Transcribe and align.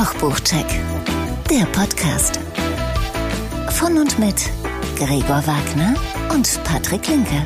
Kochbuchcheck, 0.00 0.64
der 1.50 1.66
Podcast. 1.66 2.40
Von 3.78 3.98
und 3.98 4.18
mit 4.18 4.34
Gregor 4.96 5.46
Wagner 5.46 5.94
und 6.32 6.64
Patrick 6.64 7.06
Linke. 7.06 7.44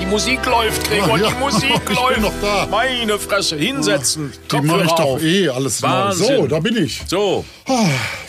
Die 0.00 0.06
Musik 0.06 0.46
läuft, 0.46 0.88
Gregor, 0.88 1.18
ja. 1.18 1.28
die 1.28 1.34
Musik 1.34 1.68
Ich 1.74 1.80
bin 1.80 1.96
läuft. 1.96 2.20
noch 2.22 2.32
da. 2.40 2.66
Meine 2.70 3.18
Fresse, 3.18 3.56
hinsetzen. 3.56 4.32
Die 4.50 4.60
mache 4.62 4.84
ich 4.84 4.92
doch 4.92 5.20
eh 5.20 5.50
alles 5.50 5.82
neu. 5.82 5.88
Wahnsinn. 5.88 6.26
So, 6.38 6.46
da 6.46 6.60
bin 6.60 6.82
ich. 6.82 7.02
So, 7.06 7.44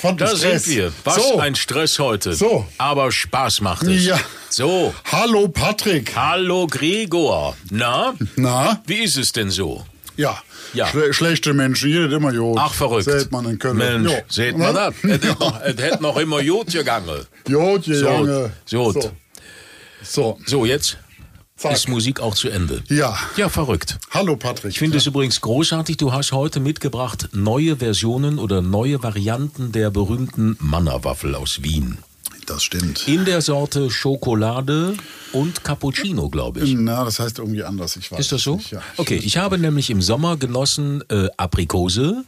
ein 0.04 0.18
da 0.18 0.28
Stress. 0.28 0.66
sind 0.66 0.76
wir. 0.76 0.94
Was 1.06 1.16
so. 1.16 1.40
ein 1.40 1.56
Stress 1.56 2.00
heute. 2.00 2.34
So. 2.34 2.66
Aber 2.78 3.14
Spaß 3.14 3.62
macht 3.62 3.84
es. 3.84 4.04
Ja. 4.08 4.20
So, 4.50 4.94
Hallo 5.10 5.48
Patrick. 5.48 6.14
hallo 6.18 6.68
Gregor. 6.68 7.56
Na, 7.70 8.14
Na? 8.36 8.82
wie 8.86 9.04
ist 9.06 9.16
es 9.16 9.32
denn 9.32 9.52
so? 9.52 9.86
Ja. 10.18 10.38
Ja. 10.74 10.88
Schle 10.88 11.14
schlechte 11.14 11.54
Menschen, 11.54 11.90
jeder 11.90 12.12
immer 12.12 12.32
Jod. 12.34 12.58
Ach, 12.60 12.74
verrückt. 12.74 13.06
Seht 13.06 13.32
man 13.32 13.46
in 13.46 13.58
Köln. 13.60 13.78
Mensch, 13.78 14.12
Jo. 14.12 14.18
seht 14.28 14.58
man 14.58 14.74
Na? 14.74 14.90
das? 14.92 14.96
Es 15.04 15.12
hätte 15.12 15.28
noch- 15.40 15.62
es 15.62 15.82
hätte 15.82 16.04
noch 16.04 16.18
immer 16.18 16.42
Jod 16.42 16.72
gegangen. 16.72 17.26
So, 17.48 17.78
Jange. 17.86 18.52
so. 18.66 18.92
So. 18.92 19.12
so. 20.04 20.40
So, 20.46 20.66
jetzt 20.66 20.98
Zack. 21.56 21.72
ist 21.74 21.90
Musik 21.90 22.20
auch 22.20 22.36
zu 22.36 22.50
Ende. 22.50 22.84
Ja. 22.90 23.18
Ja, 23.36 23.50
verrückt. 23.50 23.98
Hallo 24.12 24.36
Patrick. 24.36 24.72
Ich 24.72 24.80
finde 24.80 24.98
es 24.98 25.06
übrigens 25.08 25.42
großartig, 25.42 25.98
du 25.98 26.12
hast 26.14 26.32
heute 26.32 26.60
mitgebracht 26.60 27.30
neue 27.34 27.78
Versionen 27.78 28.38
oder 28.38 28.62
neue 28.62 29.02
Varianten 29.02 29.72
der 29.72 29.90
berühmten 29.90 30.56
Mannerwaffel 30.60 31.34
aus 31.36 31.64
Wien. 31.64 31.98
Das 32.48 32.64
stimmt. 32.64 33.06
In 33.10 33.26
der 33.26 33.42
Sorte 33.42 33.90
Schokolade 33.90 34.96
und 35.34 35.66
Cappuccino, 35.66 36.30
glaube 36.30 36.62
ich. 36.62 36.74
Na, 36.78 37.04
das 37.04 37.20
heißt 37.20 37.40
irgendwie 37.40 37.62
anders. 37.62 37.98
Ich 37.98 38.10
weiß 38.10 38.20
Ist 38.20 38.32
das 38.32 38.42
so? 38.42 38.56
Nicht. 38.56 38.72
Ja. 38.72 38.82
Okay, 38.96 39.18
ich 39.22 39.38
habe 39.38 39.58
nämlich 39.58 39.90
im 39.90 40.02
Sommer 40.02 40.38
genossen 40.38 41.04
äh, 41.10 41.28
Aprikose, 41.36 42.24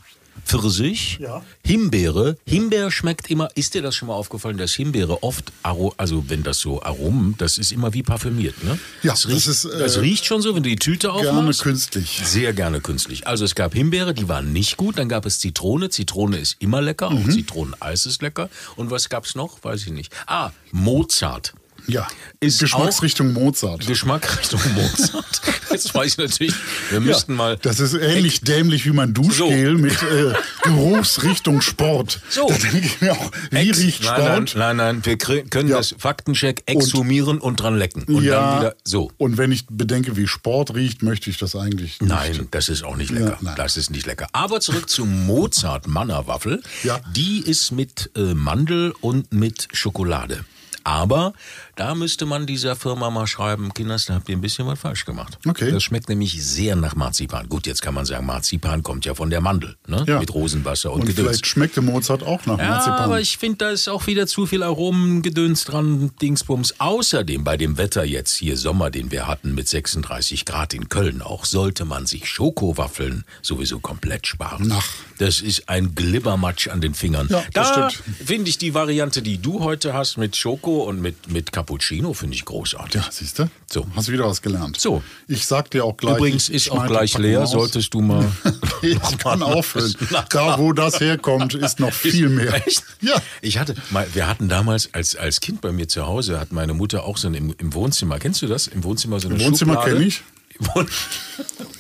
Pfirsich, 0.50 1.19
Ja. 1.22 1.44
Himbeere. 1.66 2.38
Himbeer 2.45 2.89
schmeckt 2.92 3.30
immer, 3.30 3.50
ist 3.55 3.73
dir 3.75 3.81
das 3.81 3.95
schon 3.95 4.08
mal 4.08 4.16
aufgefallen, 4.16 4.58
dass 4.58 4.73
Himbeere 4.73 5.22
oft, 5.23 5.52
also 5.64 6.25
wenn 6.28 6.42
das 6.44 6.59
so 6.59 6.81
Aromen, 6.81 7.36
das 7.38 7.58
ist 7.58 7.72
immer 7.72 7.94
wie 7.94 8.02
parfümiert, 8.03 8.64
ne? 8.64 8.80
Ja, 9.03 9.11
das 9.11 9.22
das 9.22 9.31
riecht, 9.31 9.47
ist, 9.47 9.66
äh, 9.66 9.80
das 9.80 10.00
riecht 10.02 10.25
schon 10.25 10.42
so, 10.42 10.55
wenn 10.55 10.64
du 10.64 10.70
die 10.70 10.75
Tüte 10.77 11.08
Gerne 11.09 11.30
aufmachst. 11.30 11.61
künstlich. 11.61 12.22
Sehr 12.25 12.53
gerne 12.53 12.81
künstlich. 12.81 13.27
Also 13.27 13.45
es 13.45 13.53
gab 13.55 13.73
Himbeere, 13.73 14.14
die 14.14 14.27
waren 14.27 14.52
nicht 14.52 14.77
gut. 14.77 14.97
Dann 14.97 15.08
gab 15.09 15.25
es 15.25 15.39
Zitrone. 15.39 15.89
Zitrone 15.89 16.38
ist 16.38 16.55
immer 16.59 16.81
lecker. 16.81 17.09
Mhm. 17.11 17.17
Auch 17.25 17.30
Zitroneneis 17.30 18.05
ist 18.05 18.22
lecker. 18.22 18.50
Und 18.75 18.89
was 18.92 19.09
gab's 19.09 19.36
noch? 19.36 19.64
Weiß 19.64 19.83
ich 19.83 19.92
nicht. 19.92 20.11
Ah, 20.27 20.52
Mozart. 20.72 21.53
Ja. 21.90 22.08
Ist 22.40 22.59
Geschmacksrichtung 22.59 23.34
Mozart. 23.34 23.86
Geschmack 23.86 24.40
Richtung 24.40 24.62
Mozart. 24.76 25.42
Jetzt 25.72 25.94
weiß 25.94 26.12
ich 26.14 26.18
natürlich, 26.18 26.54
wir 26.90 27.00
müssten 27.00 27.36
mal... 27.36 27.58
Das 27.58 27.80
ist 27.80 27.94
ähnlich 27.94 28.42
dämlich 28.42 28.86
wie 28.86 28.92
mein 28.92 29.14
Duschgel 29.14 29.76
mit 29.78 30.02
äh, 30.04 30.34
Geruchsrichtung 30.64 31.62
Sport. 31.62 32.22
So. 32.30 32.48
Da 32.48 32.56
denke 32.58 32.80
ich 32.88 33.02
mir 33.02 33.12
auch, 33.14 33.32
wie 33.52 33.58
Ex- 33.70 33.80
riecht 33.80 34.04
nein, 34.04 34.14
nein, 34.22 34.48
Sport? 34.48 34.56
nein, 34.56 34.78
nein, 34.78 35.06
wir 35.06 35.17
können 35.17 35.67
Ja. 35.70 35.78
das 35.78 35.95
Faktencheck 35.98 36.64
exhumieren 36.66 37.40
und, 37.40 37.58
dran 37.60 37.78
lecken. 37.78 38.04
Und 38.04 38.26
dann 38.26 38.60
wieder 38.60 38.76
so. 38.84 39.12
Und 39.17 39.38
wenn 39.38 39.52
ich 39.52 39.66
bedenke, 39.70 40.16
wie 40.17 40.28
Sport 40.28 40.73
riecht, 40.73 41.04
möchte 41.04 41.30
ich 41.30 41.38
das 41.38 41.56
eigentlich 41.56 42.00
nicht. 42.02 42.10
Nein, 42.10 42.48
das 42.52 42.70
ist 42.70 42.84
auch 42.84 42.95
nicht 42.95 43.12
lecker. 43.12 43.38
Ja, 43.42 43.56
das 43.56 43.78
ist 43.78 43.90
nicht 43.92 44.06
lecker. 44.06 44.28
Aber 44.32 44.60
zurück 44.62 44.90
zu 44.90 45.06
Mozart 45.06 45.88
Mannerwaffel. 45.88 46.62
Ja. 46.84 47.00
Die 47.16 47.40
ist 47.42 47.72
mit 47.72 48.10
äh, 48.16 48.34
Mandel 48.34 48.94
und 49.02 49.34
mit 49.34 49.67
Schokolade. 49.73 50.45
Aber 50.86 51.34
da 51.80 51.95
müsste 51.95 52.25
man 52.25 52.45
dieser 52.45 52.75
Firma 52.75 53.09
mal 53.09 53.25
schreiben, 53.25 53.73
Kinders, 53.73 54.05
da 54.05 54.16
habt 54.16 54.27
ihr 54.27 54.35
ein 54.35 54.41
bisschen 54.41 54.67
was 54.67 54.80
falsch 54.80 55.05
gemacht. 55.05 55.39
Okay. 55.47 55.72
Das 55.72 55.81
schmeckt 55.81 56.09
nämlich 56.09 56.44
sehr 56.45 56.75
nach 56.75 56.95
Marzipan. 56.95 57.47
Gut, 57.47 57.66
jetzt 57.67 57.81
kann 57.81 57.94
man 57.94 58.05
sagen, 58.05 58.25
Marzipan 58.25 58.83
kommt 58.83 59.05
ja 59.05 59.16
von 59.16 59.30
der 59.30 59.39
Mandel, 59.39 59.77
ne? 59.88 60.03
Ja. 60.05 60.19
Mit 60.19 60.33
Rosenwasser 60.33 60.91
und, 60.91 61.02
Und 61.02 61.08
Gedöns. 61.08 61.27
vielleicht 61.27 61.47
schmeckte 61.47 61.81
Mozart 61.81 62.23
auch 62.23 62.45
nach 62.45 62.58
Ja, 62.59 62.67
Marzipan. 62.67 62.99
aber 62.99 63.21
ich 63.21 63.37
finde, 63.37 63.58
da 63.59 63.70
ist 63.70 63.87
auch 63.87 64.08
wieder 64.08 64.27
zu 64.27 64.45
viel 64.45 64.61
Aromengedöns 64.61 65.64
dran, 65.64 66.11
Dingsbums. 66.21 66.76
Außerdem 66.80 67.43
bei 67.45 67.55
dem 67.55 67.77
Wetter 67.77 68.04
jetzt 68.04 68.36
hier 68.36 68.58
Sommer, 68.58 68.89
den 68.92 69.11
wir 69.11 69.27
hatten 69.27 69.55
mit 69.55 69.70
36 69.70 70.43
Grad 70.45 70.73
in 70.73 70.89
Köln 70.89 71.21
auch, 71.21 71.45
sollte 71.45 71.86
man 71.86 72.05
sich 72.05 72.27
Schokowaffeln 72.27 73.23
sowieso 73.42 73.80
komplett 73.80 74.27
sparen. 74.27 74.71
Ach. 74.75 74.86
Das 75.17 75.42
ist 75.42 75.70
ein 75.70 75.95
Glibbermatsch 75.95 76.67
an 76.67 76.81
den 76.81 76.93
Fingern. 76.93 77.27
Ja, 77.30 77.43
das 77.54 77.73
da 77.73 77.89
stimmt. 77.89 78.17
finde 78.27 78.49
ich 78.49 78.58
die 78.58 78.73
Variante, 78.73 79.21
die 79.21 79.37
du 79.37 79.61
heute 79.64 79.93
hast 79.93 80.17
mit 80.17 80.36
Schoko 80.36 80.83
und 80.83 81.02
mit, 81.02 81.30
mit 81.31 81.52
Cappuccino, 81.69 82.13
finde 82.13 82.35
ich 82.35 82.45
großartig. 82.45 82.95
ja, 82.95 83.07
siehst 83.11 83.37
du? 83.37 83.49
So. 83.71 83.85
Hast 83.95 84.07
du 84.07 84.11
wieder 84.11 84.25
was 84.25 84.41
gelernt. 84.41 84.80
So. 84.80 85.03
Ich 85.27 85.45
sag 85.45 85.69
dir 85.69 85.85
auch 85.85 85.95
gleich. 85.95 86.17
Übrigens 86.17 86.49
ist 86.49 86.71
auch 86.71 86.87
gleich 86.87 87.15
leer, 87.17 87.43
aus. 87.43 87.52
solltest 87.52 87.93
du 87.93 88.02
mal... 88.02 88.25
ich 88.81 89.17
kann 89.19 89.43
auffüllen. 89.43 89.93
Da, 90.31 90.57
wo 90.57 90.73
das 90.73 90.99
herkommt, 90.99 91.53
ist 91.53 91.80
noch 91.80 91.93
viel 91.93 92.30
mehr. 92.30 92.55
Echt? 92.65 92.83
Ja. 93.02 93.21
Ich 93.41 93.59
hatte, 93.59 93.75
wir 94.13 94.27
hatten 94.27 94.49
damals 94.49 94.91
als, 94.93 95.15
als 95.15 95.41
Kind 95.41 95.61
bei 95.61 95.71
mir 95.71 95.87
zu 95.87 96.07
Hause, 96.07 96.39
hat 96.39 96.52
meine 96.52 96.73
Mutter 96.73 97.03
auch 97.03 97.17
so 97.17 97.27
ein, 97.27 97.35
im, 97.35 97.53
im 97.59 97.73
Wohnzimmer, 97.75 98.17
kennst 98.17 98.41
du 98.41 98.47
das? 98.47 98.65
Im 98.67 98.83
Wohnzimmer 98.83 99.19
so 99.19 99.27
eine 99.27 99.37
Im 99.37 99.45
Wohnzimmer 99.45 99.75
Schublade. 99.75 99.97
kenn 99.97 100.07
ich. 100.07 100.23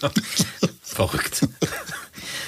Verrückt. 0.83 1.47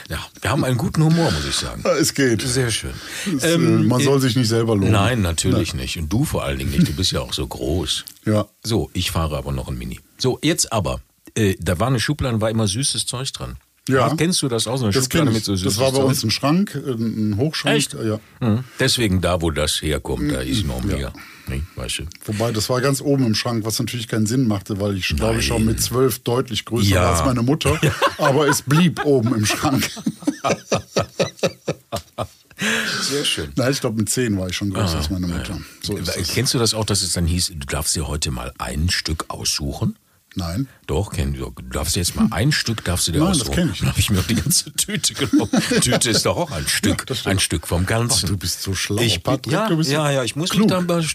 Ja, 0.10 0.20
wir 0.42 0.50
haben 0.52 0.64
einen 0.64 0.78
guten 0.78 1.04
Humor, 1.04 1.32
muss 1.32 1.46
ich 1.48 1.56
sagen. 1.56 1.82
Ja, 1.86 1.94
Es 2.00 2.14
geht. 2.14 2.42
Sehr 2.42 2.72
schön. 2.72 2.94
Es, 3.38 3.44
äh, 3.44 3.58
man 3.58 4.02
soll 4.02 4.20
sich 4.22 4.36
nicht 4.36 4.48
selber 4.50 4.76
loben. 4.76 4.92
Nein, 4.92 5.22
natürlich 5.22 5.74
nicht. 5.74 5.98
Und 5.98 6.12
du 6.12 6.26
vor 6.26 6.44
allen 6.44 6.58
Dingen 6.60 6.72
nicht. 6.72 6.88
Du 6.88 6.94
bist 6.94 7.12
ja 7.12 7.22
auch 7.22 7.34
so 7.34 7.46
groß. 7.48 8.06
Ja. 8.26 8.46
So, 8.64 8.90
ich 8.94 9.12
fahre 9.12 9.38
aber 9.38 9.52
noch 9.52 9.68
ein 9.68 9.78
Mini. 9.78 10.00
So, 10.18 10.40
jetzt 10.42 10.72
aber. 10.74 11.02
Äh, 11.36 11.56
da 11.60 11.80
war 11.80 11.88
eine 11.88 12.00
Schublade, 12.00 12.42
war 12.42 12.50
immer 12.50 12.68
süßes 12.68 13.06
Zeug 13.06 13.32
dran. 13.32 13.56
Ja. 13.88 14.14
Kennst 14.16 14.42
du 14.42 14.48
das 14.48 14.68
auch? 14.68 14.78
So 14.78 14.86
eine 14.86 14.94
Das 14.94 15.06
Schublade 15.06 15.32
mit 15.32 15.44
so 15.44 15.56
süßes 15.56 15.74
das 15.76 15.82
war 15.84 15.92
bei 15.92 15.98
Zeug? 16.00 16.08
uns 16.10 16.24
ein 16.24 16.32
Schrank, 16.32 16.76
ein 16.76 17.36
Hochschrank. 17.38 17.78
Echt? 17.78 17.94
Ja. 17.94 18.20
Mhm. 18.40 18.64
Deswegen 18.80 19.22
da, 19.22 19.42
wo 19.42 19.50
das 19.52 19.82
herkommt, 19.82 20.32
da 20.32 20.42
ist 20.42 20.66
noch 20.66 20.84
mehr. 20.84 20.98
Ja. 20.98 21.14
Nee, 21.52 21.64
weißt 21.76 22.00
du. 22.00 22.04
Wobei, 22.26 22.52
das 22.54 22.70
war 22.70 22.80
ganz 22.80 23.02
oben 23.02 23.26
im 23.26 23.36
Schrank, 23.36 23.66
was 23.66 23.78
natürlich 23.78 24.08
keinen 24.08 24.26
Sinn 24.26 24.48
machte, 24.48 24.80
weil 24.80 24.96
ich 24.98 25.08
glaube 25.16 25.40
ich 25.40 25.48
schon 25.48 25.66
mit 25.66 25.82
zwölf 25.82 26.20
deutlich 26.20 26.64
größer 26.64 26.88
Ja. 26.90 27.02
war 27.04 27.16
als 27.18 27.26
meine 27.26 27.42
Mutter. 27.44 27.78
Aber 28.18 28.48
es 28.48 28.62
blieb 28.62 29.04
oben 29.06 29.36
im 29.36 29.46
Schrank. 29.46 29.90
Sehr 33.02 33.26
schön. 33.26 33.52
Nein, 33.56 33.72
ich 33.72 33.82
glaube 33.82 33.98
mit 33.98 34.10
zehn 34.10 34.38
war 34.38 34.48
ich 34.48 34.56
schon 34.56 34.70
größer 34.72 34.98
als 34.98 35.10
meine 35.10 35.28
Mutter. 35.28 35.60
So 35.82 35.98
ist 35.98 36.08
das. 36.08 36.30
Kennst 36.30 36.54
du 36.54 36.60
das 36.60 36.74
auch, 36.74 36.86
dass 36.86 37.02
es 37.02 37.12
dann 37.14 37.26
hieß, 37.26 37.48
du 37.56 37.66
darfst 37.68 37.96
dir 37.96 38.08
heute 38.08 38.32
mal 38.32 38.54
ein 38.58 38.90
Stück 38.90 39.26
aussuchen? 39.30 39.98
Nein. 40.36 40.68
Doch, 40.88 41.12
kenn, 41.12 41.34
du 41.34 41.52
darfst 41.72 41.96
jetzt 41.96 42.16
mal 42.16 42.28
ein 42.32 42.52
Stück 42.52 42.84
darfst 42.86 43.08
du 43.08 43.12
dir 43.12 43.20
Nein, 43.24 43.38
das 43.38 43.52
kenn 43.52 43.70
ich 43.74 43.80
Dann 43.80 43.90
habe 43.90 44.00
ich 44.00 44.10
mir 44.10 44.22
die 44.22 44.36
ganze 44.36 44.72
Tüte 44.74 45.14
genommen. 45.14 45.52
Tüte 45.82 46.10
ist 46.10 46.26
doch 46.26 46.38
auch 46.38 46.52
ein 46.52 46.68
Stück, 46.68 47.02
stimmt. 47.04 47.28
ein 47.28 47.40
Stück 47.40 47.68
vom 47.68 47.86
Ganzen. 47.86 48.26
Ach, 48.26 48.30
du 48.30 48.38
bist 48.38 48.62
so 48.62 48.74
schlau, 48.74 49.02
ich, 49.02 49.24
Patrick, 49.24 49.52
Ja, 49.52 49.68
du 49.68 49.78
bist 49.78 49.92
ja, 49.92 50.10
ja, 50.10 50.24
ich 50.24 50.36
muss 50.38 50.50
klug. 50.52 50.70
mich 50.70 50.72
da, 50.72 50.82
mal- 50.82 51.06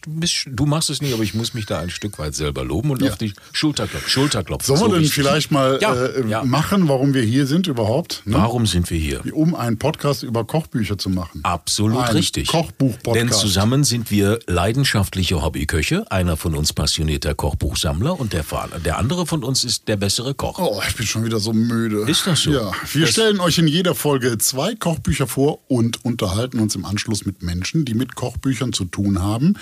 du 0.47 0.67
machst 0.67 0.91
es 0.91 1.01
nicht, 1.01 1.15
aber 1.15 1.23
ich 1.23 1.33
muss 1.35 1.55
mich 1.55 1.65
da 1.67 1.79
ein 1.79 1.89
Stück 1.91 2.19
weit 2.19 2.35
selber 2.35 2.63
loben 2.65 2.91
und 2.91 3.03
Ja. 3.03 3.11
auf 3.13 3.17
die 3.19 3.33
Schulter 3.53 3.87
klopfen. 3.87 4.09
Schulterklopfen. 4.11 4.67
Sollen 4.67 4.81
wir 4.81 4.85
so 4.87 4.93
denn 4.93 5.01
wichtig. 5.03 5.15
vielleicht 5.15 5.51
mal 5.51 5.79
Ja, 5.81 5.95
äh, 5.95 6.27
ja. 6.29 6.45
machen, 6.45 6.89
warum 6.89 7.15
wir 7.15 7.23
hier 7.23 7.47
sind 7.47 7.67
überhaupt? 7.69 8.23
Ne? 8.27 8.35
Warum 8.37 8.67
sind 8.67 8.91
wir 8.91 8.99
hier? 8.99 9.23
Um 9.35 9.55
einen 9.55 9.79
Podcast 9.79 10.23
über 10.25 10.45
Kochbücher 10.45 10.99
zu 10.99 11.09
machen. 11.09 11.41
Absolut 11.43 12.03
Ein 12.03 12.13
richtig. 12.17 12.49
Kochbuch-Podcast. 12.49 13.17
Denn 13.17 13.33
zusammen 13.33 13.85
sind 13.85 14.11
wir 14.11 14.41
leidenschaftliche 14.47 15.41
Hobbyköche. 15.43 16.11
Einer 16.11 16.37
von 16.37 16.55
uns 16.55 16.73
passionierter 16.75 17.35
Kochbuchsammler 17.35 18.19
und 18.19 18.33
der, 18.33 18.45
der 18.85 18.99
andere 18.99 19.06
von 19.27 19.45
uns 19.45 19.65
ist 19.65 19.89
der 19.89 19.97
bessere 19.97 20.35
Koch. 20.35 20.59
Oh, 20.59 20.81
ich 20.89 20.97
bin 20.97 21.07
schon 21.07 21.25
wieder 21.25 21.39
so 21.41 21.53
müde. 21.53 22.01
Ist 22.11 22.27
das 22.27 22.43
so? 22.43 22.51
Ja. 22.53 22.73
Wir 22.93 23.03
Das- 23.03 23.11
stellen 23.11 23.41
euch 23.41 23.59
in 23.59 23.69
jeder 23.69 23.95
Folge 23.95 24.39
zwei 24.39 24.75
Kochbücher 24.75 25.27
vor 25.27 25.61
und 25.69 26.05
unterhalten 26.05 26.59
uns 26.61 26.75
im 26.75 26.85
Anschluss 26.85 27.25
mit 27.25 27.43
Menschen, 27.43 27.85
die 27.85 27.95
mit 27.95 28.15
Kochbüchern 28.15 28.73
zu 28.73 28.85
tun 28.85 29.23
haben. 29.23 29.55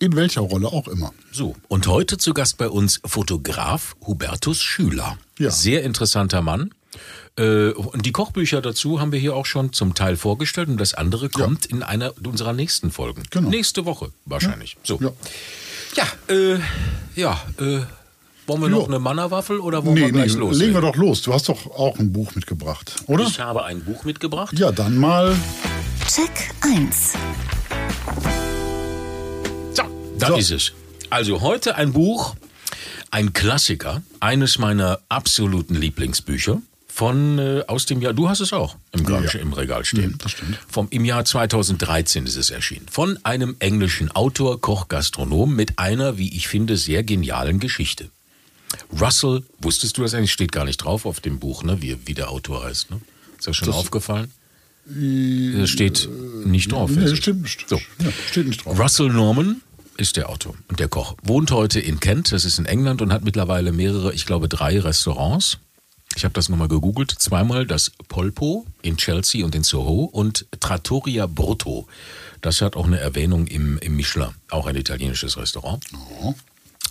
In 0.00 0.14
welcher 0.14 0.42
Rolle 0.42 0.68
auch 0.68 0.86
immer. 0.86 1.12
So, 1.32 1.56
und 1.66 1.86
heute 1.88 2.18
zu 2.18 2.32
Gast 2.32 2.56
bei 2.56 2.68
uns 2.68 3.00
Fotograf 3.04 3.96
Hubertus 4.06 4.62
Schüler. 4.62 5.18
Ja. 5.38 5.50
Sehr 5.50 5.82
interessanter 5.82 6.40
Mann. 6.40 6.70
Äh, 7.36 7.70
Und 7.70 8.06
die 8.06 8.12
Kochbücher 8.12 8.60
dazu 8.62 9.00
haben 9.00 9.10
wir 9.12 9.18
hier 9.20 9.34
auch 9.34 9.46
schon 9.46 9.72
zum 9.72 9.94
Teil 9.94 10.16
vorgestellt 10.16 10.68
und 10.68 10.78
das 10.78 10.94
andere 10.94 11.28
kommt 11.28 11.66
in 11.66 11.82
einer 11.82 12.12
unserer 12.24 12.52
nächsten 12.52 12.90
Folgen. 12.92 13.24
Genau. 13.30 13.48
Nächste 13.50 13.84
Woche 13.84 14.10
wahrscheinlich. 14.24 14.76
So. 14.84 14.98
Ja. 15.00 15.10
Ja, 15.96 16.34
äh, 16.34 16.58
ja, 17.16 17.40
äh, 17.58 17.80
wollen 18.48 18.62
wir 18.62 18.68
noch 18.68 18.80
Jo. 18.80 18.86
eine 18.86 18.98
Mannerwaffel 18.98 19.60
oder 19.60 19.84
wollen 19.84 19.94
Nee, 19.94 20.00
wir 20.00 20.06
nee, 20.06 20.12
gleich 20.24 20.34
los? 20.34 20.56
legen 20.56 20.74
wir 20.74 20.80
doch 20.80 20.96
los. 20.96 21.22
Du 21.22 21.32
hast 21.34 21.48
doch 21.48 21.66
auch 21.66 21.98
ein 21.98 22.12
Buch 22.12 22.34
mitgebracht, 22.34 22.94
oder? 23.06 23.24
Ich 23.26 23.38
habe 23.40 23.64
ein 23.64 23.84
Buch 23.84 24.04
mitgebracht. 24.04 24.58
Ja, 24.58 24.72
dann 24.72 24.96
mal. 24.96 25.36
Check 26.08 26.30
1. 26.62 27.12
So, 29.74 29.82
da 30.18 30.26
So. 30.28 30.36
ist 30.36 30.50
es. 30.50 30.72
Also 31.10 31.40
heute 31.40 31.76
ein 31.76 31.92
Buch, 31.92 32.34
ein 33.10 33.32
Klassiker, 33.32 34.02
eines 34.20 34.58
meiner 34.58 35.00
absoluten 35.08 35.74
Lieblingsbücher 35.74 36.60
von 36.86 37.38
äh, 37.38 37.62
aus 37.68 37.86
dem 37.86 38.00
Jahr. 38.02 38.12
Du 38.12 38.28
hast 38.28 38.40
es 38.40 38.52
auch 38.52 38.76
im, 38.92 39.06
Gra- 39.06 39.24
Ja. 39.24 39.40
im 39.40 39.52
Regal 39.52 39.84
stehen. 39.84 40.12
Mhm, 40.12 40.18
das 40.18 40.32
stimmt. 40.32 40.58
Vom 40.68 40.88
im 40.90 41.04
Jahr 41.04 41.24
2013 41.24 42.26
ist 42.26 42.36
es 42.36 42.50
erschienen. 42.50 42.86
Von 42.90 43.18
einem 43.24 43.56
englischen 43.60 44.10
Autor, 44.10 44.60
Koch, 44.60 44.88
Gastronom 44.88 45.54
mit 45.54 45.78
einer, 45.78 46.18
wie 46.18 46.34
ich 46.36 46.48
finde, 46.48 46.76
sehr 46.76 47.02
genialen 47.04 47.60
Geschichte. 47.60 48.10
Russell, 49.00 49.42
wusstest 49.60 49.96
du 49.98 50.02
das 50.02 50.14
eigentlich? 50.14 50.32
Steht 50.32 50.52
gar 50.52 50.64
nicht 50.64 50.78
drauf 50.78 51.06
auf 51.06 51.20
dem 51.20 51.38
Buch, 51.38 51.62
ne? 51.62 51.80
Wie, 51.82 51.96
wie 52.06 52.14
der 52.14 52.30
Autor 52.30 52.64
heißt, 52.64 52.90
ne? 52.90 53.00
Ist 53.38 53.46
das 53.48 53.56
schon 53.56 53.66
Das- 53.68 53.76
aufgefallen? 53.76 54.30
Das 54.90 55.68
steht 55.68 56.08
nicht 56.46 56.72
drauf. 56.72 56.90
Nee, 56.90 57.14
stimmt. 57.14 57.58
So. 57.66 57.76
Ja, 57.76 58.10
steht 58.30 58.46
nicht 58.46 58.64
drauf. 58.64 58.78
Russell 58.78 59.08
Norman 59.10 59.60
ist 59.98 60.16
der 60.16 60.30
Autor 60.30 60.54
und 60.68 60.80
der 60.80 60.88
Koch. 60.88 61.14
Wohnt 61.22 61.50
heute 61.50 61.78
in 61.78 62.00
Kent, 62.00 62.32
das 62.32 62.46
ist 62.46 62.58
in 62.58 62.64
England 62.64 63.02
und 63.02 63.12
hat 63.12 63.22
mittlerweile 63.22 63.72
mehrere, 63.72 64.14
ich 64.14 64.24
glaube 64.24 64.48
drei 64.48 64.80
Restaurants. 64.80 65.58
Ich 66.16 66.24
habe 66.24 66.32
das 66.32 66.48
nochmal 66.48 66.68
gegoogelt. 66.68 67.10
Zweimal 67.10 67.66
das 67.66 67.92
Polpo 68.08 68.64
in 68.80 68.96
Chelsea 68.96 69.44
und 69.44 69.54
in 69.54 69.62
Soho 69.62 70.04
und 70.04 70.46
Trattoria 70.58 71.26
Brutto. 71.26 71.86
Das 72.40 72.62
hat 72.62 72.74
auch 72.74 72.86
eine 72.86 72.98
Erwähnung 72.98 73.46
im, 73.46 73.76
im 73.78 73.94
Michelin, 73.94 74.30
auch 74.48 74.66
ein 74.66 74.76
italienisches 74.76 75.36
Restaurant. 75.36 75.84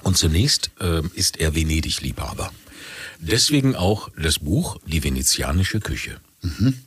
Und 0.03 0.17
zunächst 0.17 0.71
ähm, 0.79 1.11
ist 1.13 1.37
er 1.37 1.55
Venedig-Liebhaber. 1.55 2.51
Deswegen 3.19 3.75
auch 3.75 4.09
das 4.17 4.39
Buch 4.39 4.77
Die 4.85 5.03
venezianische 5.03 5.79
Küche. 5.79 6.17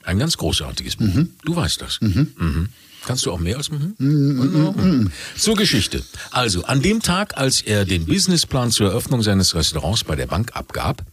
Ein 0.04 0.18
ganz 0.18 0.36
großartiges 0.36 0.96
Buch. 0.96 1.24
Du 1.44 1.56
weißt 1.56 1.80
das. 1.80 2.00
Mhm. 2.00 2.68
Kannst 3.04 3.26
du 3.26 3.32
auch 3.32 3.38
mehr 3.38 3.56
als 3.56 3.70
mhm? 3.70 3.94
Mhm. 3.98 5.10
Zur 5.36 5.56
Geschichte. 5.56 6.02
Also, 6.30 6.64
an 6.64 6.82
dem 6.82 7.02
Tag, 7.02 7.36
als 7.36 7.62
er 7.62 7.84
den 7.84 8.06
Businessplan 8.06 8.70
zur 8.70 8.90
Eröffnung 8.90 9.22
seines 9.22 9.54
Restaurants 9.54 10.04
bei 10.04 10.16
der 10.16 10.26
Bank 10.26 10.52
abgab, 10.54 11.04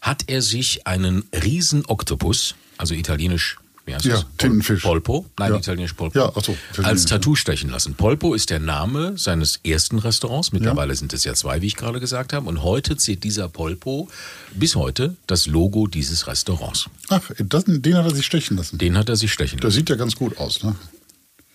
hat 0.00 0.24
er 0.26 0.42
sich 0.42 0.86
einen 0.86 1.24
riesen 1.32 1.84
Oktopus, 1.86 2.54
also 2.76 2.94
italienisch, 2.94 3.56
wie 3.90 3.94
heißt 3.96 4.04
Ja, 4.04 4.12
das? 4.14 4.26
Tintenfisch. 4.38 4.82
Polpo? 4.82 5.26
Nein, 5.38 5.52
Ja. 5.52 5.58
italienisch 5.58 5.92
Polpo. 5.94 6.18
Ja, 6.18 6.32
ach 6.34 6.44
so, 6.44 6.56
als 6.82 7.02
ja. 7.02 7.08
Tattoo 7.10 7.34
stechen 7.34 7.70
lassen. 7.70 7.94
Polpo 7.94 8.34
ist 8.34 8.50
der 8.50 8.60
Name 8.60 9.18
seines 9.18 9.60
ersten 9.64 9.98
Restaurants. 9.98 10.52
Mittlerweile 10.52 10.94
sind 10.94 11.12
es 11.12 11.24
ja 11.24 11.34
zwei, 11.34 11.60
wie 11.60 11.66
ich 11.66 11.76
gerade 11.76 12.00
gesagt 12.00 12.32
habe. 12.32 12.48
Und 12.48 12.62
heute 12.62 12.96
zählt 12.96 13.24
dieser 13.24 13.48
Polpo 13.48 14.08
bis 14.54 14.76
heute 14.76 15.16
das 15.26 15.46
Logo 15.46 15.86
dieses 15.88 16.26
Restaurants. 16.26 16.86
Ach, 17.08 17.20
das, 17.38 17.64
den 17.66 17.96
hat 17.96 18.04
er 18.06 18.14
sich 18.14 18.26
stechen 18.26 18.56
lassen. 18.56 18.78
Den 18.78 18.96
hat 18.96 19.08
er 19.08 19.16
sich 19.16 19.32
stechen 19.32 19.58
Der 19.58 19.68
lassen. 19.68 19.76
sieht 19.78 19.90
ja 19.90 19.96
ganz 19.96 20.14
gut 20.16 20.38
aus, 20.38 20.62
ne? 20.62 20.76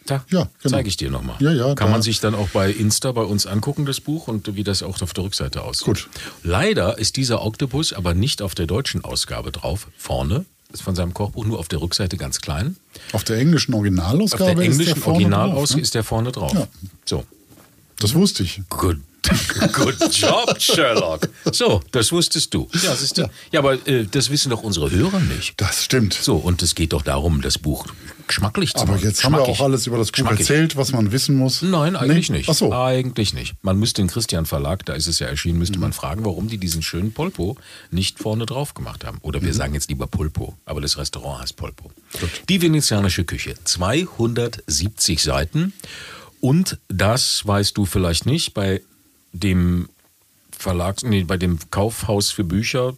Da, 0.08 0.24
Ja, 0.30 0.48
genau. 0.62 0.76
zeige 0.76 0.88
ich 0.88 0.98
dir 0.98 1.10
nochmal. 1.10 1.36
Ja, 1.40 1.52
ja, 1.52 1.74
Kann 1.74 1.90
man 1.90 2.04
sich 2.04 2.20
dann 2.20 2.36
auch 2.36 2.50
bei 2.50 2.70
Insta 2.70 3.12
bei 3.12 3.24
uns 3.24 3.48
angucken, 3.48 3.88
das 3.88 4.00
Buch, 4.02 4.28
und 4.28 4.56
wie 4.56 4.64
das 4.64 4.84
auch 4.84 5.02
auf 5.02 5.14
der 5.14 5.24
Rückseite 5.24 5.64
aussieht. 5.64 5.86
Gut. 5.86 6.10
Leider 6.44 7.00
ist 7.00 7.16
dieser 7.18 7.42
Oktopus 7.44 7.92
aber 7.92 8.14
nicht 8.14 8.44
auf 8.44 8.54
der 8.54 8.68
deutschen 8.68 9.04
Ausgabe 9.04 9.52
drauf. 9.52 9.88
Vorne 9.98 10.46
ist 10.72 10.82
von 10.82 10.96
seinem 10.96 11.14
Kochbuch 11.14 11.46
nur 11.46 11.60
auf 11.60 11.68
der 11.68 11.82
Rückseite 11.82 12.18
ganz 12.18 12.42
klein. 12.42 12.76
Auf 13.14 13.24
der 13.24 13.38
englischen 13.38 13.74
Auf 13.74 13.80
Originalausgabe 13.80 14.44
der 14.44 14.52
ist 14.52 14.58
der 14.58 14.66
englischen 14.72 15.02
vorne 15.02 15.16
Originalaus 15.16 15.70
drauf, 15.70 15.76
ne? 15.76 15.82
ist 15.82 15.96
der 15.96 16.04
vorne 16.04 16.32
drauf. 16.32 16.54
Ja. 16.54 16.68
So. 17.06 17.26
Das 18.00 18.14
wusste 18.14 18.44
ich. 18.44 18.62
Good. 18.70 19.00
Good 19.74 19.96
job, 20.16 20.56
Sherlock. 20.60 21.28
So, 21.52 21.82
das 21.92 22.12
wusstest 22.12 22.54
du. 22.54 22.68
Ja, 22.84 22.96
siehst 22.96 23.18
du. 23.18 23.24
Ja. 23.24 23.30
ja 23.52 23.60
aber 23.60 23.88
äh, 23.88 24.06
das 24.10 24.30
wissen 24.30 24.50
doch 24.50 24.64
unsere 24.64 24.92
Hörer 24.92 25.20
nicht. 25.20 25.54
Das 25.60 25.84
stimmt. 25.84 26.14
So, 26.14 26.36
und 26.38 26.62
es 26.62 26.76
geht 26.76 26.94
doch 26.94 27.02
darum, 27.02 27.42
das 27.42 27.58
Buch 27.58 27.88
geschmacklich 28.28 28.74
zu 28.74 28.82
Aber 28.82 28.94
machen. 28.94 29.04
jetzt 29.04 29.24
haben 29.24 29.34
wir 29.34 29.42
auch 29.42 29.60
alles 29.62 29.88
über 29.88 29.98
das 29.98 30.12
Buch 30.12 30.18
Schmackig. 30.20 30.42
erzählt, 30.42 30.76
was 30.76 30.92
man 30.92 31.12
wissen 31.12 31.36
muss. 31.36 31.62
Nein, 31.62 31.96
eigentlich 31.96 32.30
Nee? 32.30 32.38
nicht. 32.38 32.50
Ach 32.50 32.54
so. 32.56 32.74
Eigentlich 32.74 33.34
nicht. 33.34 33.56
Man 33.62 33.78
müsste 33.78 34.02
den 34.02 34.08
Christian 34.08 34.46
Verlag, 34.46 34.86
da 34.86 34.94
ist 34.94 35.08
es 35.08 35.20
ja 35.20 35.28
erschienen, 35.28 35.60
müsste 35.60 35.80
man 35.80 35.94
fragen, 35.94 36.26
warum 36.26 36.48
die 36.48 36.58
diesen 36.58 36.82
schönen 36.82 37.14
Polpo 37.14 37.58
nicht 37.92 38.20
vorne 38.20 38.46
drauf 38.46 38.74
gemacht 38.74 39.04
haben. 39.06 39.20
Oder 39.22 39.42
wir 39.42 39.54
sagen 39.54 39.74
jetzt 39.74 39.90
lieber 39.90 40.08
Pulpo, 40.08 40.56
aber 40.66 40.82
das 40.82 40.98
Restaurant 40.98 41.42
heißt 41.42 41.56
Polpo. 41.56 41.92
Die 42.50 42.62
venezianische 42.62 43.24
Küche. 43.26 43.56
270 43.64 45.22
Seiten. 45.22 45.74
Und 46.42 46.78
das 46.88 47.46
weißt 47.46 47.76
du 47.78 47.86
vielleicht 47.86 48.26
nicht, 48.26 48.54
bei 48.54 48.82
dem 49.40 49.90
Verlag, 50.58 51.04
nee, 51.04 51.24
bei 51.24 51.38
dem 51.38 51.60
Kaufhaus 51.72 52.32
für 52.32 52.44
Bücher, 52.44 52.96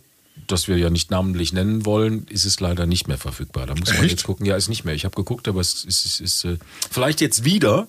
das 0.47 0.67
wir 0.67 0.77
ja 0.77 0.89
nicht 0.89 1.09
namentlich 1.11 1.51
nennen 1.53 1.85
wollen, 1.85 2.25
ist 2.29 2.45
es 2.45 2.59
leider 2.59 2.85
nicht 2.85 3.07
mehr 3.07 3.17
verfügbar. 3.17 3.65
Da 3.65 3.75
muss 3.75 3.89
man 3.93 4.03
Echt? 4.03 4.11
jetzt 4.11 4.23
gucken. 4.23 4.45
Ja, 4.45 4.55
ist 4.55 4.69
nicht 4.69 4.85
mehr. 4.85 4.93
Ich 4.93 5.03
habe 5.05 5.15
geguckt, 5.15 5.47
aber 5.47 5.59
es 5.59 5.83
ist, 5.83 6.05
ist, 6.05 6.19
ist 6.21 6.45
äh, 6.45 6.57
vielleicht 6.91 7.19
jetzt 7.21 7.43
wieder 7.43 7.87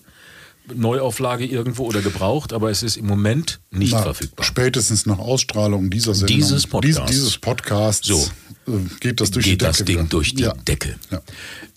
Neuauflage 0.74 1.46
irgendwo 1.46 1.84
oder 1.86 2.02
gebraucht, 2.02 2.52
aber 2.52 2.70
es 2.70 2.82
ist 2.82 2.96
im 2.96 3.06
Moment 3.06 3.60
nicht 3.70 3.92
Na, 3.92 4.02
verfügbar. 4.02 4.44
Spätestens 4.44 5.06
nach 5.06 5.18
Ausstrahlung 5.18 5.88
dieser 5.90 6.14
Sendung, 6.14 6.36
Dieses 6.36 6.66
Podcasts. 6.66 7.06
dies- 7.06 7.16
dieses 7.16 7.38
Podcasts, 7.38 8.06
So. 8.08 8.26
äh, 8.66 8.72
geht 9.00 9.20
das 9.20 9.30
durch 9.30 9.44
Geht 9.46 9.52
die 9.54 9.58
Decke 9.58 9.70
das 9.78 9.84
Ding 9.84 9.96
wieder. 9.98 10.08
durch 10.08 10.34
die 10.34 10.42
ja. 10.42 10.52
Decke. 10.54 10.96
Ja. 11.10 11.22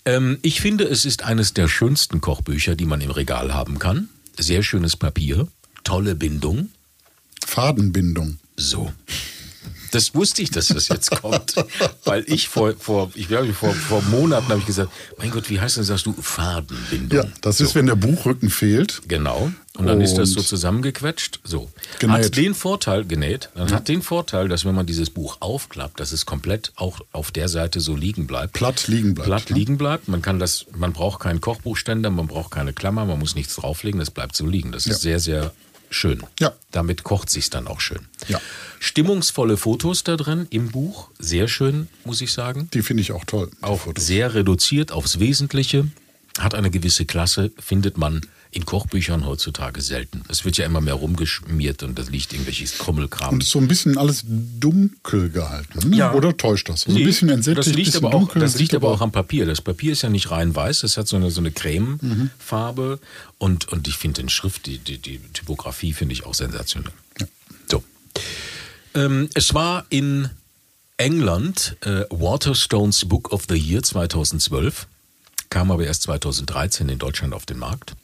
Ähm, 0.04 0.38
ich 0.42 0.60
finde, 0.60 0.84
es 0.84 1.04
ist 1.04 1.22
eines 1.22 1.54
der 1.54 1.68
schönsten 1.68 2.20
Kochbücher, 2.20 2.74
die 2.74 2.84
man 2.84 3.00
im 3.00 3.10
Regal 3.10 3.54
haben 3.54 3.78
kann. 3.78 4.08
Sehr 4.38 4.62
schönes 4.62 4.96
Papier, 4.96 5.46
tolle 5.84 6.14
Bindung. 6.14 6.70
Fadenbindung. 7.46 8.38
So. 8.56 8.92
Das 9.92 10.14
wusste 10.14 10.40
ich, 10.40 10.50
dass 10.50 10.68
das 10.68 10.88
jetzt 10.88 11.10
kommt. 11.10 11.54
Weil 12.04 12.24
ich 12.26 12.48
vor, 12.48 12.74
vor 12.78 13.10
ich 13.14 13.28
glaube, 13.28 13.52
vor, 13.52 13.74
vor 13.74 14.00
Monaten 14.02 14.48
habe 14.48 14.58
ich 14.60 14.66
gesagt, 14.66 14.90
mein 15.18 15.30
Gott, 15.30 15.50
wie 15.50 15.60
heißt 15.60 15.76
das? 15.76 15.88
Sagst 15.88 16.06
du 16.06 16.14
Fadenbindung? 16.14 17.26
Ja, 17.26 17.30
das 17.42 17.60
ist, 17.60 17.74
wenn 17.74 17.84
der 17.86 17.94
Buchrücken 17.94 18.48
fehlt. 18.48 19.02
Genau. 19.06 19.52
Und 19.76 19.86
dann 19.86 20.00
ist 20.00 20.14
das 20.14 20.30
so 20.30 20.40
Und- 20.40 20.46
zusammengequetscht. 20.46 21.40
So. 21.44 21.70
Genäht. 21.98 22.24
Hat 22.24 22.36
den 22.36 22.54
Vorteil, 22.54 23.04
genäht, 23.04 23.50
dann 23.54 23.70
hat 23.70 23.88
den 23.88 24.00
Vorteil, 24.00 24.48
dass 24.48 24.64
wenn 24.64 24.74
man 24.74 24.86
dieses 24.86 25.10
Buch 25.10 25.36
aufklappt, 25.40 26.00
dass 26.00 26.12
es 26.12 26.24
komplett 26.24 26.72
auch 26.76 27.00
auf 27.12 27.30
der 27.30 27.48
Seite 27.48 27.80
so 27.80 27.94
liegen 27.94 28.26
bleibt. 28.26 28.54
Platt 28.54 28.88
liegen 28.88 29.14
bleibt, 29.14 29.26
Platt 29.26 29.50
ne? 29.50 29.56
liegen 29.56 29.76
bleibt. 29.76 30.08
Man 30.08 30.22
kann 30.22 30.38
das, 30.38 30.66
man 30.74 30.94
braucht 30.94 31.20
keinen 31.20 31.42
Kochbuchständer, 31.42 32.08
man 32.08 32.28
braucht 32.28 32.50
keine 32.50 32.72
Klammer, 32.72 33.04
man 33.04 33.18
muss 33.18 33.34
nichts 33.34 33.56
drauflegen, 33.56 33.98
das 33.98 34.10
bleibt 34.10 34.36
so 34.36 34.46
liegen. 34.46 34.72
Das 34.72 34.86
ist 34.86 35.02
sehr, 35.02 35.20
sehr 35.20 35.52
schön. 35.92 36.22
Ja. 36.40 36.52
Damit 36.70 37.04
kocht 37.04 37.30
sich's 37.30 37.50
dann 37.50 37.66
auch 37.66 37.80
schön. 37.80 38.00
Ja. 38.28 38.40
Stimmungsvolle 38.80 39.56
Fotos 39.56 40.04
da 40.04 40.16
drin 40.16 40.46
im 40.50 40.70
Buch, 40.70 41.10
sehr 41.18 41.48
schön, 41.48 41.88
muss 42.04 42.20
ich 42.20 42.32
sagen. 42.32 42.68
Die 42.74 42.82
finde 42.82 43.02
ich 43.02 43.12
auch 43.12 43.24
toll. 43.24 43.50
Auch 43.60 43.82
Fotos. 43.82 44.06
sehr 44.06 44.34
reduziert 44.34 44.92
aufs 44.92 45.18
Wesentliche, 45.20 45.86
hat 46.38 46.54
eine 46.54 46.70
gewisse 46.70 47.04
Klasse, 47.04 47.52
findet 47.58 47.96
man 47.98 48.22
in 48.54 48.66
Kochbüchern 48.66 49.24
heutzutage 49.26 49.80
selten. 49.80 50.22
Es 50.28 50.44
wird 50.44 50.58
ja 50.58 50.66
immer 50.66 50.80
mehr 50.82 50.94
rumgeschmiert 50.94 51.82
und 51.82 51.98
das 51.98 52.10
liegt 52.10 52.32
irgendwelches 52.34 52.76
Krummelkram. 52.78 53.34
Und 53.34 53.42
ist 53.42 53.50
so 53.50 53.58
ein 53.58 53.66
bisschen 53.66 53.96
alles 53.96 54.24
dunkel 54.26 55.30
gehalten. 55.30 55.88
ne? 55.88 55.96
Ja. 55.96 56.12
Oder 56.12 56.36
täuscht 56.36 56.68
das? 56.68 56.82
So 56.82 56.90
ein 56.90 56.94
Nee, 56.96 57.04
bisschen 57.04 57.30
entsättigt, 57.30 57.66
das 57.66 57.74
liegt, 57.74 57.96
aber 57.96 58.08
auch, 58.08 58.12
dunkel. 58.12 58.40
das 58.42 58.52
sieht 58.52 58.60
liegt 58.60 58.74
aber 58.74 58.90
auch 58.90 59.00
am 59.00 59.10
Papier. 59.10 59.46
Das 59.46 59.62
Papier 59.62 59.92
ist 59.92 60.02
ja 60.02 60.10
nicht 60.10 60.30
rein 60.30 60.54
weiß, 60.54 60.82
es 60.82 60.98
hat 60.98 61.08
so 61.08 61.16
eine, 61.16 61.30
so 61.30 61.40
eine 61.40 61.50
Cremefarbe 61.50 62.98
und, 63.38 63.68
und 63.72 63.88
ich 63.88 63.96
finde 63.96 64.20
den 64.20 64.28
Schrift, 64.28 64.66
die, 64.66 64.78
die, 64.78 64.98
die 64.98 65.18
Typografie 65.32 65.94
finde 65.94 66.12
ich 66.12 66.26
auch 66.26 66.34
sensationell. 66.34 66.92
So. 67.70 67.82
Ähm, 68.94 69.30
es 69.32 69.54
war 69.54 69.86
in 69.88 70.28
England 70.98 71.76
äh, 71.80 72.04
Waterstones 72.10 73.06
Book 73.08 73.32
of 73.32 73.44
the 73.48 73.56
Year 73.56 73.82
2012, 73.82 74.86
kam 75.48 75.70
aber 75.70 75.84
erst 75.84 76.02
2013 76.02 76.90
in 76.90 76.98
Deutschland 76.98 77.32
auf 77.34 77.46
den 77.46 77.58
Markt. 77.58 77.94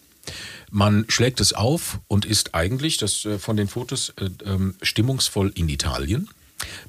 Man 0.70 1.06
schlägt 1.08 1.40
es 1.40 1.52
auf 1.52 2.00
und 2.08 2.24
ist 2.24 2.54
eigentlich, 2.54 2.96
das 2.98 3.24
äh, 3.24 3.38
von 3.38 3.56
den 3.56 3.68
Fotos, 3.68 4.12
äh, 4.20 4.30
ähm, 4.44 4.74
stimmungsvoll 4.82 5.52
in 5.54 5.68
Italien. 5.68 6.28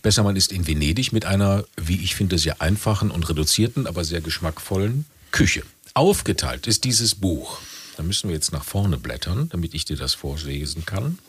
Besser, 0.01 0.24
man 0.24 0.36
ist 0.36 0.51
in 0.51 0.67
Venedig 0.67 1.13
mit 1.13 1.25
einer, 1.25 1.63
wie 1.77 2.03
ich 2.03 2.15
finde, 2.15 2.38
sehr 2.38 2.62
einfachen 2.62 3.12
und 3.12 3.29
reduzierten, 3.29 3.88
aber 3.88 4.03
sehr 4.03 4.21
geschmackvollen 4.21 5.05
Küche. 5.31 5.63
Aufgeteilt 5.93 6.67
ist 6.67 6.83
dieses 6.83 7.15
Buch, 7.15 7.59
da 7.98 8.03
müssen 8.03 8.29
wir 8.29 8.36
jetzt 8.36 8.51
nach 8.51 8.63
vorne 8.63 8.98
blättern, 8.98 9.50
damit 9.50 9.74
ich 9.74 9.86
dir 9.86 9.98
das 9.98 10.13
vorlesen 10.13 10.86
kann, 10.86 11.19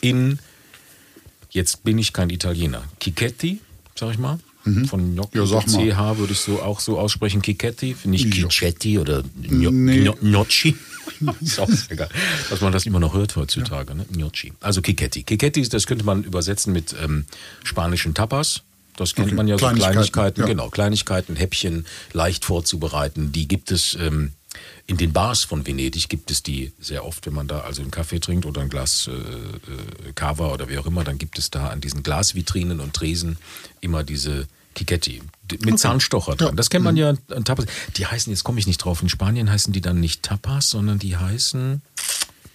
in, 0.00 0.38
jetzt 1.50 1.84
bin 1.84 1.98
ich 1.98 2.12
kein 2.12 2.30
Italiener, 2.30 2.84
Cicchetti, 3.02 3.60
sag 3.94 4.12
ich 4.12 4.18
mal, 4.18 4.38
von 4.88 5.14
Gnocchi, 5.14 5.38
Ja. 5.38 5.60
CH 5.60 6.18
würde 6.18 6.32
ich 6.32 6.40
so 6.40 6.60
auch 6.62 6.80
so 6.80 6.98
aussprechen, 6.98 7.42
Cicchetti, 7.44 7.96
nicht 8.04 8.34
Ja. 8.34 8.48
Cicchetti 8.48 8.98
oder 8.98 9.22
Gno 9.42 9.70
Nee. 9.70 10.00
Gno 10.00 10.14
Gnocchi. 10.14 10.74
ist 11.42 11.60
auch 11.60 11.68
geil, 11.94 12.08
dass 12.48 12.60
man 12.62 12.72
das 12.72 12.86
immer 12.86 12.98
noch 13.00 13.12
hört 13.14 13.36
heutzutage, 13.36 13.94
ne? 13.94 14.06
Gnocchi. 14.12 14.52
Also 14.60 14.80
Cicchetti. 14.80 15.24
Cicchetti, 15.28 15.68
das 15.68 15.86
könnte 15.86 16.04
man 16.04 16.24
übersetzen 16.24 16.72
mit 16.72 16.94
ähm, 17.02 17.26
spanischen 17.62 18.14
Tapas. 18.14 18.62
Das 18.96 19.14
kennt 19.14 19.26
Okay. 19.28 19.34
man 19.36 19.48
ja 19.48 19.56
so 19.58 19.66
Kleinigkeiten, 19.66 19.92
Kleinigkeiten, 19.94 20.40
ja. 20.40 20.46
genau, 20.46 20.70
Kleinigkeiten, 20.70 21.36
Häppchen, 21.36 21.84
leicht 22.12 22.44
vorzubereiten. 22.44 23.32
Die 23.32 23.48
gibt 23.48 23.70
es 23.70 23.98
ähm, 24.00 24.32
in 24.86 24.96
den 24.96 25.12
Bars 25.12 25.44
von 25.44 25.66
Venedig 25.66 26.08
gibt 26.08 26.30
es 26.30 26.42
die 26.42 26.72
sehr 26.80 27.04
oft, 27.04 27.26
wenn 27.26 27.34
man 27.34 27.48
da 27.48 27.60
also 27.60 27.82
einen 27.82 27.90
Kaffee 27.90 28.20
trinkt 28.20 28.46
oder 28.46 28.60
ein 28.60 28.68
Glas 28.68 29.08
äh, 29.08 29.12
äh, 29.12 30.12
Cava 30.14 30.48
oder 30.52 30.68
wie 30.68 30.78
auch 30.78 30.86
immer, 30.86 31.04
dann 31.04 31.18
gibt 31.18 31.38
es 31.38 31.50
da 31.50 31.68
an 31.68 31.80
diesen 31.80 32.02
Glasvitrinen 32.02 32.80
und 32.80 32.94
Tresen 32.94 33.36
immer 33.80 34.04
diese 34.04 34.46
die- 34.76 35.20
mit 35.64 35.78
Zahnstocher 35.78 36.34
dran. 36.34 36.48
Ja. 36.48 36.52
Mhm. 36.52 36.56
Das 36.56 36.68
kennt 36.68 36.84
man 36.84 36.96
ja 36.96 37.14
an 37.30 37.44
Tapas. 37.44 37.66
Die 37.96 38.06
heißen, 38.06 38.32
jetzt 38.32 38.42
komme 38.44 38.58
ich 38.58 38.66
nicht 38.66 38.78
drauf, 38.78 39.02
in 39.02 39.08
Spanien 39.08 39.48
heißen 39.50 39.72
die 39.72 39.80
dann 39.80 40.00
nicht 40.00 40.22
Tapas, 40.24 40.70
sondern 40.70 40.98
die 40.98 41.16
heißen, 41.16 41.80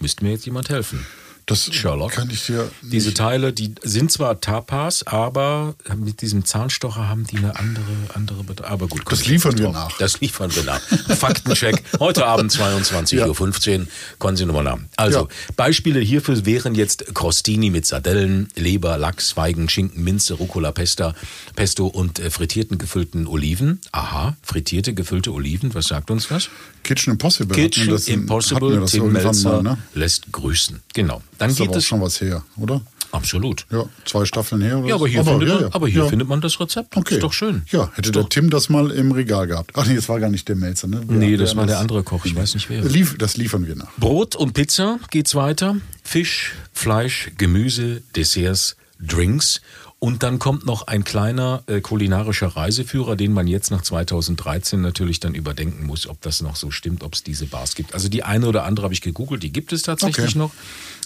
müsste 0.00 0.24
mir 0.24 0.32
jetzt 0.32 0.44
jemand 0.44 0.68
helfen. 0.68 1.06
Das 1.50 1.64
Sherlock. 1.74 2.12
kann 2.12 2.30
ich 2.30 2.46
dir 2.46 2.70
Diese 2.80 3.12
Teile, 3.12 3.52
die 3.52 3.74
sind 3.82 4.12
zwar 4.12 4.40
Tapas, 4.40 5.04
aber 5.04 5.74
mit 5.96 6.22
diesem 6.22 6.44
Zahnstocher 6.44 7.08
haben 7.08 7.26
die 7.26 7.38
eine 7.38 7.56
andere, 7.58 7.82
andere 8.14 8.44
Bedeutung. 8.44 8.72
Aber 8.72 8.86
gut, 8.86 9.02
Das 9.10 9.26
liefern 9.26 9.58
wir 9.58 9.70
nach. 9.70 9.98
Das 9.98 10.20
liefern 10.20 10.54
wir 10.54 10.62
nach. 10.62 10.80
Faktencheck. 10.80 11.82
Heute 11.98 12.24
Abend 12.24 12.52
22.15 12.52 13.80
Uhr. 13.80 13.86
Können 14.20 14.36
Sie 14.36 14.46
nochmal 14.46 14.62
nach. 14.62 14.78
Also, 14.96 15.22
Ja. 15.22 15.28
Beispiele 15.56 15.98
hierfür 15.98 16.46
wären 16.46 16.76
jetzt 16.76 17.14
Crostini 17.14 17.70
mit 17.70 17.84
Sardellen, 17.84 18.48
Leber, 18.54 18.96
Lachs, 18.96 19.32
Feigen, 19.32 19.68
Schinken, 19.68 20.04
Minze, 20.04 20.34
Rucola, 20.34 20.70
Pesta, 20.70 21.16
Pesto 21.56 21.88
und 21.88 22.20
äh, 22.20 22.30
frittierten 22.30 22.78
gefüllten 22.78 23.26
Oliven. 23.26 23.80
Aha, 23.90 24.36
frittierte 24.42 24.94
gefüllte 24.94 25.32
Oliven. 25.32 25.74
Was 25.74 25.86
sagt 25.86 26.12
uns 26.12 26.28
das? 26.28 26.48
Kitchen 26.84 27.14
Impossible. 27.14 27.56
Kitchen 27.56 27.88
das 27.88 28.06
Impossible, 28.06 28.84
Tim 28.86 29.12
Melzer 29.12 29.62
Mal, 29.62 29.62
ne? 29.62 29.78
lässt 29.94 30.30
grüßen. 30.32 30.80
Genau. 30.94 31.22
Dann 31.40 31.50
Ist 31.50 31.60
aber 31.60 31.66
geht 31.68 31.76
es 31.76 31.84
schon 31.86 32.00
was 32.00 32.20
her, 32.20 32.44
oder? 32.56 32.80
Absolut. 33.12 33.66
Ja, 33.72 33.86
zwei 34.04 34.24
Staffeln 34.24 34.62
her. 34.62 34.78
Oder 34.78 34.88
Ja, 34.88 34.94
aber 34.94 35.00
so. 35.06 35.06
hier, 35.08 35.24
findet, 35.24 35.48
ja, 35.48 35.54
man, 35.54 35.62
ja. 35.64 35.68
aber 35.72 35.88
hier 35.88 36.02
ja. 36.04 36.08
findet 36.08 36.28
man 36.28 36.40
das 36.40 36.60
Rezept. 36.60 36.96
Okay. 36.96 37.14
Ist 37.14 37.22
doch 37.24 37.32
schön. 37.32 37.62
Ja, 37.72 37.90
hätte 37.94 38.12
der 38.12 38.28
Tim 38.28 38.50
das 38.50 38.68
mal 38.68 38.92
im 38.92 39.10
Regal 39.10 39.48
gehabt. 39.48 39.72
Ach 39.74 39.84
nee, 39.84 39.96
das 39.96 40.08
war 40.08 40.20
gar 40.20 40.30
nicht 40.30 40.46
der 40.48 40.54
Melzer, 40.54 40.86
ne? 40.86 41.00
Wer- 41.08 41.16
Nee, 41.16 41.36
das 41.36 41.56
war 41.56 41.66
der 41.66 41.80
andere 41.80 42.04
Koch. 42.04 42.24
Ich 42.24 42.36
weiß 42.36 42.54
nicht 42.54 42.70
wer. 42.70 42.82
Lief, 42.84 43.16
das 43.18 43.36
liefern 43.36 43.66
wir 43.66 43.74
nach. 43.74 43.90
Brot 43.98 44.36
und 44.36 44.52
Pizza 44.52 45.00
geht's 45.10 45.34
weiter. 45.34 45.76
Fisch, 46.04 46.52
Fleisch, 46.72 47.32
Gemüse, 47.36 48.00
Desserts, 48.14 48.76
Drinks. 49.00 49.60
Und 49.98 50.22
dann 50.22 50.38
kommt 50.38 50.64
noch 50.64 50.86
ein 50.86 51.04
kleiner 51.04 51.62
äh, 51.66 51.80
kulinarischer 51.82 52.46
Reiseführer, 52.46 53.16
den 53.16 53.32
man 53.34 53.46
jetzt 53.46 53.70
nach 53.70 53.82
2013 53.82 54.80
natürlich 54.80 55.20
dann 55.20 55.34
überdenken 55.34 55.84
muss, 55.84 56.06
ob 56.06 56.22
das 56.22 56.40
noch 56.40 56.56
so 56.56 56.70
stimmt, 56.70 57.02
ob 57.02 57.14
es 57.14 57.22
diese 57.22 57.44
Bars 57.46 57.74
gibt. 57.74 57.92
Also 57.92 58.08
die 58.08 58.22
eine 58.22 58.46
oder 58.46 58.64
andere 58.64 58.84
habe 58.84 58.94
ich 58.94 59.02
gegoogelt, 59.02 59.42
die 59.42 59.52
gibt 59.52 59.72
es 59.74 59.82
tatsächlich 59.82 60.28
Okay. 60.28 60.38
noch. 60.38 60.52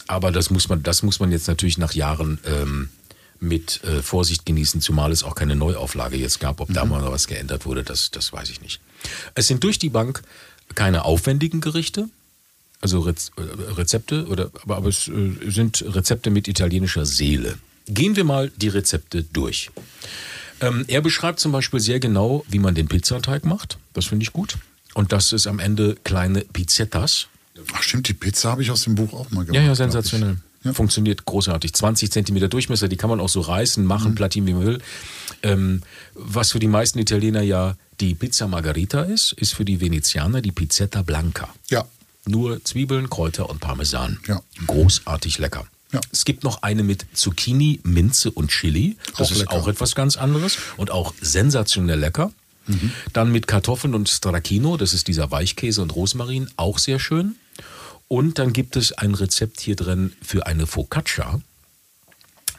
Aber 0.06 0.30
das 0.32 0.50
muss 0.50 0.68
man, 0.68 0.82
das 0.82 1.02
muss 1.02 1.20
man 1.20 1.32
jetzt 1.32 1.48
natürlich 1.48 1.78
nach 1.78 1.94
Jahren 1.94 2.38
ähm, 2.44 2.90
mit 3.40 3.82
äh, 3.84 4.02
Vorsicht 4.02 4.46
genießen, 4.46 4.80
zumal 4.80 5.12
es 5.12 5.22
auch 5.22 5.34
keine 5.34 5.56
Neuauflage 5.56 6.16
jetzt 6.16 6.40
gab. 6.40 6.60
Ob 6.60 6.72
da 6.72 6.84
mal 6.84 7.02
was 7.10 7.26
geändert 7.26 7.66
wurde, 7.66 7.84
das, 7.84 8.10
das 8.10 8.32
weiß 8.32 8.50
ich 8.50 8.60
nicht. 8.60 8.80
Es 9.34 9.46
sind 9.46 9.62
durch 9.64 9.78
die 9.78 9.90
Bank 9.90 10.22
keine 10.74 11.04
aufwendigen 11.04 11.60
Gerichte, 11.60 12.08
also 12.80 13.00
Rez 13.00 13.32
äh, 13.36 13.72
Rezepte, 13.72 14.26
oder, 14.26 14.50
aber, 14.62 14.76
aber 14.76 14.88
es 14.88 15.08
äh, 15.08 15.50
sind 15.50 15.84
Rezepte 15.86 16.30
mit 16.30 16.48
italienischer 16.48 17.06
Seele. 17.06 17.58
Gehen 17.86 18.16
wir 18.16 18.24
mal 18.24 18.50
die 18.56 18.68
Rezepte 18.68 19.22
durch. 19.22 19.70
Ähm, 20.60 20.84
er 20.88 21.02
beschreibt 21.02 21.40
zum 21.40 21.52
Beispiel 21.52 21.80
sehr 21.80 22.00
genau, 22.00 22.44
wie 22.48 22.58
man 22.58 22.74
den 22.74 22.88
Pizzateig 22.88 23.44
macht. 23.44 23.78
Das 23.92 24.06
finde 24.06 24.22
ich 24.22 24.32
gut. 24.32 24.56
Und 24.94 25.12
das 25.12 25.32
ist 25.32 25.46
am 25.46 25.58
Ende 25.58 25.96
kleine 26.04 26.42
Pizzettas. 26.42 27.26
Ach 27.72 27.82
stimmt, 27.82 28.08
die 28.08 28.14
Pizza 28.14 28.50
habe 28.50 28.62
ich 28.62 28.70
aus 28.70 28.82
dem 28.82 28.94
Buch 28.94 29.12
auch 29.12 29.30
mal 29.30 29.44
gemacht. 29.44 29.54
Ja, 29.56 29.62
ja, 29.62 29.74
sensationell. 29.74 30.36
Ja. 30.64 30.72
Funktioniert 30.72 31.24
großartig. 31.24 31.72
20 31.74 32.10
Zentimeter 32.10 32.48
Durchmesser, 32.48 32.88
die 32.88 32.96
kann 32.96 33.10
man 33.10 33.20
auch 33.20 33.28
so 33.28 33.40
reißen, 33.42 33.84
machen, 33.84 34.12
Mhm. 34.12 34.14
plattieren, 34.14 34.46
wie 34.46 34.54
man 34.54 34.66
will. 34.66 34.80
Ähm, 35.42 35.82
was 36.14 36.52
für 36.52 36.58
die 36.58 36.66
meisten 36.68 36.98
Italiener 36.98 37.42
ja 37.42 37.76
die 38.00 38.14
Pizza 38.14 38.48
Margarita 38.48 39.02
ist, 39.02 39.32
ist 39.32 39.54
für 39.54 39.64
die 39.64 39.80
Venezianer 39.80 40.40
die 40.40 40.52
Pizzetta 40.52 41.02
Blanca. 41.02 41.52
Ja. 41.68 41.84
Nur 42.26 42.64
Zwiebeln, 42.64 43.10
Kräuter 43.10 43.50
und 43.50 43.60
Parmesan. 43.60 44.18
Ja. 44.26 44.40
Großartig 44.66 45.38
lecker. 45.38 45.66
Ja. 45.92 46.00
Es 46.10 46.24
gibt 46.24 46.42
noch 46.42 46.62
eine 46.62 46.82
mit 46.82 47.04
Zucchini, 47.12 47.78
Minze 47.84 48.30
und 48.30 48.50
Chili. 48.50 48.96
Das 49.18 49.28
Auch 49.28 49.30
ist 49.32 49.38
lecker. 49.40 49.52
auch 49.52 49.68
etwas 49.68 49.94
ganz 49.94 50.16
anderes 50.16 50.56
und 50.78 50.90
auch 50.90 51.14
sensationell 51.20 52.00
lecker. 52.00 52.32
Mhm. 52.66 52.90
Dann 53.12 53.30
mit 53.30 53.46
Kartoffeln 53.46 53.94
und 53.94 54.08
Stracchino, 54.08 54.78
das 54.78 54.94
ist 54.94 55.06
dieser 55.06 55.30
Weichkäse 55.30 55.82
und 55.82 55.94
Rosmarin, 55.94 56.48
auch 56.56 56.78
sehr 56.78 56.98
schön. 56.98 57.36
Und 58.08 58.38
dann 58.38 58.52
gibt 58.52 58.76
es 58.76 58.92
ein 58.92 59.14
Rezept 59.14 59.60
hier 59.60 59.76
drin 59.76 60.12
für 60.22 60.46
eine 60.46 60.66
Focaccia. 60.66 61.40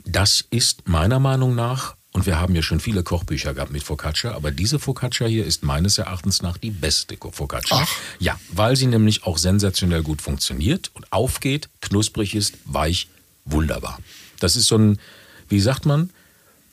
Das 0.06 0.46
ist 0.50 0.88
meiner 0.88 1.20
Meinung 1.20 1.56
nach, 1.56 1.96
und 2.16 2.26
wir 2.26 2.40
haben 2.40 2.56
ja 2.56 2.62
schon 2.62 2.80
viele 2.80 3.04
Kochbücher 3.04 3.54
gehabt 3.54 3.72
mit 3.72 3.84
Focaccia, 3.84 4.34
aber 4.34 4.52
diese 4.52 4.80
Focaccia 4.80 5.28
hier 5.28 5.46
ist 5.46 5.64
meines 5.64 5.98
Erachtens 5.98 6.42
nach 6.42 6.58
die 6.58 6.72
beste 6.72 7.18
Focaccia. 7.18 7.78
Ach. 7.82 7.92
Ja, 8.20 8.40
weil 8.54 8.78
sie 8.78 8.88
nämlich 8.88 9.24
auch 9.26 9.38
sensationell 9.38 10.02
gut 10.02 10.22
funktioniert 10.22 10.92
und 10.94 11.12
aufgeht, 11.12 11.68
knusprig 11.82 12.34
ist, 12.34 12.54
weich, 12.64 13.10
wunderbar. 13.44 14.00
Das 14.40 14.56
ist 14.56 14.68
so 14.68 14.78
ein, 14.78 15.00
wie 15.50 15.60
sagt 15.60 15.86
man, 15.86 16.10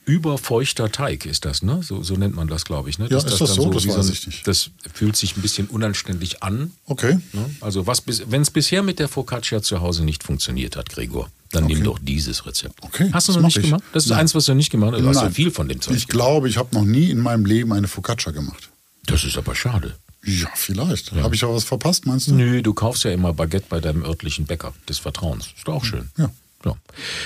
überfeuchter 0.05 0.91
Teig 0.91 1.25
ist 1.25 1.45
das, 1.45 1.61
ne? 1.63 1.81
So, 1.83 2.03
so 2.03 2.15
nennt 2.15 2.35
man 2.35 2.47
das, 2.47 2.65
glaube 2.65 2.89
ich. 2.89 2.99
Ne? 2.99 3.07
Ja, 3.09 3.17
ist 3.17 3.29
das 3.29 3.39
dann 3.39 3.47
so? 3.47 3.69
Das 3.71 3.87
weiß 3.87 4.07
ein- 4.07 4.11
ich 4.13 4.27
nicht. 4.27 4.47
Das 4.47 4.69
fühlt 4.93 5.15
sich 5.15 5.37
ein 5.37 5.41
bisschen 5.41 5.67
unanständig 5.67 6.43
an. 6.43 6.71
Okay. 6.85 7.19
Ne? 7.31 7.45
Also 7.61 7.87
was 7.87 8.03
wenn 8.07 8.41
es 8.41 8.51
bisher 8.51 8.83
mit 8.83 8.99
der 8.99 9.07
Focaccia 9.07 9.61
zu 9.61 9.81
Hause 9.81 10.03
nicht 10.03 10.23
funktioniert 10.23 10.75
hat, 10.75 10.89
Gregor, 10.89 11.29
dann 11.51 11.65
nimm 11.65 11.83
doch 11.83 11.99
dieses 12.01 12.45
Rezept. 12.45 12.81
Okay, 12.81 13.09
Hast 13.13 13.27
du 13.27 13.33
das 13.33 13.41
noch 13.41 13.47
nicht 13.47 13.57
ich. 13.57 13.63
gemacht? 13.65 13.83
Das 13.93 14.03
ist 14.05 14.09
Nein. 14.09 14.19
eins, 14.21 14.35
was 14.35 14.45
du 14.45 14.53
nicht 14.55 14.71
gemacht 14.71 14.93
hast. 14.93 15.01
Du 15.01 15.07
hast 15.07 15.15
ja 15.17 15.23
Nein. 15.23 15.33
viel 15.33 15.51
von 15.51 15.67
dem 15.69 15.79
Zeug. 15.81 15.95
Ich 15.95 16.07
glaube, 16.07 16.49
ich 16.49 16.57
habe 16.57 16.73
noch 16.75 16.85
nie 16.85 17.09
in 17.09 17.19
meinem 17.19 17.45
Leben 17.45 17.71
eine 17.73 17.87
Focaccia 17.87 18.31
gemacht. 18.31 18.69
das 19.05 19.23
ist 19.23 19.37
aber 19.37 19.53
schade. 19.55 19.95
Ja, 20.25 20.47
vielleicht. 20.55 21.11
Habe 21.11 21.35
ich 21.35 21.43
aber 21.43 21.53
was 21.53 21.65
verpasst, 21.65 22.05
meinst 22.05 22.29
du? 22.29 22.33
Nö, 22.33 22.61
du 22.61 22.73
kaufst 22.73 23.03
ja 23.03 23.11
immer 23.11 23.33
Baguette 23.33 23.65
bei 23.67 23.81
deinem 23.81 24.03
örtlichen 24.05 24.45
Bäcker 24.45 24.73
des 24.87 24.97
Vertrauens. 24.99 25.47
Ist 25.57 25.67
doch 25.67 25.73
auch 25.75 25.83
schön. 25.83 26.09
Ja. 26.17 26.29
Ja. 26.65 26.75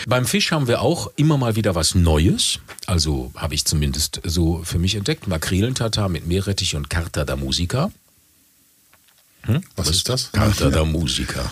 Beim 0.08 0.26
Fisch 0.26 0.52
haben 0.52 0.68
wir 0.68 0.82
auch 0.82 1.12
immer 1.16 1.38
mal 1.38 1.56
wieder 1.56 1.76
was 1.76 1.96
Neues. 1.96 2.60
Also 2.86 3.32
habe 3.36 3.54
ich 3.54 3.66
zumindest 3.66 4.22
so 4.24 4.62
für 4.64 4.80
mich 4.80 4.96
entdeckt. 4.96 5.28
Makrelentatar 5.28 6.10
mit 6.10 6.26
Meerrettich 6.28 6.76
und 6.76 6.90
Carta 6.90 7.26
da 7.26 7.36
Musica. 7.36 7.92
Was 9.76 9.90
ist 9.90 10.10
das? 10.10 10.32
Carta 10.32 10.70
da 10.70 10.84
Musica. 10.86 11.52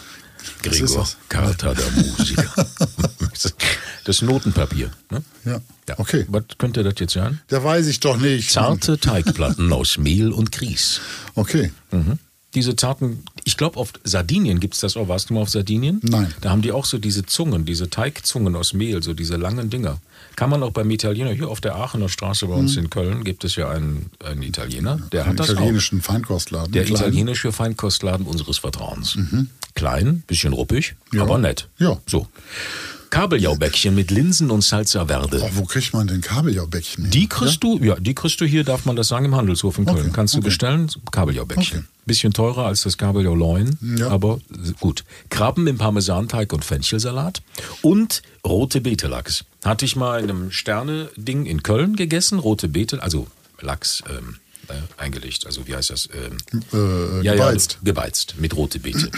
Was 0.63 0.77
Gregor? 0.77 1.07
Carta 1.29 1.73
da 1.73 1.83
Musica. 1.95 2.43
das 4.03 4.21
Notenpapier. 4.21 4.91
Ne? 5.09 5.23
Ja. 5.45 5.61
Okay. 5.97 6.25
Was 6.29 6.43
könnte 6.57 6.83
das 6.83 6.95
jetzt 6.99 7.13
sein? 7.13 7.41
Da 7.47 7.63
weiß 7.63 7.87
ich 7.87 7.99
doch 7.99 8.17
nicht. 8.17 8.51
Zarte 8.51 8.99
Teigplatten 8.99 9.71
aus 9.71 9.97
Mehl 9.97 10.31
und 10.31 10.51
Grieß. 10.51 11.01
Okay. 11.35 11.71
Mhm. 11.91 12.19
Diese 12.53 12.75
zarten, 12.75 13.23
ich 13.47 13.55
glaube 13.57 13.77
auf 13.79 13.93
Sardinien 14.03 14.59
gibt 14.59 14.73
es 14.73 14.81
das 14.81 14.97
auch. 14.97 15.07
Warst 15.07 15.29
du 15.29 15.35
mal 15.35 15.41
auf 15.41 15.49
Sardinien? 15.49 16.01
Nein. 16.03 16.33
Da 16.41 16.49
haben 16.49 16.61
die 16.61 16.71
auch 16.71 16.83
so 16.85 16.97
diese 16.97 17.25
Zungen, 17.25 17.63
diese 17.63 17.89
Teigzungen 17.89 18.55
aus 18.55 18.73
Mehl, 18.73 19.01
so 19.01 19.13
diese 19.13 19.37
langen 19.37 19.69
Dinger. 19.69 19.99
Kann 20.35 20.49
man 20.49 20.61
auch 20.63 20.71
beim 20.71 20.89
Italiener, 20.91 21.31
hier 21.31 21.47
auf 21.47 21.61
der 21.61 21.75
Aachener 21.75 22.09
Straße 22.09 22.47
bei 22.47 22.55
uns 22.55 22.75
in 22.75 22.89
Köln 22.89 23.23
gibt 23.23 23.43
es 23.45 23.55
ja 23.55 23.69
einen, 23.69 24.09
einen 24.23 24.41
Italiener, 24.43 24.99
der 25.13 25.21
Einen 25.23 25.31
hat 25.33 25.39
das 25.39 25.49
auch. 25.49 25.53
italienischen 25.53 26.01
Feinkostladen. 26.01 26.73
Der 26.73 26.83
Klein. 26.83 26.97
italienische 26.97 27.51
Feinkostladen 27.53 28.25
unseres 28.25 28.57
Vertrauens. 28.57 29.17
Klein, 29.75 30.23
bisschen 30.27 30.51
ruppig, 30.53 30.95
Ja. 31.13 31.21
aber 31.21 31.37
nett. 31.37 31.69
Ja. 31.77 31.97
So. 32.07 32.27
Kabeljaubäckchen 33.11 33.95
mit 33.95 34.11
Linsen 34.11 34.51
und 34.51 34.61
Salsa 34.63 35.05
Verde. 35.05 35.39
Oh, 35.41 35.49
wo 35.53 35.63
kriegt 35.65 35.93
man 35.93 36.07
denn 36.07 36.21
Kabeljau-Bäckchen? 36.21 37.05
her? 37.05 37.11
Die 37.11 37.27
kriegst 37.29 37.63
du, 37.63 37.77
ja, 37.81 37.95
die 37.95 38.13
kriegst 38.15 38.41
du 38.41 38.45
hier, 38.45 38.63
darf 38.63 38.85
man 38.85 38.95
das 38.95 39.07
sagen, 39.07 39.25
im 39.25 39.35
Handelshof 39.35 39.77
in 39.77 39.85
Köln. 39.85 39.97
Okay, 39.99 40.09
Kannst 40.11 40.33
du 40.33 40.39
okay. 40.39 40.45
bestellen, 40.47 40.89
Kabeljau-Bäckchen. 41.11 41.79
Okay. 41.79 41.87
Bisschen 42.05 42.33
teurer 42.33 42.65
als 42.67 42.83
das 42.83 42.97
Kabeljau-Leuen, 42.97 43.79
Ja. 43.97 44.09
aber 44.09 44.39
gut. 44.79 45.03
Krabben 45.29 45.65
im 45.67 45.77
Parmesanteig 45.79 46.53
und 46.53 46.63
Fenchelsalat 46.63 47.41
und 47.81 48.21
rote 48.45 48.79
Betelachs. 48.81 49.43
Hatte 49.63 49.85
ich 49.85 49.95
mal 49.95 50.21
in 50.23 50.29
einem 50.29 50.51
Sterne-Ding 50.51 51.45
in 51.47 51.63
Köln 51.63 51.95
gegessen, 51.95 52.37
rote 52.37 52.69
Beete, 52.69 53.01
also 53.01 53.25
Lachs 53.59 54.03
ähm, 54.07 54.35
äh, 54.67 54.73
eingelegt, 55.01 55.45
also 55.47 55.65
wie 55.67 55.75
heißt 55.75 55.89
das? 55.89 56.07
Ähm, 56.13 56.37
Äh, 56.73 57.23
ja, 57.25 57.33
gebeizt. 57.33 57.73
Ja, 57.81 57.85
gebeizt 57.85 58.35
mit 58.37 58.55
rote 58.55 58.79
Beete. 58.79 59.09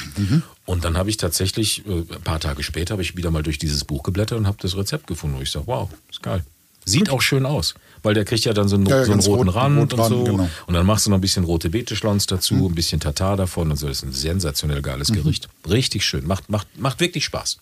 Und 0.65 0.85
dann 0.85 0.95
habe 0.97 1.09
ich 1.09 1.17
tatsächlich, 1.17 1.85
äh, 1.87 1.91
ein 1.91 2.21
paar 2.23 2.39
Tage 2.39 2.63
später, 2.63 2.93
habe 2.93 3.01
ich 3.01 3.17
wieder 3.17 3.31
mal 3.31 3.43
durch 3.43 3.57
dieses 3.57 3.83
Buch 3.83 4.03
geblättert 4.03 4.37
und 4.37 4.47
habe 4.47 4.57
das 4.61 4.77
Rezept 4.77 5.07
gefunden. 5.07 5.35
Und 5.37 5.43
ich 5.43 5.51
sage, 5.51 5.67
wow, 5.67 5.89
ist 6.09 6.23
geil. 6.23 6.43
Sieht 6.85 7.09
auch 7.09 7.21
schön 7.21 7.45
aus, 7.45 7.75
weil 8.03 8.13
der 8.13 8.25
kriegt 8.25 8.45
ja 8.45 8.53
dann 8.53 8.67
so 8.67 8.75
einen, 8.75 8.85
Ja, 8.85 9.03
so 9.05 9.11
einen 9.11 9.21
roten 9.21 9.47
rot- 9.49 9.55
Rand 9.55 9.93
rot 9.93 9.93
und 9.99 10.07
so. 10.09 10.23
genau. 10.23 10.49
Und 10.67 10.73
dann 10.73 10.85
machst 10.85 11.05
du 11.05 11.09
noch 11.09 11.17
ein 11.17 11.21
bisschen 11.21 11.43
rote 11.43 11.69
Beete-Schlons 11.69 12.25
dazu, 12.27 12.67
ein 12.69 12.75
bisschen 12.75 12.99
Tatar 12.99 13.37
davon 13.37 13.71
und 13.71 13.77
so. 13.77 13.87
Das 13.87 13.97
ist 13.97 14.03
ein 14.03 14.11
sensationell 14.13 14.81
geiles 14.81 15.11
Gericht. 15.11 15.49
Richtig 15.69 16.05
schön, 16.05 16.25
macht, 16.27 16.49
macht, 16.49 16.67
macht 16.79 16.99
wirklich 16.99 17.25
Spaß. 17.25 17.57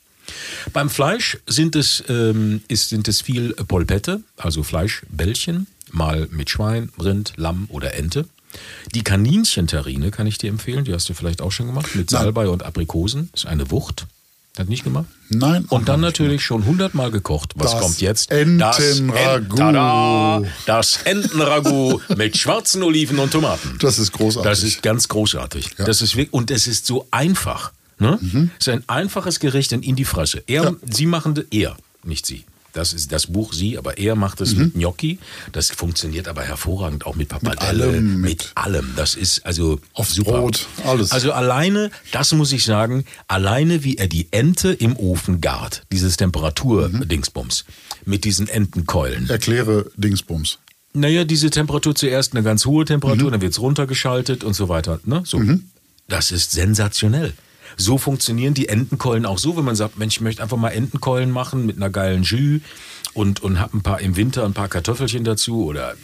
Beim 0.73 0.89
Fleisch 0.89 1.37
sind 1.47 1.75
es, 1.75 2.03
ähm, 2.09 2.61
ist, 2.67 2.89
sind 2.89 3.07
es 3.07 3.21
viel 3.21 3.53
Polpette, 3.53 4.21
also 4.37 4.63
Fleischbällchen, 4.63 5.67
mal 5.91 6.27
mit 6.31 6.49
Schwein, 6.49 6.89
Rind, 6.99 7.33
Lamm 7.35 7.67
oder 7.69 7.93
Ente. 7.93 8.25
Die 8.95 9.03
Kaninchentarine 9.03 10.11
kann 10.11 10.27
ich 10.27 10.37
dir 10.37 10.49
empfehlen, 10.49 10.85
die 10.85 10.93
hast 10.93 11.09
du 11.09 11.13
vielleicht 11.13 11.41
auch 11.41 11.51
schon 11.51 11.67
gemacht, 11.67 11.93
mit. 11.95 12.09
Salbei 12.09 12.47
und 12.49 12.63
Aprikosen. 12.63 13.29
Ist 13.33 13.45
eine 13.45 13.69
Wucht. 13.69 14.07
Hat 14.57 14.69
nicht 14.69 14.85
gemacht? 14.85 15.05
Nein. 15.29 15.65
Und 15.69 15.89
dann 15.89 15.99
natürlich 15.99 16.43
schon 16.43 16.65
hundertmal 16.65 17.11
gekocht. 17.11 17.53
Was 17.55 17.71
Das 17.71 17.81
kommt 17.81 18.01
jetzt? 18.01 18.31
Entenragout. 18.31 19.49
Das, 19.49 19.57
Tada! 19.57 20.43
das 20.65 20.97
Entenragout 21.03 22.01
mit 22.15 22.37
schwarzen 22.37 22.81
Oliven 22.81 23.19
und 23.19 23.31
Tomaten. 23.31 23.77
Das 23.79 23.99
ist 23.99 24.13
großartig. 24.13 24.49
Das 24.49 24.63
ist 24.63 24.81
ganz 24.81 25.09
großartig. 25.09 25.71
Ja. 25.77 25.85
Das 25.85 26.01
ist 26.01 26.15
und 26.31 26.51
es 26.51 26.67
ist 26.67 26.85
so 26.85 27.05
einfach. 27.11 27.73
Ne? 27.99 28.17
Mhm. 28.21 28.51
Es 28.59 28.67
ist 28.67 28.73
ein 28.73 28.83
einfaches 28.87 29.39
Gericht 29.39 29.73
in, 29.73 29.83
in 29.83 29.95
die 29.97 30.05
Fresse. 30.05 30.43
Er, 30.47 30.75
Sie 30.89 31.05
machen, 31.05 31.41
er, 31.51 31.75
nicht 32.03 32.25
Sie. 32.25 32.45
Das 32.75 32.91
ist 32.93 33.11
das 33.13 33.27
Buch 33.27 33.53
sie, 33.53 33.77
aber 33.77 33.97
er 33.97 34.15
macht 34.15 34.41
es 34.41 34.53
mit 34.55 34.73
Gnocchi. 34.73 35.17
Das 35.53 35.69
funktioniert 35.71 36.27
aber 36.27 36.43
hervorragend 36.43 37.05
auch 37.05 37.15
mit 37.15 37.29
Pappardelle, 37.29 37.85
Mhm. 37.87 37.91
allem, 37.93 38.21
mit, 38.21 38.29
mit- 38.29 38.51
allem. 38.55 38.93
Das 38.97 39.15
ist 39.15 39.45
also 39.45 39.79
Aufs 39.93 40.13
super. 40.15 40.41
Brot, 40.41 40.67
alles. 40.83 41.11
Also 41.13 41.31
alleine, 41.31 41.89
das 42.11 42.33
muss 42.33 42.51
ich 42.51 42.65
sagen, 42.65 43.05
alleine 43.29 43.83
wie 43.85 43.95
er 43.97 44.07
die 44.07 44.27
Ente 44.31 44.73
im 44.73 44.97
Ofen 44.97 45.39
gart, 45.39 45.83
dieses 45.91 46.17
Temperatur-Dingsbums, 46.17 47.63
mit 48.05 48.25
diesen 48.25 48.47
Entenkeulen. 48.47 49.29
Erkläre 49.29 49.89
Dingsbums. 49.95 50.59
Naja, 50.93 51.23
diese 51.23 51.49
Temperatur 51.49 51.95
zuerst 51.95 52.33
eine 52.33 52.43
ganz 52.43 52.65
hohe 52.65 52.83
Mhm. 52.83 52.87
Temperatur, 52.87 53.31
dann 53.31 53.41
wird's 53.41 53.59
runtergeschaltet 53.59 54.43
und 54.43 54.53
so 54.53 54.69
weiter. 54.69 54.99
Ne? 55.05 55.23
So. 55.25 55.41
Das 56.07 56.31
ist 56.31 56.51
sensationell. 56.51 57.33
So 57.77 57.97
funktionieren 57.97 58.53
die 58.53 58.69
Entenkeulen 58.69 59.25
auch 59.25 59.37
so, 59.37 59.57
wenn 59.57 59.65
man 59.65 59.75
sagt, 59.75 59.97
Mensch, 59.97 60.17
ich 60.17 60.21
möchte 60.21 60.43
einfach 60.43 60.57
mal 60.57 60.69
Entenkeulen 60.69 61.31
machen 61.31 61.65
mit 61.65 61.77
einer 61.77 61.89
geilen 61.89 62.23
Jus 62.23 62.61
und, 63.13 63.41
und 63.41 63.59
hab 63.59 63.73
ein 63.73 63.81
paar 63.81 64.01
im 64.01 64.15
Winter 64.15 64.45
ein 64.45 64.53
paar 64.53 64.67
Kartoffelchen 64.67 65.23
dazu 65.23 65.65
oder, 65.65 65.95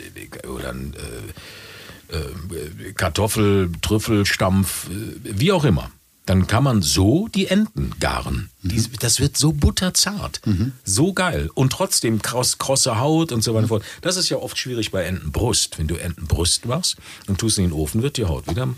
oder 0.48 0.70
ein 0.70 0.94
äh, 0.94 2.16
äh, 2.16 2.94
Kartoffel, 2.94 3.72
Trüffelstampf, 3.82 4.90
äh, 4.90 5.20
wie 5.24 5.52
auch 5.52 5.64
immer. 5.64 5.92
Dann 6.26 6.46
kann 6.46 6.64
man 6.64 6.82
so 6.82 7.28
die 7.30 7.48
Enten 7.48 7.94
garen. 8.00 8.52
Die, 8.62 8.82
das 9.00 9.20
wird 9.20 9.38
so 9.38 9.54
butterzart. 9.54 10.40
So 10.84 11.14
geil. 11.14 11.50
Und 11.56 11.74
trotzdem 11.74 12.22
kross, 12.22 12.60
krosse 12.60 13.00
Haut 13.00 13.32
und 13.32 13.44
so 13.44 13.52
weiter 13.52 13.64
und 13.64 13.70
so 13.70 13.76
fort. 13.76 13.86
Das 14.02 14.18
ist 14.18 14.30
ja 14.30 14.38
oft 14.38 14.58
schwierig 14.58 14.92
bei 14.92 15.04
Entenbrust. 15.04 15.80
Wenn 15.80 15.88
du 15.88 15.96
Entenbrust 15.96 16.66
machst 16.66 16.98
und 17.28 17.40
tust 17.40 17.58
in 17.58 17.66
den 17.66 17.74
Ofen, 17.74 18.04
wird 18.04 18.18
die 18.18 18.26
Haut 18.26 18.48
wieder 18.48 18.70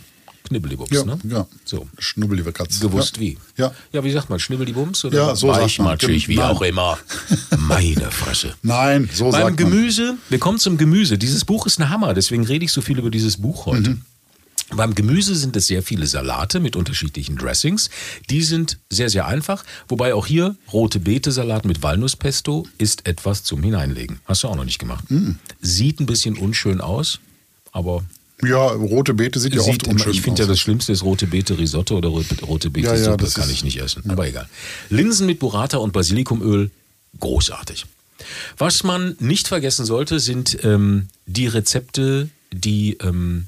knibbelibums. 0.43 0.91
Ja, 0.91 1.03
ne? 1.03 1.19
ja. 1.29 1.47
So. 1.65 1.87
Schnubbel, 1.97 2.37
liebe 2.37 2.51
Katze. 2.51 2.79
Gewusst 2.79 3.17
ja. 3.17 3.21
wie. 3.21 3.37
Ja. 3.57 3.73
Ja, 3.91 4.03
wie 4.03 4.11
sagt 4.11 4.29
man? 4.29 4.39
Schnibbelibums? 4.39 5.05
Oder 5.05 5.17
Ja, 5.17 5.35
so 5.35 5.47
weichmatschig, 5.47 6.27
wie 6.27 6.35
Nein. 6.37 6.49
auch 6.49 6.61
immer. 6.61 6.97
Meine 7.57 8.11
Fresse. 8.11 8.55
Nein, 8.61 9.09
so 9.13 9.25
Beim 9.25 9.31
sagt 9.31 9.43
man. 9.43 9.55
Gemüse, 9.55 10.17
wir 10.29 10.39
kommen 10.39 10.59
zum 10.59 10.77
Gemüse. 10.77 11.17
Dieses 11.17 11.45
Buch 11.45 11.65
ist 11.65 11.79
ein 11.79 11.89
Hammer, 11.89 12.13
deswegen 12.13 12.45
rede 12.45 12.65
ich 12.65 12.71
so 12.71 12.81
viel 12.81 12.99
über 12.99 13.09
dieses 13.09 13.37
Buch 13.37 13.65
heute. 13.65 13.91
Mhm. 13.91 14.01
Beim 14.75 14.95
Gemüse 14.95 15.35
sind 15.35 15.55
es 15.55 15.67
sehr 15.67 15.83
viele 15.83 16.07
Salate 16.07 16.59
mit 16.59 16.75
unterschiedlichen 16.75 17.37
Dressings. 17.37 17.89
Die 18.29 18.41
sind 18.41 18.79
sehr, 18.89 19.09
sehr 19.09 19.27
einfach. 19.27 19.63
Wobei 19.87 20.13
auch 20.13 20.25
hier 20.25 20.55
rote 20.71 20.99
Beete-Salat 20.99 21.65
mit 21.65 21.83
Walnusspesto 21.83 22.67
ist 22.77 23.05
etwas 23.05 23.43
zum 23.43 23.61
Hineinlegen. 23.61 24.19
Hast 24.25 24.43
du 24.43 24.47
auch 24.47 24.55
noch 24.55 24.65
nicht 24.65 24.79
gemacht. 24.79 25.09
Mhm. 25.11 25.37
Sieht 25.61 25.99
ein 25.99 26.05
bisschen 26.05 26.37
unschön 26.37 26.81
aus, 26.81 27.19
aber 27.71 28.03
Ja, 28.41 28.67
rote 28.67 29.13
Beete 29.13 29.39
sieht 29.39 29.53
ja 29.53 29.61
oft 29.61 29.71
sieht 29.71 29.87
unschön 29.87 30.11
ich 30.11 30.21
finde 30.21 30.41
ja 30.41 30.47
das 30.47 30.59
Schlimmste 30.59 30.91
ist 30.91 31.03
rote 31.03 31.27
Beete 31.27 31.57
Risotto 31.57 31.97
oder 31.97 32.09
rote 32.09 32.69
Beete 32.69 32.87
Ja, 32.87 32.95
ja, 32.95 33.03
Suppe 33.03 33.23
das 33.25 33.35
kann 33.35 33.49
ich 33.49 33.63
nicht 33.63 33.79
essen. 33.79 34.03
Aber 34.09 34.27
egal. 34.27 34.49
Linsen 34.89 35.27
mit 35.27 35.39
Burrata 35.39 35.77
und 35.77 35.93
Basilikumöl, 35.93 36.71
großartig. 37.19 37.85
Was 38.57 38.83
man 38.83 39.15
nicht 39.19 39.47
vergessen 39.47 39.85
sollte, 39.85 40.19
sind 40.19 40.57
ähm, 40.63 41.07
die 41.25 41.47
Rezepte, 41.47 42.29
die 42.51 42.97
ähm, 43.01 43.47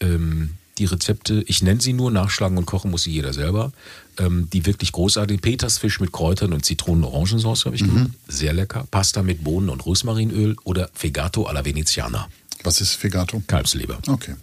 ähm, 0.00 0.50
die 0.78 0.84
Rezepte, 0.84 1.42
ich 1.48 1.60
nenne 1.62 1.80
sie 1.80 1.92
nur, 1.92 2.10
nachschlagen 2.12 2.56
und 2.56 2.64
kochen 2.66 2.92
muss 2.92 3.02
sie 3.02 3.10
jeder 3.10 3.32
selber, 3.32 3.72
ähm, 4.18 4.48
die 4.52 4.64
wirklich 4.64 4.92
großartig. 4.92 5.40
Petersfisch 5.42 5.98
mit 5.98 6.12
Kräutern 6.12 6.52
und 6.52 6.64
Zitronen-Orangensauce 6.64 7.64
habe 7.64 7.74
ich 7.74 7.82
Mhm. 7.82 7.86
gemacht. 7.88 8.10
Sehr 8.28 8.52
lecker. 8.52 8.86
Pasta 8.90 9.24
mit 9.24 9.42
Bohnen 9.42 9.70
und 9.70 9.84
Rosmarinöl 9.84 10.54
oder 10.62 10.88
Fegato 10.94 11.44
alla 11.46 11.64
Veneziana. 11.64 12.28
Was 12.64 12.80
ist 12.80 12.94
Fegato? 12.94 13.42
Kalbsleber. 13.46 13.98
Okay. 14.06 14.34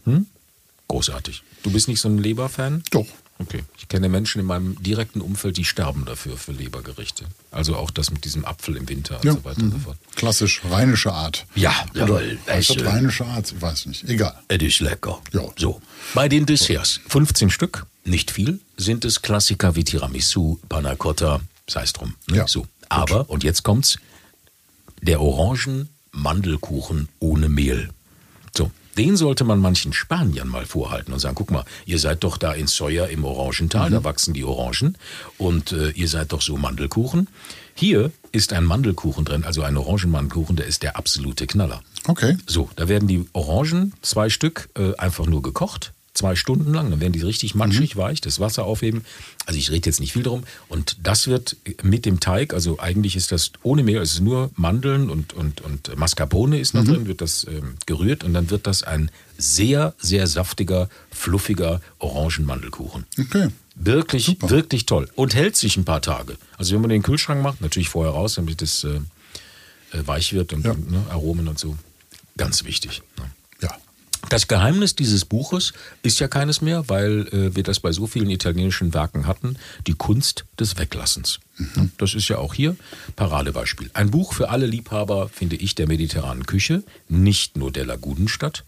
Großartig. 0.87 1.43
Du 1.63 1.71
bist 1.71 1.87
nicht 1.87 1.99
so 2.01 2.09
ein 2.09 2.17
Leberfan? 2.19 2.83
Doch. 2.91 3.05
Okay. 3.37 3.63
Ich 3.77 3.89
kenne 3.89 4.07
Menschen 4.07 4.39
in 4.39 4.45
meinem 4.45 4.81
direkten 4.81 5.19
Umfeld, 5.19 5.57
die 5.57 5.65
sterben 5.65 6.05
dafür, 6.05 6.37
für 6.37 6.53
Lebergerichte. 6.53 7.25
Also 7.51 7.75
auch 7.75 7.91
das 7.91 8.09
mit 8.11 8.23
diesem 8.23 8.45
Apfel 8.45 8.77
im 8.77 8.87
Winter 8.87 9.17
und 9.17 9.25
Ja. 9.25 9.33
so 9.33 9.43
weiter 9.43 9.61
und 9.61 9.71
so 9.73 9.79
fort. 9.79 9.97
Klassisch 10.15 10.61
rheinische 10.63 11.11
Art. 11.11 11.45
Ja, 11.53 11.73
jawohl. 11.93 12.37
äh, 12.45 12.61
rheinische 12.83 13.25
Art? 13.25 13.51
Ich 13.51 13.61
weiß 13.61 13.87
nicht. 13.87 14.05
Egal. 14.07 14.39
Es 14.47 14.61
ist 14.63 14.79
lecker. 14.79 15.21
Ja. 15.33 15.41
So. 15.57 15.81
Bei 16.13 16.29
den 16.29 16.45
Desserts, 16.45 17.01
15 17.09 17.49
Stück, 17.49 17.85
nicht 18.05 18.31
viel, 18.31 18.61
sind 18.77 19.03
es 19.03 19.21
Klassiker 19.21 19.75
wie 19.75 19.83
Tiramisu, 19.83 20.59
Panna 20.69 20.95
Cotta, 20.95 21.41
sei 21.67 21.83
es 21.83 21.91
drum. 21.91 22.15
Ne? 22.27 22.37
Ja. 22.37 22.47
So. 22.47 22.67
Aber, 22.87 23.29
und 23.29 23.43
jetzt 23.43 23.63
kommt's, 23.63 23.97
der 25.01 25.19
Orangen-Mandelkuchen 25.19 27.09
ohne 27.19 27.49
Mehl. 27.49 27.89
Den 28.97 29.17
sollte 29.17 29.43
man 29.43 29.59
manchen 29.59 29.93
Spaniern 29.93 30.47
mal 30.47 30.65
vorhalten 30.65 31.13
und 31.13 31.19
sagen, 31.19 31.35
guck 31.35 31.51
mal, 31.51 31.65
ihr 31.85 31.99
seid 31.99 32.23
doch 32.23 32.37
da 32.37 32.53
in 32.53 32.67
Soja 32.67 33.05
im 33.05 33.23
Orangental, 33.25 33.89
da 33.89 34.03
wachsen 34.03 34.33
die 34.33 34.43
Orangen 34.43 34.97
und 35.37 35.71
äh, 35.71 35.89
ihr 35.89 36.07
seid 36.07 36.31
doch 36.31 36.41
so 36.41 36.57
Mandelkuchen. 36.57 37.27
Hier 37.73 38.11
ist 38.31 38.53
ein 38.53 38.63
Mandelkuchen 38.63 39.25
drin, 39.25 39.43
also 39.43 39.61
ein 39.63 39.75
Orangenmandelkuchen, 39.75 40.55
der 40.55 40.65
ist 40.65 40.81
der 40.81 40.95
absolute 40.95 41.45
Knaller. 41.45 41.81
Okay. 42.07 42.37
So, 42.47 42.69
da 42.75 42.87
werden 42.87 43.07
die 43.07 43.25
Orangen, 43.33 43.93
zwei 44.01 44.29
Stück, 44.29 44.69
äh, 44.77 44.95
einfach 44.95 45.25
nur 45.25 45.41
gekocht. 45.41 45.91
Zwei 46.15 46.35
Stunden 46.37 46.73
lang, 46.73 46.89
dann 46.89 47.01
werden 47.01 47.11
die 47.11 47.21
richtig 47.21 47.55
matschig, 47.55 47.97
weich, 47.97 48.21
das 48.21 48.39
Wasser 48.39 48.63
aufheben. 48.63 49.03
Also 49.45 49.59
ich 49.59 49.69
rede 49.69 49.89
jetzt 49.89 49.99
nicht 49.99 50.13
viel 50.13 50.23
drum. 50.23 50.43
Und 50.69 50.95
das 51.03 51.27
wird 51.27 51.57
mit 51.83 52.05
dem 52.05 52.21
Teig, 52.21 52.53
also 52.53 52.79
eigentlich 52.79 53.17
ist 53.17 53.33
das 53.33 53.51
ohne 53.63 53.83
Mehl, 53.83 53.97
es 53.97 54.13
ist 54.13 54.21
nur 54.21 54.49
Mandeln 54.55 55.09
und, 55.09 55.33
und, 55.33 55.59
und 55.59 55.93
Mascarpone 55.97 56.57
ist 56.57 56.73
noch 56.73 56.85
drin, 56.85 57.05
wird 57.05 57.19
das 57.19 57.45
ähm, 57.49 57.75
gerührt 57.85 58.23
und 58.23 58.33
dann 58.33 58.49
wird 58.49 58.65
das 58.65 58.81
ein 58.81 59.11
sehr, 59.37 59.93
sehr 59.99 60.25
saftiger, 60.27 60.89
fluffiger 61.11 61.81
Orangenmandelkuchen. 61.99 63.05
Okay. 63.19 63.49
Wirklich, 63.75 64.37
wirklich 64.41 64.85
toll. 64.85 65.09
Und 65.15 65.35
hält 65.35 65.57
sich 65.57 65.75
ein 65.75 65.83
paar 65.83 66.01
Tage. 66.01 66.37
Also 66.57 66.73
wenn 66.75 66.81
man 66.81 66.91
den 66.91 67.03
Kühlschrank 67.03 67.43
macht, 67.43 67.59
natürlich 67.59 67.89
vorher 67.89 68.13
raus, 68.13 68.35
damit 68.35 68.61
es 68.61 68.85
äh, 68.85 69.01
äh, 69.91 70.07
weich 70.07 70.31
wird 70.31 70.53
und, 70.53 70.63
Ja. 70.63 70.71
und 70.71 70.89
ne, 70.91 71.03
Aromen 71.09 71.49
und 71.49 71.59
so. 71.59 71.77
Ganz 72.37 72.63
wichtig. 72.63 73.01
Ne? 73.17 73.25
Das 74.29 74.47
Geheimnis 74.47 74.95
dieses 74.95 75.25
Buches 75.25 75.73
ist 76.03 76.19
ja 76.19 76.27
keines 76.27 76.61
mehr, 76.61 76.87
weil 76.87 77.27
äh, 77.27 77.55
wir 77.55 77.63
das 77.63 77.79
bei 77.79 77.91
so 77.91 78.07
vielen 78.07 78.29
italienischen 78.29 78.93
Werken 78.93 79.27
hatten, 79.27 79.57
die 79.87 79.93
Kunst 79.93 80.45
des 80.59 80.77
Weglassens. 80.77 81.39
Mhm. 81.57 81.91
Das 81.97 82.13
ist 82.13 82.27
ja 82.27 82.37
auch 82.37 82.53
hier 82.53 82.75
Paradebeispiel. 83.15 83.89
Ein 83.93 84.11
Buch 84.11 84.33
für 84.33 84.49
alle 84.49 84.65
Liebhaber, 84.65 85.29
finde 85.29 85.55
ich, 85.55 85.75
der 85.75 85.87
mediterranen 85.87 86.45
Küche, 86.45 86.83
nicht 87.07 87.57
nur 87.57 87.71
der 87.71 87.85
Lagunenstadt. 87.85 88.63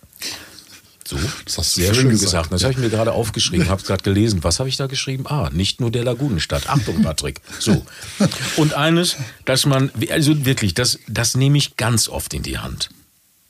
So, 1.07 1.17
Das 1.45 1.57
hast 1.57 1.77
du 1.77 1.81
sehr 1.81 1.93
schön 1.93 2.03
schön 2.03 2.09
gesagt. 2.11 2.49
gesagt. 2.49 2.51
Das 2.51 2.63
habe 2.63 2.73
ich 2.73 2.79
mir 2.79 2.89
gerade 2.89 3.13
aufgeschrieben, 3.13 3.69
habe 3.69 3.81
es 3.81 3.87
gerade 3.87 4.03
gelesen. 4.03 4.43
Was 4.43 4.59
habe 4.59 4.67
ich 4.67 4.75
da 4.75 4.87
geschrieben? 4.87 5.25
Ah, 5.27 5.49
nicht 5.53 5.79
nur 5.79 5.89
der 5.89 6.03
Lagunenstadt. 6.03 6.67
Achtung, 6.69 7.01
Patrick. 7.01 7.39
So. 7.59 7.85
Und 8.57 8.73
eines, 8.73 9.15
dass 9.45 9.65
man, 9.65 9.89
also 10.09 10.45
wirklich, 10.45 10.73
das, 10.73 10.99
das 11.07 11.35
nehme 11.35 11.57
ich 11.57 11.77
ganz 11.77 12.09
oft 12.09 12.33
in 12.33 12.43
die 12.43 12.57
Hand. 12.57 12.89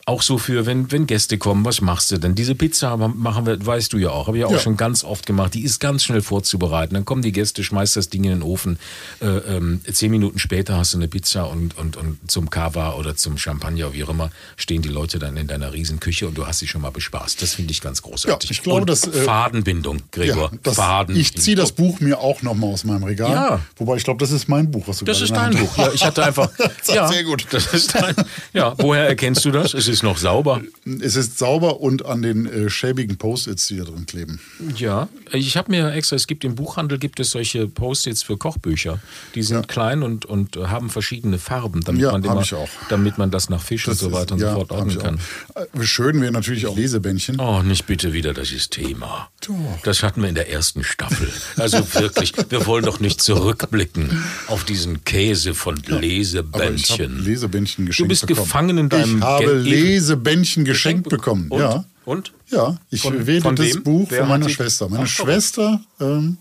Auch 0.10 0.22
so 0.22 0.38
für, 0.38 0.66
wenn, 0.66 0.90
wenn 0.90 1.06
Gäste 1.06 1.38
kommen, 1.38 1.66
was 1.66 1.82
machst 1.82 2.12
du 2.12 2.18
denn? 2.18 2.34
Diese 2.34 2.56
Pizza 2.56 2.96
machen 2.96 3.46
wir, 3.46 3.66
weißt 3.66 3.92
du 3.92 3.98
ja 3.98 4.10
auch, 4.12 4.28
habe 4.28 4.38
ich 4.38 4.46
auch 4.46 4.52
Ja. 4.54 4.60
schon 4.60 4.78
ganz 4.78 5.04
oft 5.04 5.26
gemacht. 5.26 5.54
Die 5.54 5.64
ist 5.64 5.82
ganz 5.82 6.06
schnell 6.06 6.22
vorzubereiten. 6.22 6.94
Dann 6.94 7.04
kommen 7.04 7.22
die 7.22 7.34
Gäste, 7.34 7.62
schmeißt 7.62 7.98
das 7.98 8.08
Ding 8.08 8.24
in 8.24 8.30
den 8.30 8.42
Ofen. 8.42 8.80
Äh, 9.20 9.26
ähm, 9.26 9.82
zehn 9.92 10.10
Minuten 10.10 10.40
später 10.40 10.78
hast 10.78 10.94
du 10.94 10.98
eine 10.98 11.10
Pizza 11.10 11.50
und, 11.50 11.78
und, 11.78 11.98
und 11.98 12.32
zum 12.32 12.50
Kava 12.50 12.94
oder 12.94 13.18
zum 13.18 13.38
Champagner, 13.38 13.92
wie 13.94 14.02
auch 14.06 14.10
immer, 14.10 14.30
stehen 14.56 14.82
die 14.82 14.88
Leute 14.88 15.20
dann 15.20 15.36
in 15.36 15.48
deiner 15.48 15.74
Riesenküche 15.74 16.26
und 16.26 16.38
du 16.38 16.48
hast 16.48 16.60
sie 16.60 16.68
schon 16.70 16.80
mal 16.84 16.92
bespaßt. 16.92 17.42
Das 17.42 17.56
finde 17.56 17.72
ich 17.74 17.82
ganz 17.82 18.02
großartig. 18.02 18.50
Ja, 18.50 18.54
ich 18.54 18.64
glaube, 18.64 18.80
und 18.80 18.90
das, 18.90 19.06
äh, 19.06 19.12
Fadenbindung, 19.12 20.04
Gregor. 20.14 20.52
Ja, 20.54 20.58
das, 20.64 20.76
Fadenbindung. 20.76 21.22
ich 21.22 21.36
ziehe 21.36 21.58
das 21.58 21.74
Buch 21.74 22.00
mir 22.00 22.22
auch 22.22 22.42
nochmal 22.44 22.72
aus 22.72 22.86
meinem 22.86 23.04
Regal. 23.04 23.32
Ja. 23.32 23.60
Wobei 23.76 23.98
ich 23.98 24.06
glaube, 24.06 24.20
das 24.22 24.32
ist 24.32 24.48
mein 24.48 24.72
Buch, 24.72 24.88
was 24.88 25.00
du 25.00 25.06
Das 25.06 25.18
gerade 25.20 25.26
ist 25.26 25.58
dein 25.58 25.66
Buch. 25.66 25.78
Ja, 25.78 25.92
ich 25.94 26.06
hatte 26.06 26.24
einfach. 26.24 26.50
Das 26.58 26.72
ist 26.90 26.96
ja, 26.96 27.08
sehr 27.10 27.24
gut. 27.26 27.46
Das 27.52 27.74
ist 27.74 27.94
dein, 27.94 28.16
ja, 28.54 28.74
woher 28.78 29.06
erkennst 29.06 29.44
du 29.44 29.52
das? 29.52 29.74
Es 29.74 29.90
ist 29.90 29.97
noch 30.04 30.18
sauber. 30.18 30.62
Es 31.02 31.16
ist 31.16 31.38
sauber 31.38 31.80
und 31.82 32.06
an 32.06 32.22
den 32.22 32.46
äh, 32.46 32.70
schäbigen 32.70 33.18
Post-its, 33.18 33.68
die 33.68 33.78
da 33.78 33.84
drin 33.86 34.06
kleben. 34.06 34.40
Ja, 34.78 35.10
ich 35.34 35.58
habe 35.58 35.72
mir 35.72 35.92
extra, 35.94 36.16
es 36.16 36.28
gibt 36.28 36.44
im 36.44 36.56
Buchhandel 36.56 36.98
gibt 36.98 37.20
es 37.20 37.32
solche 37.32 37.68
Post-its 37.68 38.24
für 38.24 38.38
Kochbücher. 38.38 39.00
Die 39.36 39.44
sind 39.44 39.58
Ja. 39.58 39.62
klein 39.64 40.04
und, 40.04 40.26
und 40.26 40.56
haben 40.58 40.90
verschiedene 40.90 41.38
Farben, 41.40 41.82
damit, 41.84 42.02
Ja, 42.02 42.12
man 42.12 42.24
immer, 42.24 42.42
ich 42.42 42.54
auch. 42.54 42.70
damit 42.90 43.18
man 43.18 43.32
das 43.32 43.50
nach 43.50 43.62
Fisch 43.62 43.88
und 43.88 43.96
so 43.98 44.08
ist- 44.08 44.14
weiter 44.14 44.36
und 44.36 44.42
ja, 44.42 44.50
so 44.52 44.56
fort 44.60 44.72
ordnen 44.72 44.98
kann. 45.00 45.20
auch. 45.56 45.80
Äh, 45.82 45.84
Schön 45.86 46.22
wäre 46.22 46.32
natürlich 46.32 46.68
auch 46.68 46.76
Lesebändchen. 46.78 47.40
Oh, 47.40 47.62
nicht 47.64 47.86
bitte 47.88 48.14
wieder 48.14 48.34
das 48.34 48.52
ist 48.52 48.72
Thema. 48.72 49.30
Doch. 49.46 49.56
Das 49.84 50.04
hatten 50.04 50.22
wir 50.22 50.30
in 50.30 50.36
der 50.36 50.50
ersten 50.50 50.84
Staffel. 50.84 51.30
Also 51.58 51.78
wirklich, 51.94 52.34
wir 52.50 52.66
wollen 52.66 52.86
doch 52.86 53.00
nicht 53.00 53.22
zurückblicken 53.22 54.24
auf 54.48 54.64
diesen 54.64 55.04
Käse 55.04 55.54
von 55.54 55.76
Aber 55.76 55.82
ich 55.88 55.92
habe 55.92 56.06
Lesebändchen. 56.06 57.24
Lesebändchen 57.24 57.86
geschenkt 57.86 58.06
Du 58.06 58.08
bist 58.10 58.28
bekommen. 58.28 58.46
gefangen 58.46 58.78
in 58.78 58.90
deinem 58.90 59.18
Ich 59.20 59.24
habe 59.24 59.44
Geld- 59.46 59.66
Lesebändchen 59.88 60.66
geschenkt 60.66 61.10
bekommen. 61.10 61.50
Und? 61.50 61.60
Ja. 61.60 61.86
Und? 62.06 62.32
Ja, 62.50 62.78
ich 62.90 63.02
Von- 63.02 63.28
wähle 63.28 63.42
von 63.42 63.56
das 63.56 63.76
wem? 63.76 63.84
Buch 63.84 64.08
Wer 64.10 64.20
von 64.22 64.30
meiner 64.30 64.48
Schwester. 64.50 64.88
Meine 64.88 65.04
Ach. 65.04 65.08
Schwester, 65.08 65.82
ähm, 66.00 66.38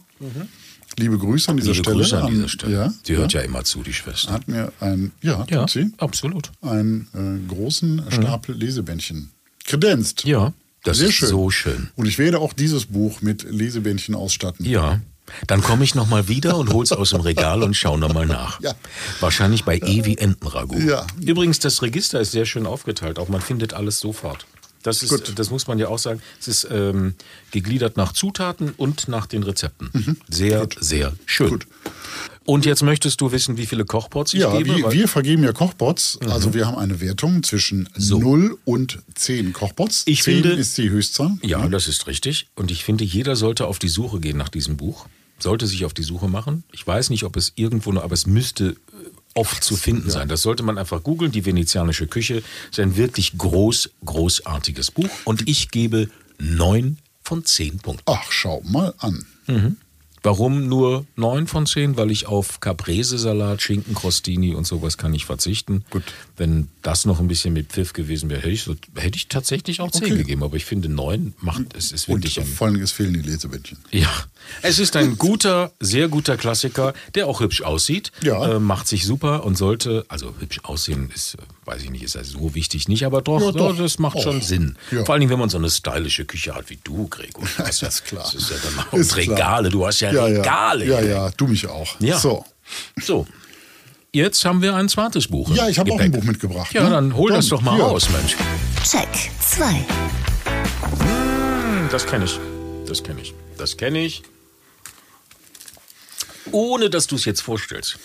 liebe 0.99 1.19
Grüße 1.19 1.51
an 1.51 1.57
dieser 1.57 1.73
Liebe 1.73 1.83
Stelle. 1.85 1.97
Grüße 1.97 2.23
an 2.23 2.31
dieser 2.33 2.49
Stelle. 2.49 2.73
Ja, 2.73 2.95
Die 3.07 3.17
hört 3.17 3.33
ja 3.33 3.41
immer 3.41 3.65
zu, 3.65 3.83
die 3.83 3.93
Schwester. 3.93 4.33
hat 4.33 4.47
mir 4.49 4.73
ein, 4.81 5.11
ja, 5.23 5.45
Ja, 5.51 5.67
sie, 5.67 5.91
absolut. 5.99 6.53
einen 6.63 7.09
äh, 7.15 7.53
großen 7.53 8.03
Stapel 8.11 8.55
Lesebändchen 8.57 9.31
kredenzt. 9.65 10.25
Ja, 10.25 10.53
das 10.85 10.99
Sehr 10.99 11.09
ist 11.09 11.15
schön. 11.15 11.29
so 11.29 11.51
schön. 11.51 11.89
Und 11.97 12.07
ich 12.07 12.19
werde 12.19 12.39
auch 12.39 12.53
dieses 12.53 12.87
Buch 12.87 13.21
mit 13.21 13.43
Lesebändchen 13.51 14.15
ausstatten. 14.15 14.65
Ja, 14.65 15.01
Dann 15.47 15.61
komme 15.63 15.85
ich 15.85 15.95
nochmal 15.95 16.29
wieder 16.29 16.57
und 16.57 16.73
hol's 16.73 16.93
aus 16.93 17.11
dem 17.11 17.21
Regal 17.21 17.63
und 17.63 17.75
schau 17.75 17.97
nochmal 17.97 18.27
nach. 18.27 18.61
Ja. 18.61 18.75
Wahrscheinlich 19.21 19.65
bei 19.65 19.79
E 19.79 20.05
wie 20.05 20.17
Entenragout. 20.19 20.79
Ja. 20.81 21.07
Übrigens, 21.21 21.59
das 21.59 21.83
Register 21.83 22.21
ist 22.21 22.33
sehr 22.33 22.47
schön 22.47 22.67
aufgeteilt. 22.67 23.19
Auch 23.19 23.29
man 23.29 23.41
findet 23.41 23.75
alles 23.75 23.99
sofort. 24.01 24.47
Das, 24.83 25.03
ist, 25.03 25.33
das 25.37 25.51
muss 25.51 25.67
man 25.67 25.81
ja 25.81 25.89
auch 25.89 25.99
sagen. 25.99 26.21
Es 26.41 26.47
ist 26.47 26.69
ähm, 26.71 27.15
gegliedert 27.51 27.97
nach 27.97 28.13
Zutaten 28.13 28.71
und 28.71 29.09
nach 29.09 29.27
den 29.27 29.43
Rezepten. 29.43 30.17
Sehr, 30.29 30.69
sehr 30.79 31.13
schön. 31.27 31.47
Mhm. 31.47 31.51
Gut. 31.51 31.67
Und 32.45 32.65
jetzt 32.65 32.85
möchtest 32.85 33.21
du 33.21 33.33
wissen, 33.33 33.57
wie 33.57 33.67
viele 33.67 33.85
Kochpots 33.85 34.33
ich 34.33 34.39
Ja, 34.43 34.57
gebe? 34.57 34.77
wir, 34.77 34.85
Weil- 34.85 34.93
wir 34.93 35.09
vergeben 35.09 35.43
ja 35.43 35.53
Kochbots. 35.53 36.21
Also 36.31 36.55
wir 36.55 36.69
haben 36.69 36.79
eine 36.79 37.01
Wertung 37.01 37.43
zwischen 37.43 37.89
0 37.99 38.57
und 38.65 39.01
10 39.17 39.53
Kochbots. 39.53 40.05
Ich 40.07 40.23
10 40.23 40.43
finde- 40.45 40.53
ist 40.57 40.79
die 40.79 40.89
Höchstzahl. 40.89 41.33
Ja, 41.43 41.67
das 41.69 41.89
ist 41.89 42.07
richtig. 42.07 42.47
Und 42.55 42.71
ich 42.71 42.85
finde, 42.85 43.03
jeder 43.03 43.35
sollte 43.35 43.67
auf 43.67 43.81
die 43.81 43.89
Suche 43.89 44.21
gehen 44.21 44.37
nach 44.37 44.49
diesem 44.51 44.77
Buch. 44.77 45.07
Sollte 45.39 45.67
sich 45.67 45.85
auf 45.85 45.95
die 45.95 46.03
Suche 46.03 46.29
machen. 46.29 46.65
Ich 46.73 46.87
weiß 46.87 47.11
nicht, 47.11 47.25
ob 47.25 47.37
es 47.37 47.53
irgendwo 47.57 47.93
noch, 47.93 48.03
aber 48.03 48.15
es 48.15 48.27
müsste 48.27 48.69
äh, 48.69 48.77
oft 49.35 49.63
zu 49.63 49.77
finden 49.77 50.11
sein. 50.11 50.29
Das 50.29 50.43
sollte 50.43 50.63
man 50.63 50.79
einfach 50.79 51.03
googeln. 51.03 51.33
Die 51.33 51.45
venezianische 51.45 52.07
Küche 52.07 52.43
ist 52.71 52.81
ein 52.81 52.97
wirklich 52.97 53.37
groß, 53.37 53.91
großartiges 54.05 54.91
Buch. 54.91 55.11
Und 55.25 55.49
ich 55.49 55.71
gebe 55.71 56.09
neun 56.39 56.99
von 57.23 57.45
zehn 57.45 57.79
Punkten. 57.79 58.05
Ach, 58.07 58.31
schau 58.31 58.63
mal 58.65 58.95
an. 58.99 59.27
Warum 60.27 60.67
nur 60.69 61.07
neun 61.15 61.47
von 61.47 61.67
zehn? 61.67 61.97
Weil 61.97 62.11
ich 62.11 62.27
auf 62.27 62.59
Caprese-Salat, 62.59 63.63
Schinken-Crostini 63.63 64.57
und 64.57 64.67
sowas 64.67 64.99
kann 64.99 65.15
ich 65.15 65.25
verzichten. 65.25 65.85
Gut. 65.91 66.03
Wenn 66.37 66.67
das 66.83 67.05
noch 67.07 67.21
ein 67.21 67.29
bisschen 67.29 67.53
mit 67.53 67.69
Pfiff 67.73 67.93
gewesen 67.93 68.29
wäre, 68.29 68.41
hätte 68.41 68.51
ich, 68.51 68.67
hätte 68.97 69.17
ich 69.17 69.29
tatsächlich 69.29 69.81
auch 69.81 69.93
zehn 69.93 70.03
Okay. 70.07 70.17
gegeben. 70.17 70.43
Aber 70.43 70.57
ich 70.57 70.65
finde, 70.65 70.89
neun 70.89 71.35
macht, 71.41 71.63
es 71.77 71.93
ist 71.93 72.09
Und 72.09 72.17
wirklich 72.17 72.41
ein 72.41 72.47
vor 72.47 72.67
allem, 72.67 72.83
es 72.83 72.91
fehlen 72.91 73.15
die 73.15 73.21
Lesebändchen. 73.23 73.79
Ja, 73.93 74.11
es 74.63 74.81
ist 74.81 74.97
ein 74.97 75.17
guter, 75.17 75.71
sehr 75.79 76.09
guter 76.09 76.37
Klassiker, 76.37 76.93
der 77.15 77.29
auch 77.29 77.39
hübsch 77.41 77.63
aussieht. 77.63 78.11
Ja. 78.23 78.57
Äh, 78.57 78.59
macht 78.59 78.89
sich 78.89 79.07
super 79.07 79.45
und 79.45 79.57
sollte, 79.57 80.05
also 80.09 80.35
hübsch 80.41 80.59
aussehen 80.65 81.09
ist, 81.15 81.37
weiß 81.67 81.83
ich 81.85 81.91
nicht, 81.91 82.03
ist 82.03 82.17
also 82.17 82.39
so 82.41 82.55
wichtig 82.57 82.89
nicht, 82.89 83.05
aber 83.07 83.23
doch, 83.23 83.41
Ja, 83.41 83.53
doch. 83.53 83.77
das 83.77 83.99
macht 84.01 84.17
Auch. 84.17 84.23
schon 84.25 84.41
Sinn. 84.43 84.77
Ja. 84.91 85.05
Vor 85.05 85.13
allen 85.15 85.21
Dingen, 85.21 85.31
wenn 85.31 85.39
man 85.39 85.51
so 85.51 85.59
eine 85.59 85.71
stylische 85.71 86.25
Küche 86.25 86.53
hat 86.55 86.69
wie 86.69 86.79
du, 86.83 87.07
Gregor. 87.07 87.45
Du 87.57 87.65
hast 87.65 87.81
ja, 87.81 87.89
ist 87.89 88.05
klar. 88.05 88.23
Das 88.25 88.35
ist 88.35 88.51
ja 88.51 88.57
dann 88.63 88.87
auch 88.89 88.93
Ist. 88.93 89.17
Regale, 89.17 89.69
du 89.71 89.87
hast 89.87 90.01
ja, 90.01 90.13
Ja, 90.17 90.29
ja. 90.29 90.39
Regale. 90.41 90.85
Ja, 90.87 91.01
ja, 91.01 91.31
du 91.37 91.47
mich 91.47 91.67
auch. 91.67 91.99
Ja. 92.01 92.19
So. 92.19 92.45
So, 93.01 93.27
jetzt 94.13 94.45
haben 94.45 94.61
wir 94.63 94.75
ein 94.75 94.89
zweites 94.89 95.29
Buch. 95.29 95.55
Ja, 95.55 95.69
ich 95.69 95.79
habe 95.79 95.93
auch 95.93 96.01
ein. 96.01 96.11
Buch 96.11 96.25
mitgebracht. 96.25 96.73
Ja, 96.73 96.85
ne? 96.85 96.91
dann 96.91 97.15
hol 97.17 97.31
das 97.31 97.49
Komm, 97.49 97.59
doch 97.65 97.73
mal 97.73 97.81
raus, 97.81 98.09
Mensch. 98.11 98.37
Check 98.85 99.09
2. 99.41 99.85
Hm, 101.01 101.89
Das 101.91 102.07
kenne 102.07 102.25
ich. 102.25 102.39
Das 102.87 103.03
kenne 103.03 103.21
ich. 103.21 103.35
Das 103.59 103.77
kenne 103.77 104.01
ich. 104.01 104.23
Ohne 106.53 106.91
dass 106.91 107.07
du 107.07 107.17
es 107.17 107.25
jetzt 107.25 107.41
vorstellst. 107.41 107.99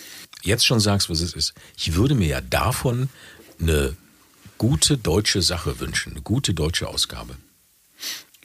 Jetzt 0.44 0.66
schon 0.66 0.80
sagst, 0.80 1.10
was 1.10 1.22
es 1.22 1.34
ist. 1.34 1.54
Ich 1.78 1.94
würde 1.96 2.16
mir 2.16 2.28
ja 2.28 2.42
davon 2.42 3.10
eine 3.60 3.96
gute 4.58 4.98
deutsche 4.98 5.42
Sache 5.42 5.80
wünschen. 5.80 6.14
Eine 6.14 6.22
gute 6.22 6.54
deutsche 6.54 6.88
Ausgabe. 6.88 7.36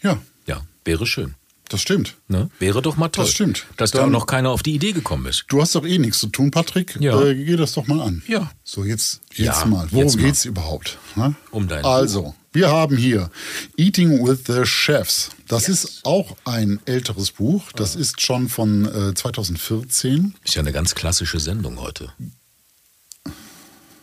Ja, 0.03 0.19
Ja, 0.47 0.63
wäre 0.85 1.07
schön. 1.07 1.35
Das 1.69 1.81
stimmt. 1.81 2.17
Ne? 2.29 2.51
Wäre 2.59 2.83
doch 2.83 2.97
mal 2.97 3.09
toll. 3.09 3.25
Das 3.25 3.33
stimmt. 3.33 3.67
Dass 3.77 3.91
da 3.91 4.07
noch 4.07 4.27
keiner 4.27 4.51
auf 4.51 4.63
die 4.63 4.75
Idee 4.75 4.93
gekommen 4.93 5.27
ist. 5.27 5.45
Du 5.49 5.61
hast 5.61 5.75
doch 5.75 5.85
eh 5.87 5.99
nichts 5.99 6.19
zu 6.19 6.29
tun, 6.29 6.51
Patrick. 6.51 6.97
Ja. 7.01 7.21
Äh, 7.21 7.35
geh 7.35 7.57
das 7.57 7.73
doch 7.75 7.87
mal 7.87 8.01
an. 8.01 8.23
Ja. 8.27 8.51
So, 8.65 8.85
jetzt, 8.85 9.21
jetzt 9.35 9.61
Ja, 9.61 9.65
mal. 9.67 9.87
Worum 9.91 10.05
jetzt 10.07 10.17
mal. 10.17 10.23
geht's 10.25 10.45
überhaupt? 10.45 10.99
Ne? 11.15 11.35
Um 11.51 11.69
dein 11.69 11.85
Also, 11.85 12.35
wir 12.53 12.71
haben 12.71 12.97
hier 12.97 13.31
Eating 13.77 14.27
with 14.27 14.41
the 14.47 14.65
Chefs. 14.65 15.31
Das 15.49 15.69
ist 15.69 16.01
auch 16.05 16.37
ein 16.45 16.81
älteres 16.87 17.31
Buch. 17.33 17.71
Das 17.73 17.95
ist 17.97 18.21
schon 18.21 18.49
von 18.49 18.85
äh, 19.11 19.15
2014. 19.15 20.35
Ist 20.45 20.55
ja 20.55 20.61
eine 20.63 20.73
ganz 20.73 20.95
klassische 20.95 21.39
Sendung 21.41 21.81
heute. 21.81 22.13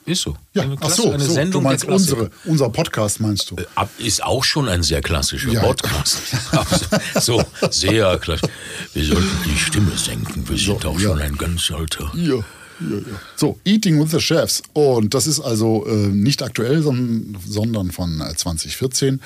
Ist 0.06 0.22
so. 0.24 0.36
Ja, 0.54 0.64
eine, 0.64 0.78
ach 0.82 0.90
so, 0.90 1.12
eine 1.12 1.24
so 1.24 1.30
du 1.30 1.34
Sendung 1.34 1.64
der 1.64 1.72
meinst 1.72 1.86
unsere, 1.86 2.30
unser 2.46 2.70
Podcast 2.70 3.20
meinst 3.22 3.50
du? 3.52 3.56
Ab 3.76 3.90
ist 3.98 4.24
auch 4.24 4.44
schon 4.44 4.68
ein 4.68 4.84
sehr 4.84 5.02
klassischer 5.02 5.52
Ja. 5.52 5.62
Podcast. 5.62 6.20
so, 7.22 7.42
sehr 7.70 8.18
klassisch. 8.18 8.50
Wir 8.94 9.06
sollten 9.06 9.30
die 9.46 9.58
Stimme 9.58 9.98
senken. 9.98 10.48
Wir 10.48 10.58
sind 10.58 10.82
So, 10.82 10.90
auch 10.90 11.00
ja. 11.00 11.10
schon 11.10 11.20
ein 11.22 11.38
ganz 11.38 11.72
alter. 11.72 12.12
Ja, 12.16 12.36
ja, 12.36 12.98
ja. 12.98 13.20
So, 13.36 13.60
Eating 13.64 14.02
with 14.02 14.12
the 14.12 14.20
Chefs. 14.20 14.62
Und 14.74 15.14
das 15.14 15.26
ist 15.28 15.40
also 15.40 15.86
äh, 15.88 15.92
nicht 15.92 16.44
aktuell, 16.44 16.82
sondern, 16.82 17.38
sondern 17.48 17.92
von 17.92 18.20
äh, 18.20 18.36
2014. 18.36 19.22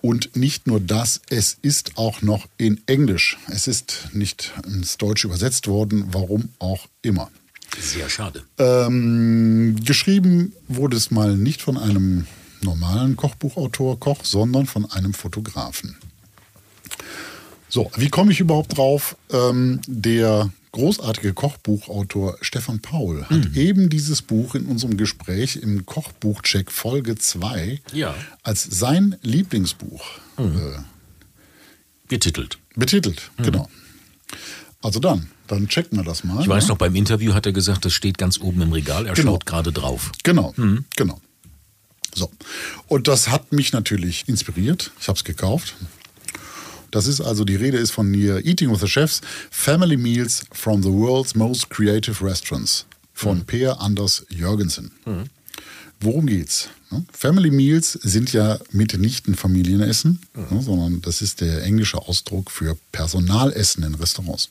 Und 0.00 0.36
nicht 0.36 0.66
nur 0.66 0.78
das, 0.78 1.20
es 1.28 1.56
ist 1.62 1.92
auch 1.96 2.22
noch 2.22 2.46
in 2.56 2.80
Englisch. 2.86 3.36
Es 3.48 3.66
ist 3.66 4.08
nicht 4.12 4.52
ins 4.64 4.96
Deutsche 4.96 5.26
übersetzt 5.26 5.66
worden, 5.66 6.08
warum 6.12 6.50
auch 6.58 6.86
immer. 7.02 7.30
Sehr 7.78 8.08
schade. 8.08 8.44
Ähm, 8.58 9.76
geschrieben 9.84 10.52
wurde 10.68 10.96
es 10.96 11.10
mal 11.10 11.36
nicht 11.36 11.60
von 11.62 11.76
einem 11.76 12.26
normalen 12.62 13.16
Kochbuchautor, 13.16 13.98
Koch, 14.00 14.24
sondern 14.24 14.66
von 14.66 14.90
einem 14.90 15.14
Fotografen. 15.14 15.96
So, 17.68 17.90
wie 17.96 18.08
komme 18.08 18.32
ich 18.32 18.40
überhaupt 18.40 18.76
drauf? 18.76 19.16
Ähm, 19.30 19.80
der 19.86 20.50
großartige 20.72 21.34
Kochbuchautor 21.34 22.38
Stefan 22.40 22.80
Paul 22.80 23.24
hat 23.26 23.50
Mhm. 23.50 23.54
eben 23.54 23.88
dieses 23.90 24.22
Buch 24.22 24.54
in 24.54 24.66
unserem 24.66 24.96
Gespräch 24.96 25.56
im 25.56 25.84
Kochbuchcheck 25.86 26.70
Folge 26.72 27.16
2 27.16 27.80
Ja. 27.92 28.10
Mhm. 28.12 28.14
als 28.42 28.64
sein 28.64 29.16
Lieblingsbuch 29.22 30.02
äh, 30.38 30.42
Getitelt. 32.08 32.58
betitelt. 32.74 33.30
Genau. 33.38 33.68
Also 34.82 34.98
dann, 35.00 35.28
dann 35.48 35.68
checken 35.68 35.98
wir 35.98 36.04
das 36.04 36.24
mal. 36.24 36.34
Mhm. 36.34 36.40
Ich 36.40 36.48
weiß 36.48 36.64
ne? 36.64 36.68
noch, 36.70 36.78
beim 36.78 36.94
Interview 36.94 37.34
hat 37.34 37.46
er 37.46 37.52
gesagt, 37.52 37.84
das 37.84 37.92
steht 37.92 38.18
ganz 38.18 38.38
oben 38.40 38.60
im 38.62 38.72
Regal. 38.72 39.06
Er 39.06 39.14
Genau. 39.14 39.32
schaut 39.32 39.46
gerade 39.46 39.72
drauf. 39.72 40.12
Genau, 40.22 40.52
Mhm. 40.56 40.84
genau. 40.96 41.20
So. 42.14 42.30
Und 42.86 43.08
das 43.08 43.28
hat 43.28 43.52
mich 43.52 43.72
natürlich 43.72 44.28
inspiriert. 44.28 44.90
Ich 45.00 45.08
habe 45.08 45.16
es 45.16 45.24
gekauft. 45.24 45.74
Das 46.90 47.06
ist 47.06 47.20
also, 47.20 47.44
die 47.44 47.56
Rede 47.56 47.76
ist 47.76 47.90
von 47.90 48.12
hier 48.14 48.44
Eating 48.46 48.70
with 48.70 48.80
the 48.80 48.88
Chefs, 48.88 49.20
Family 49.50 49.96
Meals 49.96 50.44
from 50.52 50.82
the 50.82 50.88
World's 50.90 51.34
Most 51.34 51.68
Creative 51.68 52.24
Restaurants 52.24 52.86
von 53.12 53.44
Per 53.44 53.80
Anders 53.80 54.24
Jörgensen. 54.30 54.92
Worum 56.00 56.26
geht's? 56.26 56.70
Family 57.12 57.50
Meals 57.50 57.92
sind 57.92 58.32
ja 58.32 58.58
mitnichten 58.70 59.34
Familienessen, 59.34 60.20
ne, 60.34 60.62
sondern 60.62 61.02
das 61.02 61.20
ist 61.20 61.42
der 61.42 61.62
englische 61.64 61.98
Ausdruck 61.98 62.50
für 62.50 62.78
Personalessen 62.92 63.82
in 63.84 63.94
Restaurants. 63.94 64.48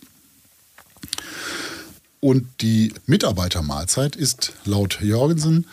Und 2.20 2.48
die 2.62 2.94
Mitarbeitermahlzeit 3.06 4.16
ist 4.16 4.54
laut 4.66 5.00
Jorgensen 5.02 5.68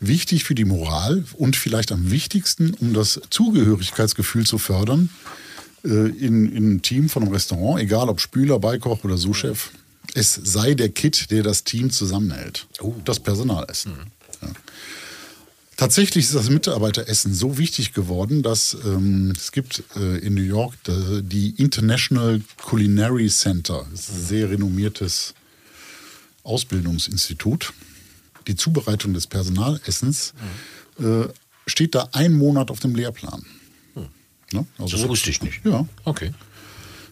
wichtig 0.00 0.44
für 0.44 0.54
die 0.54 0.64
Moral 0.64 1.24
und 1.34 1.56
vielleicht 1.56 1.92
am 1.92 2.10
wichtigsten, 2.10 2.74
um 2.74 2.94
das 2.94 3.20
Zugehörigkeitsgefühl 3.30 4.46
zu 4.46 4.58
fördern 4.58 5.10
äh, 5.84 5.88
in, 5.88 6.50
in 6.50 6.56
einem 6.56 6.82
Team 6.82 7.08
von 7.08 7.22
einem 7.22 7.32
Restaurant, 7.32 7.80
egal 7.80 8.08
ob 8.08 8.20
Spüler, 8.20 8.58
Beikoch 8.58 9.04
oder 9.04 9.16
Sous-Chef. 9.16 9.70
Es 10.14 10.34
sei 10.34 10.74
der 10.74 10.90
Kit, 10.90 11.30
der 11.30 11.42
das 11.42 11.64
Team 11.64 11.90
zusammenhält. 11.90 12.66
Das 13.04 13.20
Personalessen. 13.20 13.92
Ja. 14.42 14.48
Tatsächlich 15.76 16.26
ist 16.26 16.34
das 16.34 16.50
Mitarbeiteressen 16.50 17.34
so 17.34 17.58
wichtig 17.58 17.92
geworden, 17.92 18.42
dass 18.42 18.76
ähm, 18.84 19.32
es 19.36 19.50
gibt 19.50 19.82
äh, 19.96 20.18
in 20.18 20.34
New 20.34 20.42
York 20.42 20.74
äh, 20.86 21.22
die 21.22 21.50
International 21.50 22.40
Culinary 22.62 23.28
Center. 23.28 23.86
Das 23.90 24.08
ist 24.08 24.14
ein 24.14 24.24
sehr 24.24 24.50
renommiertes 24.50 25.34
Ausbildungsinstitut. 26.44 27.72
Die 28.46 28.54
Zubereitung 28.54 29.14
des 29.14 29.26
Personalessens 29.26 30.34
äh, 31.00 31.24
steht 31.66 31.94
da 31.94 32.08
einen 32.12 32.36
Monat 32.36 32.70
auf 32.70 32.78
dem 32.80 32.94
Lehrplan. 32.94 33.44
Ne? 34.52 34.66
Also 34.78 34.96
Das 34.96 35.08
wusste 35.08 35.30
ich 35.30 35.42
nicht. 35.42 35.64
Ja. 35.64 35.86
Okay. 36.04 36.32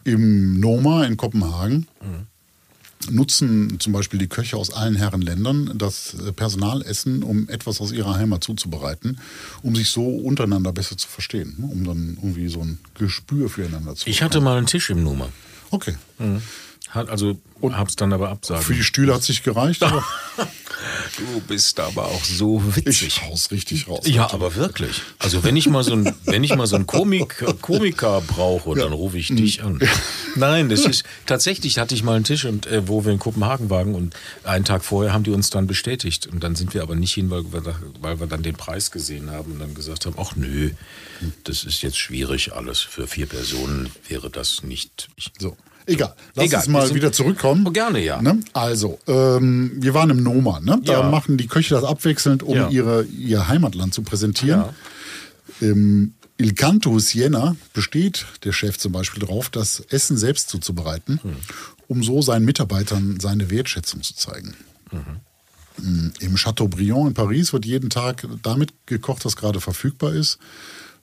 Im 0.04 0.60
Noma 0.60 1.04
in 1.04 1.16
Kopenhagen 1.16 1.86
nutzen 3.10 3.78
zum 3.80 3.92
Beispiel 3.92 4.18
die 4.18 4.28
Köche 4.28 4.56
aus 4.56 4.72
allen 4.72 4.96
Herrenländern 4.96 5.72
das 5.76 6.14
äh, 6.14 6.32
Personalessen, 6.32 7.22
um 7.22 7.48
etwas 7.48 7.80
aus 7.80 7.92
ihrer 7.92 8.14
Heimat 8.14 8.44
zuzubereiten, 8.44 9.18
um 9.62 9.74
sich 9.74 9.90
so 9.90 10.06
untereinander 10.06 10.72
besser 10.72 10.96
zu 10.96 11.08
verstehen, 11.08 11.54
ne? 11.58 11.66
um 11.66 11.84
dann 11.84 12.18
irgendwie 12.22 12.48
so 12.48 12.60
ein 12.60 12.78
Gespür 12.94 13.48
füreinander 13.48 13.94
zu 13.94 14.08
Ich 14.08 14.22
hatte 14.22 14.40
mal 14.40 14.58
einen 14.58 14.66
Tisch 14.66 14.90
im 14.90 15.02
Nummer. 15.02 15.28
Okay. 15.70 15.94
Hat 16.92 17.08
also 17.08 17.38
hab's 17.62 17.96
dann 17.96 18.12
aber 18.12 18.28
absagen. 18.28 18.62
Für 18.62 18.74
die 18.74 18.84
Stühle 18.84 19.14
hat 19.14 19.22
sich 19.22 19.42
gereicht, 19.42 19.82
aber 19.82 20.04
Du 21.16 21.40
bist 21.42 21.78
aber 21.80 22.06
auch 22.06 22.24
so 22.24 22.62
witzig. 22.76 23.06
ich 23.08 23.22
hau's 23.22 23.50
richtig 23.50 23.88
raus. 23.88 24.04
Ja, 24.04 24.32
aber 24.32 24.54
wirklich. 24.54 25.02
Also 25.18 25.44
wenn 25.44 25.56
ich 25.56 25.68
mal 25.68 25.84
so 25.84 25.92
ein, 25.92 26.14
wenn 26.24 26.42
ich 26.42 26.54
mal 26.54 26.66
so 26.66 26.76
einen 26.76 26.86
Komik, 26.86 27.44
Komiker 27.60 28.20
brauche, 28.20 28.74
dann 28.74 28.92
rufe 28.92 29.18
ich 29.18 29.28
dich 29.28 29.62
an. 29.62 29.80
Nein, 30.34 30.68
das 30.68 30.84
ist 30.84 31.04
tatsächlich 31.26 31.78
hatte 31.78 31.94
ich 31.94 32.02
mal 32.02 32.16
einen 32.16 32.24
Tisch 32.24 32.44
und 32.44 32.66
äh, 32.66 32.88
wo 32.88 33.04
wir 33.04 33.12
in 33.12 33.18
Kopenhagen 33.18 33.70
waren 33.70 33.94
und 33.94 34.14
einen 34.44 34.64
Tag 34.64 34.84
vorher 34.84 35.12
haben 35.12 35.24
die 35.24 35.30
uns 35.30 35.50
dann 35.50 35.66
bestätigt 35.66 36.26
und 36.26 36.42
dann 36.42 36.56
sind 36.56 36.74
wir 36.74 36.82
aber 36.82 36.94
nicht 36.94 37.12
hin, 37.14 37.30
weil 37.30 37.44
wir, 37.52 37.74
weil 38.00 38.20
wir 38.20 38.26
dann 38.26 38.42
den 38.42 38.56
Preis 38.56 38.90
gesehen 38.90 39.30
haben 39.30 39.52
und 39.52 39.60
dann 39.60 39.74
gesagt 39.74 40.06
haben, 40.06 40.16
ach 40.18 40.34
nö, 40.36 40.70
das 41.44 41.64
ist 41.64 41.82
jetzt 41.82 41.98
schwierig 41.98 42.52
alles 42.54 42.80
für 42.80 43.06
vier 43.06 43.26
Personen 43.26 43.90
wäre 44.08 44.30
das 44.30 44.62
nicht. 44.62 45.08
Ich, 45.16 45.30
So. 45.38 45.56
Egal, 45.86 46.14
lass 46.34 46.46
Egal, 46.46 46.60
uns 46.60 46.68
mal 46.68 46.86
sind- 46.86 46.94
wieder 46.94 47.12
zurückkommen. 47.12 47.64
Oh, 47.66 47.70
gerne, 47.70 48.02
ja. 48.04 48.20
Ne? 48.22 48.40
Also, 48.52 48.98
ähm, 49.06 49.72
wir 49.76 49.94
waren 49.94 50.10
im 50.10 50.22
Noma. 50.22 50.60
Ne? 50.60 50.80
Da 50.84 51.00
Ja. 51.00 51.10
machen 51.10 51.36
die 51.36 51.46
Köche 51.48 51.74
das 51.74 51.84
abwechselnd, 51.84 52.42
um 52.42 52.56
Ja. 52.56 52.68
ihre, 52.68 53.04
ihr 53.04 53.48
Heimatland 53.48 53.92
zu 53.94 54.02
präsentieren. 54.02 54.60
Ja. 54.60 54.74
Im 55.68 56.14
Il 56.38 56.54
Canto 56.54 56.98
Siena 56.98 57.56
besteht 57.72 58.26
der 58.44 58.52
Chef 58.52 58.78
zum 58.78 58.92
Beispiel 58.92 59.20
darauf, 59.20 59.48
das 59.50 59.80
Essen 59.90 60.16
selbst 60.16 60.48
zuzubereiten, 60.48 61.20
Hm. 61.22 61.36
um 61.88 62.02
so 62.02 62.22
seinen 62.22 62.44
Mitarbeitern 62.44 63.18
seine 63.20 63.50
Wertschätzung 63.50 64.02
zu 64.02 64.14
zeigen. 64.16 64.54
Mm, 65.78 66.08
Im 66.20 66.34
Chateaubriand 66.36 67.08
in 67.08 67.14
Paris 67.14 67.52
wird 67.52 67.64
jeden 67.64 67.90
Tag 67.90 68.26
damit 68.42 68.72
gekocht, 68.86 69.24
was 69.24 69.36
gerade 69.36 69.60
verfügbar 69.60 70.12
ist. 70.14 70.38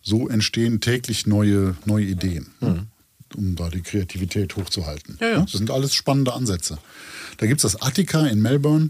So 0.02 0.30
entstehen 0.30 0.80
täglich 0.80 1.26
neue, 1.28 1.76
neue 1.86 2.06
Ideen, 2.06 2.48
ne? 2.62 2.86
Um 3.36 3.56
da 3.56 3.70
die 3.70 3.82
Kreativität 3.82 4.56
hochzuhalten. 4.56 5.18
Ja, 5.22 5.30
ja. 5.30 5.39
Das 5.42 5.52
sind 5.52 5.72
alles 5.72 5.94
spannende 5.94 6.34
Ansätze. 6.34 6.78
Da 7.38 7.48
gibt 7.48 7.63
es 7.63 7.72
das 7.72 7.82
Attica 7.82 8.26
in 8.28 8.42
Melbourne. 8.42 8.89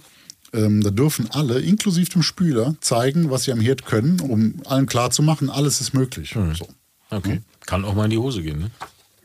Ähm, 0.51 0.81
da 0.81 0.89
dürfen 0.89 1.29
alle, 1.31 1.59
inklusive 1.59 2.09
dem 2.09 2.23
Spüler, 2.23 2.75
zeigen, 2.81 3.29
was 3.29 3.43
sie 3.43 3.51
am 3.51 3.59
Herd 3.61 3.85
können, 3.85 4.19
um 4.19 4.55
allen 4.65 4.87
klarzumachen, 4.87 5.49
alles 5.49 5.79
ist 5.79 5.93
möglich. 5.93 6.35
So. 6.57 6.67
Okay. 7.11 7.41
Kann 7.67 7.85
auch 7.85 7.93
mal 7.93 8.05
in 8.05 8.11
die 8.11 8.17
Hose 8.17 8.41
gehen, 8.41 8.59
ne? 8.59 8.71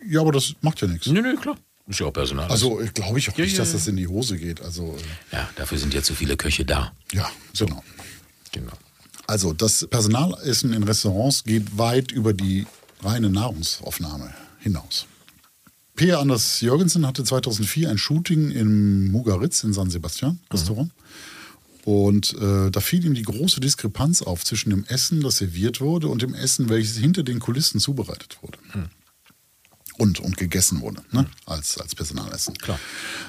Ja, 0.07 0.21
aber 0.21 0.33
das 0.33 0.55
macht 0.61 0.83
ja 0.83 0.87
nichts. 0.89 1.07
Nö, 1.07 1.23
nö, 1.23 1.35
klar. 1.37 1.57
Ist 1.87 2.01
ja 2.01 2.07
auch 2.07 2.13
Personal. 2.13 2.51
Also 2.51 2.81
glaube 2.95 3.19
ich 3.19 3.31
auch 3.31 3.39
Ja, 3.39 3.45
nicht, 3.45 3.55
ja, 3.55 3.59
dass 3.61 3.69
ja. 3.69 3.75
das 3.79 3.87
in 3.89 3.97
die 3.97 4.07
Hose 4.07 4.37
geht. 4.37 4.61
Also 4.63 4.97
äh, 5.33 5.37
ja, 5.37 5.49
dafür 5.57 5.79
sind 5.79 5.95
jetzt 5.95 6.07
so 6.07 6.15
viele 6.15 6.37
Köche 6.37 6.65
da. 6.65 6.93
ja, 7.13 7.31
genau. 7.59 7.83
Genau. 8.53 8.73
Also 9.27 9.53
das 9.55 9.87
Personalessen 9.87 10.73
in 10.75 10.83
Restaurants 10.83 11.45
geht 11.45 11.79
weit 11.79 12.13
über 12.13 12.33
die 12.35 12.67
reine 13.03 13.31
Nahrungsaufnahme 13.31 14.33
hinaus. 14.65 15.07
Peer 15.95 16.19
Anders 16.19 16.61
Jürgensen 16.61 17.07
hatte 17.07 17.23
2004 17.23 17.89
ein 17.89 17.99
Shooting 17.99 18.51
im 18.51 19.13
Mugaritz 19.13 19.63
in 19.63 19.73
San 19.73 19.91
Sebastian 19.91 20.41
Restaurant. 20.53 20.91
Und 21.85 22.35
äh, 22.41 22.71
da 22.71 22.81
fiel 22.81 23.05
ihm 23.05 23.15
die 23.15 23.23
große 23.23 23.61
Diskrepanz 23.61 24.23
auf 24.23 24.45
zwischen 24.45 24.71
dem 24.71 24.85
Essen, 24.87 25.21
das 25.21 25.37
serviert 25.37 25.81
wurde, 25.81 26.09
und 26.09 26.23
dem 26.23 26.35
Essen, 26.35 26.69
welches 26.69 26.97
hinter 26.97 27.23
den 27.23 27.39
Kulissen 27.39 27.79
zubereitet 27.79 28.39
wurde. 28.41 28.59
Und, 29.97 30.19
und 30.19 30.37
gegessen 30.37 30.81
wurde, 30.81 31.03
ne? 31.13 31.27
als, 31.47 31.79
als 31.79 31.95
Personalessen. 31.95 32.59
Klar. 32.59 32.81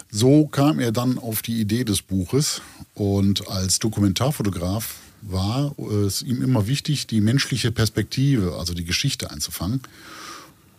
So 0.10 0.48
kam 0.48 0.80
er 0.80 0.91
dann 0.91 1.19
auf 1.19 1.43
die 1.43 1.60
Idee 1.60 1.84
des 1.84 2.02
Buches 2.02 2.62
und 2.95 3.48
als 3.48 3.78
Dokumentarfotograf 3.78 4.95
war 5.21 5.78
es 5.80 6.24
ihm 6.24 6.41
immer 6.41 6.65
wichtig, 6.65 7.06
die 7.06 7.21
menschliche 7.21 7.71
Perspektive, 7.71 8.56
also 8.58 8.74
die 8.74 8.86
Geschichte 8.86 9.30
einzufangen. 9.30 9.82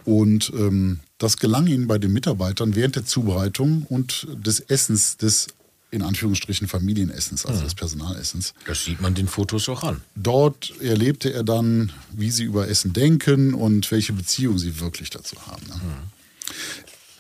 Und 0.07 0.51
ähm, 0.57 1.01
das 1.19 1.37
gelang 1.37 1.67
ihm 1.67 1.87
bei 1.87 1.99
den 1.99 2.13
Mitarbeitern 2.13 2.75
während 2.75 2.97
der 2.97 3.05
Zubereitung 3.05 3.83
und 3.89 4.27
des 4.35 4.61
Essens, 4.61 5.17
des 5.19 5.49
in 5.91 6.03
Anführungsstrichen 6.03 6.67
Familienessens, 6.69 7.47
also 7.47 7.63
des 7.63 7.75
Personalessens. 7.75 8.55
Das 8.67 8.85
sieht 8.85 9.01
man 9.01 9.15
den 9.15 9.29
Fotos 9.29 9.69
auch 9.69 9.83
an. 9.85 10.01
Dort 10.15 10.73
erlebte 10.81 11.33
er 11.33 11.43
dann, 11.45 11.93
wie 12.13 12.31
sie 12.31 12.43
über 12.45 12.69
Essen 12.69 12.93
denken 12.93 13.55
und 13.55 13.91
welche 13.93 14.13
Beziehung 14.13 14.59
sie 14.59 14.81
wirklich 14.81 15.11
dazu 15.11 15.37
haben. 15.47 15.63
Ne? 15.69 15.81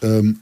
Ähm, 0.02 0.40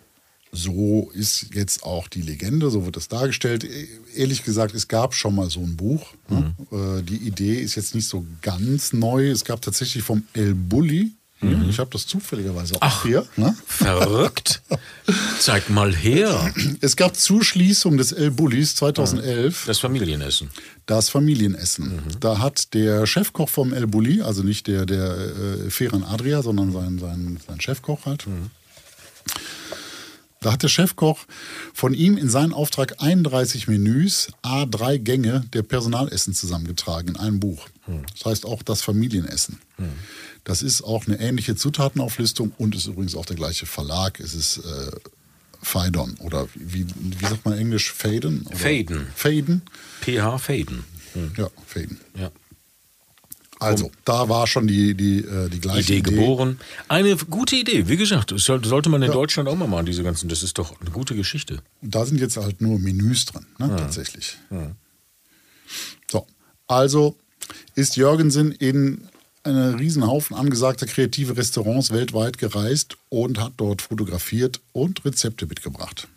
so 0.52 1.10
ist 1.14 1.48
jetzt 1.54 1.82
auch 1.82 2.08
die 2.08 2.22
Legende, 2.22 2.70
so 2.70 2.84
wird 2.84 2.96
das 2.96 3.08
dargestellt. 3.08 3.64
E- 3.64 3.88
Ehrlich 4.14 4.42
gesagt, 4.44 4.74
es 4.74 4.88
gab 4.88 5.14
schon 5.14 5.34
mal 5.34 5.50
so 5.50 5.60
ein 5.60 5.76
Buch. 5.76 6.06
Ne? 6.28 6.54
Äh, 6.72 7.02
die 7.02 7.16
Idee 7.18 7.56
ist 7.60 7.74
jetzt 7.74 7.94
nicht 7.94 8.08
so 8.08 8.24
ganz 8.42 8.92
neu. 8.92 9.30
Es 9.30 9.44
gab 9.44 9.60
tatsächlich 9.62 10.02
vom 10.02 10.22
El 10.32 10.54
Bulli, 10.54 11.12
hier, 11.48 11.68
ich 11.68 11.78
habe 11.78 11.90
das 11.90 12.06
zufälligerweise 12.06 12.74
auch 12.76 12.80
Ach. 12.82 13.02
hier. 13.02 13.26
Ne? 13.36 13.54
Verrückt. 13.66 14.62
Zeig 15.38 15.70
mal 15.70 15.94
her. 15.94 16.52
Es 16.80 16.96
gab 16.96 17.16
Zuschließung 17.16 17.96
des 17.96 18.12
El 18.12 18.30
Bullis 18.30 18.74
2011. 18.76 19.64
Das 19.66 19.78
Familienessen. 19.78 20.50
Das 20.86 21.08
Familienessen. 21.08 22.02
Da 22.20 22.38
hat 22.38 22.74
der 22.74 23.06
Chefkoch 23.06 23.48
vom 23.48 23.72
El 23.72 23.86
Bulli, 23.86 24.22
also 24.22 24.42
nicht 24.42 24.66
der, 24.66 24.86
der 24.86 25.16
äh, 25.16 25.70
Ferran 25.70 26.02
Adria, 26.02 26.42
sondern 26.42 26.72
sein, 26.72 26.98
sein, 26.98 27.38
sein 27.46 27.60
Chefkoch 27.60 28.06
halt. 28.06 28.26
Da 30.44 30.52
hat 30.52 30.62
der 30.62 30.68
Chefkoch 30.68 31.20
von 31.72 31.94
ihm 31.94 32.18
in 32.18 32.28
seinen 32.28 32.52
Auftrag 32.52 33.02
31 33.02 33.66
Menüs, 33.66 34.28
A 34.42 34.66
drei 34.66 34.98
Gänge 34.98 35.44
der 35.54 35.62
Personalessen 35.62 36.34
zusammengetragen 36.34 37.14
in 37.14 37.16
einem 37.16 37.40
Buch. 37.40 37.66
Das 37.86 38.24
heißt 38.24 38.46
auch 38.46 38.62
das 38.62 38.80
Familienessen. 38.82 39.58
Das 40.44 40.62
ist 40.62 40.82
auch 40.82 41.06
eine 41.06 41.18
ähnliche 41.20 41.54
Zutatenauflistung 41.56 42.52
und 42.58 42.74
ist 42.74 42.86
übrigens 42.86 43.14
auch 43.14 43.26
der 43.26 43.36
gleiche 43.36 43.66
Verlag. 43.66 44.20
Es 44.20 44.34
ist 44.34 44.58
äh, 44.58 44.90
Phaidon 45.62 46.14
oder 46.20 46.46
wie, 46.54 46.86
wie 46.86 47.26
sagt 47.26 47.44
man 47.44 47.54
in 47.54 47.60
Englisch? 47.60 47.92
Faden? 47.92 48.42
Oder- 48.46 48.56
Faden. 48.56 49.06
Faden? 49.14 49.62
PH 50.02 50.38
Faden. 50.38 50.84
Ja, 51.36 51.48
Faden. 51.66 51.98
Ja. 52.18 52.30
Also, 53.60 53.90
da 54.04 54.28
war 54.28 54.46
schon 54.46 54.66
die, 54.66 54.94
die, 54.94 55.18
äh, 55.20 55.48
die 55.48 55.60
gleiche 55.60 55.94
Idee 55.94 55.98
Idee. 55.98 56.10
geboren. 56.16 56.58
Eine 56.88 57.16
gute 57.16 57.56
Idee. 57.56 57.88
Wie 57.88 57.96
gesagt, 57.96 58.32
das 58.32 58.42
soll- 58.44 58.64
sollte 58.64 58.90
man 58.90 59.00
in 59.02 59.12
Deutschland 59.12 59.48
auch 59.48 59.56
mal 59.56 59.68
machen, 59.68 59.86
diese 59.86 60.02
ganzen. 60.02 60.28
Das 60.28 60.42
ist 60.42 60.58
doch 60.58 60.78
eine 60.80 60.90
gute 60.90 61.14
Geschichte. 61.14 61.62
Da 61.80 62.04
sind 62.04 62.20
jetzt 62.20 62.36
halt 62.36 62.60
nur 62.60 62.78
Menüs 62.78 63.24
drin, 63.26 63.46
ne, 63.58 63.68
tatsächlich. 63.76 64.36
So, 66.10 66.26
also 66.66 67.16
ist 67.74 67.96
Jürgensen 67.96 68.52
in 68.52 69.08
einen 69.44 69.74
Riesenhaufen 69.74 70.36
angesagter 70.36 70.86
kreative 70.86 71.36
Restaurants 71.36 71.90
weltweit 71.90 72.38
gereist 72.38 72.96
und 73.10 73.40
hat 73.40 73.52
dort 73.58 73.82
fotografiert 73.82 74.60
und 74.72 75.04
Rezepte 75.04 75.46
mitgebracht. 75.46 76.08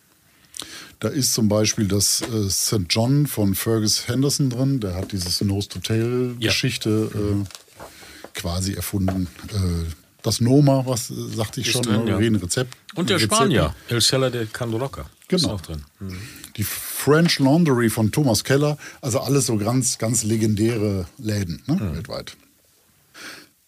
Da 1.00 1.10
ist 1.10 1.34
zum 1.34 1.48
Beispiel 1.48 1.88
das 1.88 2.22
äh, 2.22 2.50
St. 2.50 2.86
John 2.90 3.28
von 3.28 3.54
Fergus 3.54 4.08
Henderson 4.08 4.50
drin. 4.50 4.80
Der 4.80 4.96
hat 4.96 5.12
diese 5.12 5.46
Nose 5.46 5.70
to 5.70 5.80
Tail-Geschichte 5.80 7.12
äh, 7.14 8.30
quasi 8.34 8.74
erfunden. 8.74 9.28
Äh, 9.50 9.92
das 10.24 10.42
Noma, 10.42 10.84
was 10.88 11.12
äh, 11.12 11.14
sagte 11.36 11.62
ich 11.62 11.68
Ist 11.68 11.74
schon, 11.74 11.84
drin, 11.84 12.06
ne, 12.06 12.12
ja. 12.12 12.40
Rezept. 12.40 12.76
Und 12.96 13.10
der 13.10 13.18
Rezepte. 13.18 13.36
Spanier, 13.36 13.76
El 13.90 14.02
Celler 14.02 14.32
de 14.32 14.48
Candoloca. 14.48 15.08
Ist 15.30 15.42
Genau. 15.44 15.56
auch 15.56 15.62
drin. 15.62 15.84
Die 16.56 16.64
French 16.64 17.40
Laundry 17.40 17.90
von 17.90 18.12
Thomas 18.12 18.44
Keller, 18.44 18.78
also 19.02 19.20
alles 19.20 19.46
so 19.48 19.58
ganz, 19.58 19.98
ganz 19.98 20.24
legendäre 20.24 21.06
Läden 21.18 21.62
ne, 21.68 21.80
weltweit. 21.96 22.38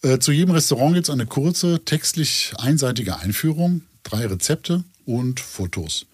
Äh, 0.02 0.18
zu 0.18 0.32
jedem 0.32 0.52
Restaurant 0.54 0.94
gibt 0.94 1.06
es 1.08 1.10
eine 1.12 1.26
kurze, 1.26 1.84
textlich 1.84 2.54
einseitige 2.56 3.18
Einführung, 3.18 3.82
drei 4.02 4.26
Rezepte 4.26 4.84
und 5.04 5.40
Fotos. 5.40 6.06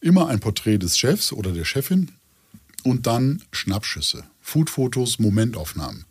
Immer 0.00 0.28
ein 0.28 0.40
Porträt 0.40 0.78
des 0.78 0.98
Chefs 0.98 1.32
oder 1.32 1.52
der 1.52 1.64
Chefin 1.64 2.10
und 2.82 3.06
dann 3.06 3.42
Schnappschüsse, 3.52 4.24
Foodfotos, 4.42 5.18
Momentaufnahmen. 5.18 6.04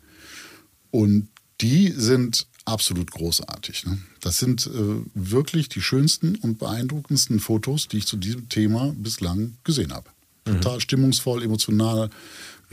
Und 0.90 1.28
die 1.60 1.92
sind 1.92 2.46
absolut 2.64 3.10
großartig. 3.10 3.86
Ne? 3.86 3.98
Das 4.20 4.38
sind 4.38 4.66
äh, 4.66 4.70
wirklich 5.14 5.68
die 5.68 5.80
schönsten 5.80 6.36
und 6.36 6.58
beeindruckendsten 6.58 7.40
Fotos, 7.40 7.88
die 7.88 7.98
ich 7.98 8.06
zu 8.06 8.16
diesem 8.16 8.48
Thema 8.48 8.94
bislang 8.96 9.56
gesehen 9.64 9.92
habe. 9.92 10.08
Total 10.44 10.80
stimmungsvoll, 10.80 11.42
emotional, 11.42 12.10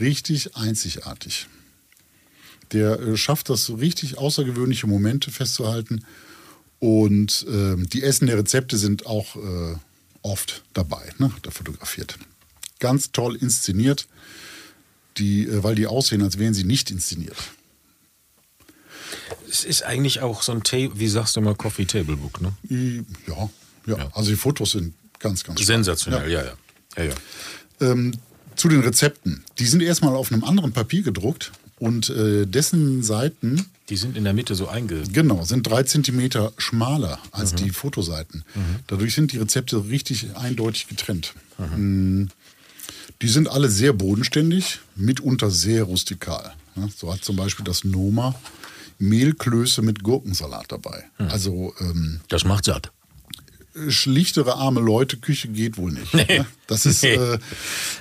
richtig 0.00 0.56
einzigartig. 0.56 1.46
Der 2.72 3.00
äh, 3.00 3.16
schafft 3.16 3.48
das, 3.48 3.64
so 3.64 3.74
richtig 3.74 4.18
außergewöhnliche 4.18 4.86
Momente 4.86 5.30
festzuhalten. 5.30 6.04
Und 6.78 7.46
ähm, 7.48 7.88
die 7.88 8.02
Essen 8.02 8.26
der 8.26 8.38
Rezepte 8.38 8.78
sind 8.78 9.06
auch 9.06 9.36
äh, 9.36 9.76
oft 10.22 10.62
dabei, 10.72 11.12
ne? 11.18 11.30
er 11.44 11.52
fotografiert. 11.52 12.18
Ganz 12.78 13.12
toll 13.12 13.36
inszeniert, 13.36 14.08
die, 15.18 15.46
äh, 15.46 15.62
weil 15.62 15.74
die 15.74 15.86
aussehen, 15.86 16.22
als 16.22 16.38
wären 16.38 16.54
sie 16.54 16.64
nicht 16.64 16.90
inszeniert. 16.90 17.36
Es 19.50 19.64
ist 19.64 19.82
eigentlich 19.84 20.20
auch 20.20 20.42
so 20.42 20.52
ein, 20.52 20.62
Ta 20.62 20.76
wie 20.94 21.08
sagst 21.08 21.36
du 21.36 21.40
mal, 21.40 21.54
Coffee 21.54 21.84
Table 21.86 22.16
Book, 22.16 22.40
ne? 22.40 22.52
Ja, 23.26 23.48
ja, 23.86 23.98
Ja. 23.98 24.10
also 24.14 24.30
die 24.30 24.36
Fotos 24.36 24.72
sind 24.72 24.94
ganz, 25.18 25.44
ganz. 25.44 25.60
Sensationell, 25.64 26.30
ja, 26.30 26.42
ja. 26.44 26.52
ja, 26.96 27.04
ja. 27.04 27.14
Ähm, 27.80 28.12
zu 28.56 28.68
den 28.68 28.80
Rezepten. 28.80 29.42
Die 29.58 29.66
sind 29.66 29.82
erstmal 29.82 30.14
auf 30.14 30.32
einem 30.32 30.44
anderen 30.44 30.72
Papier 30.72 31.02
gedruckt 31.02 31.52
und 31.78 32.10
äh, 32.10 32.46
dessen 32.46 33.02
Seiten, 33.02 33.64
Die 33.88 33.96
sind 33.96 34.16
in 34.16 34.24
der 34.24 34.34
Mitte 34.34 34.54
so 34.54 34.68
einge... 34.68 35.02
genau, 35.10 35.44
sind 35.44 35.66
drei 35.66 35.82
Zentimeter 35.82 36.52
schmaler 36.58 37.16
Mhm. 37.16 37.28
als 37.32 37.54
die 37.54 37.70
Fotoseiten. 37.70 38.44
Dadurch 38.86 39.14
sind 39.14 39.32
die 39.32 39.38
Rezepte 39.38 39.88
richtig 39.88 40.36
eindeutig 40.36 40.88
getrennt. 40.88 41.32
Mm, 41.76 42.26
Die 43.22 43.28
sind 43.28 43.48
alle 43.48 43.68
sehr 43.70 43.92
bodenständig, 43.92 44.80
mitunter 44.94 45.50
sehr 45.50 45.84
rustikal. 45.84 46.52
ne? 46.76 46.88
So 46.96 47.12
hat 47.12 47.24
zum 47.24 47.36
Beispiel 47.36 47.64
das 47.64 47.84
Noma 47.84 48.34
Mehlklöße 49.00 49.82
mit 49.82 50.02
Gurkensalat 50.02 50.66
dabei. 50.68 51.04
Mhm. 51.18 51.28
Also 51.28 51.74
ähm, 51.80 52.20
Das 52.28 52.44
macht 52.44 52.64
satt. 52.64 52.92
Schlichtere 53.88 54.56
arme 54.56 54.80
Leute 54.80 55.16
Küche 55.16 55.48
geht 55.48 55.76
wohl 55.76 55.92
nicht. 55.92 56.12
Ne? 56.14 56.46
Das 56.66 56.86
ist 56.86 57.02
äh, 57.04 57.38